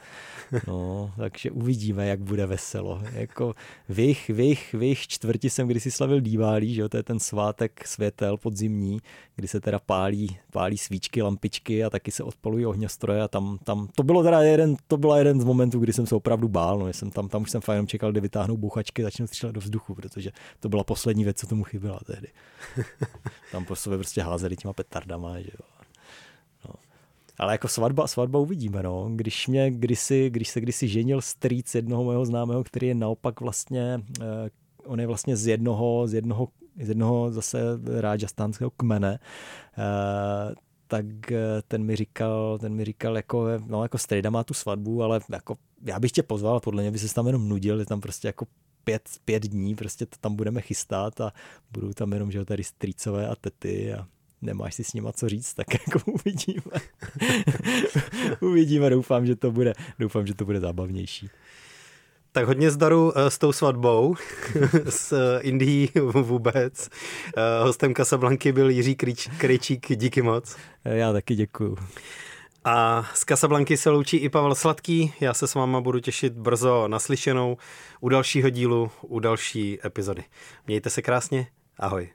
No, 0.68 1.12
takže 1.18 1.52
uvidíme, 1.52 2.08
jak 2.08 2.20
bude 2.20 2.46
veselo. 2.46 3.02
Jako 3.12 3.54
v 3.90 4.00
jejich, 4.00 4.30
v 4.30 4.40
jejich, 4.40 4.74
v 4.74 4.82
jejich 4.82 5.08
čtvrti 5.08 5.50
jsem 5.50 5.68
kdysi 5.68 5.92
slavil 5.92 6.20
Díválí, 6.20 6.74
že 6.74 6.82
jo, 6.82 6.90
to 6.90 6.98
je 6.98 7.04
ten 7.04 7.20
svátek 7.20 7.88
světel 7.88 8.38
podzimní, 8.38 9.00
kdy 9.36 9.48
se 9.48 9.62
teda 9.62 9.80
pálí, 9.80 10.38
pálí 10.52 10.78
svíčky, 10.78 11.22
lampičky 11.22 11.84
a 11.84 11.90
taky 11.90 12.12
se 12.12 12.24
odpalují 12.24 12.66
ohňostroje 12.66 13.22
a 13.22 13.28
tam, 13.28 13.58
tam 13.64 13.88
to 13.96 14.04
bylo 14.04 14.24
teda 14.24 14.42
jeden, 14.42 14.76
to 14.88 14.98
byla 14.98 15.18
jeden 15.18 15.42
z 15.42 15.44
momentů, 15.44 15.80
kdy 15.80 15.94
jsem 15.94 16.06
se 16.06 16.16
opravdu 16.16 16.48
bál, 16.48 16.80
no, 16.80 16.88
jsem 16.88 17.12
tam, 17.12 17.30
tam 17.30 17.42
už 17.42 17.52
jsem 17.52 17.62
fajn 17.62 17.88
čekal, 17.88 18.12
kdy 18.12 18.22
vytáhnou 18.22 18.58
bouchačky 18.58 19.04
začnou 19.04 19.28
střílet 19.28 19.54
do 19.54 19.62
vzduchu, 19.62 19.96
protože 19.96 20.32
to 20.60 20.70
byla 20.70 20.84
poslední 20.84 21.24
věc, 21.24 21.38
co 21.38 21.48
tomu 21.48 21.64
chyběla 21.64 22.00
tehdy. 22.06 22.28
tam 23.52 23.66
po 23.66 23.76
sobě 23.76 23.98
prostě 23.98 24.22
házeli 24.22 24.56
těma 24.56 24.74
petardama, 24.74 25.40
že 25.40 25.50
jo. 25.54 25.68
No. 26.66 26.74
Ale 27.40 27.54
jako 27.54 27.68
svatba, 27.68 28.08
svatba 28.08 28.40
uvidíme, 28.40 28.84
no. 28.84 29.10
Když 29.16 29.48
mě 29.48 29.72
kdysi, 29.72 30.30
když 30.30 30.50
se 30.50 30.62
kdysi 30.62 30.88
ženil 30.88 31.22
strýc 31.22 31.76
jednoho 31.76 32.04
mého 32.04 32.26
známého, 32.26 32.64
který 32.64 32.88
je 32.88 32.96
naopak 32.96 33.42
vlastně, 33.42 34.02
eh, 34.22 34.50
on 34.86 35.00
je 35.00 35.08
vlastně 35.08 35.38
z 35.38 35.48
jednoho, 35.48 36.08
z 36.08 36.14
jednoho, 36.14 36.48
z 36.82 36.90
jednoho 36.90 37.32
zase 37.32 37.60
rážastánského 38.00 38.70
kmene, 38.70 39.20
eh, 39.78 40.56
tak 40.88 41.32
eh, 41.32 41.62
ten 41.68 41.84
mi 41.84 41.96
říkal, 41.96 42.58
ten 42.58 42.74
mi 42.74 42.86
říkal 42.86 43.16
jako, 43.16 43.48
no 43.66 43.84
jako 43.84 43.98
strejda 43.98 44.30
má 44.30 44.44
tu 44.44 44.54
svatbu, 44.54 45.04
ale 45.04 45.20
jako 45.32 45.58
já 45.84 46.00
bych 46.00 46.12
tě 46.12 46.24
pozval, 46.24 46.60
podle 46.60 46.82
mě 46.82 46.92
by 46.92 47.00
se 47.00 47.14
tam 47.14 47.28
jenom 47.28 47.50
nudil, 47.50 47.80
je 47.80 47.86
tam 47.86 48.02
prostě 48.02 48.28
jako 48.28 48.46
pět, 48.88 49.10
pět 49.26 49.44
dní, 49.44 49.76
prostě 49.76 50.06
to 50.06 50.18
tam 50.22 50.36
budeme 50.36 50.62
chystat 50.62 51.22
a 51.22 51.34
budou 51.72 51.94
tam 51.94 52.14
jenom, 52.14 52.32
že 52.32 52.46
tady 52.46 52.64
strýcové 52.64 53.28
a 53.28 53.36
tety 53.36 53.94
a 53.94 54.08
nemáš 54.42 54.76
si 54.76 54.84
s 54.84 54.94
nima 54.94 55.12
co 55.12 55.30
říct, 55.30 55.54
tak 55.54 55.68
jako 55.88 56.12
uvidíme. 56.12 56.78
uvidíme, 58.42 58.90
doufám, 58.90 59.26
že 59.26 59.36
to 59.36 59.52
bude, 59.52 59.74
doufám, 60.00 60.28
že 60.28 60.34
to 60.34 60.46
bude 60.46 60.60
zábavnější. 60.60 61.30
Tak 62.32 62.46
hodně 62.46 62.72
zdaru 62.72 63.14
eh, 63.16 63.32
s 63.32 63.38
tou 63.38 63.52
svatbou, 63.52 64.16
s 64.90 65.12
eh, 65.12 65.42
Indií 65.42 65.90
vůbec. 66.04 66.90
Eh, 67.38 67.64
hostem 67.64 67.96
Casablanky 67.96 68.52
byl 68.52 68.70
Jiří 68.70 68.96
Krejčík, 69.38 69.88
díky 69.96 70.22
moc. 70.22 70.56
Já 70.86 71.14
taky 71.14 71.36
děkuju. 71.36 71.78
A 72.68 73.06
z 73.14 73.26
Casablanky 73.26 73.78
se 73.78 73.90
loučí 73.90 74.18
i 74.18 74.30
Pavel 74.30 74.56
Sladký. 74.56 75.14
Já 75.20 75.34
se 75.34 75.48
s 75.48 75.56
váma 75.56 75.82
budu 75.82 76.00
těšit 76.00 76.34
brzo 76.34 76.88
naslyšenou 76.88 77.58
u 78.00 78.10
dalšího 78.10 78.50
dílu, 78.50 78.92
u 79.02 79.20
další 79.20 79.80
epizody. 79.86 80.24
Mějte 80.68 80.90
se 80.90 81.02
krásně, 81.02 81.48
ahoj. 81.80 82.10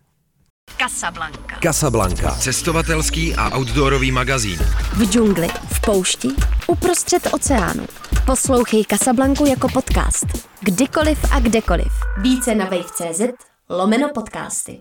Casablanca. 0.79 1.59
Casablanca. 1.63 2.31
Cestovatelský 2.31 3.35
a 3.35 3.57
outdoorový 3.59 4.13
magazín. 4.13 4.59
V 4.97 5.11
džungli, 5.11 5.49
v 5.49 5.81
poušti, 5.81 6.29
uprostřed 6.67 7.29
oceánu. 7.33 7.87
Poslouchej 8.27 8.85
Casablanku 8.85 9.47
jako 9.47 9.69
podcast. 9.69 10.27
Kdykoliv 10.61 11.33
a 11.33 11.41
kdekoliv. 11.41 11.93
Více 12.23 12.55
na 12.55 12.65
wave.cz 12.65 13.21
lomeno 13.69 14.09
podcasty. 14.15 14.81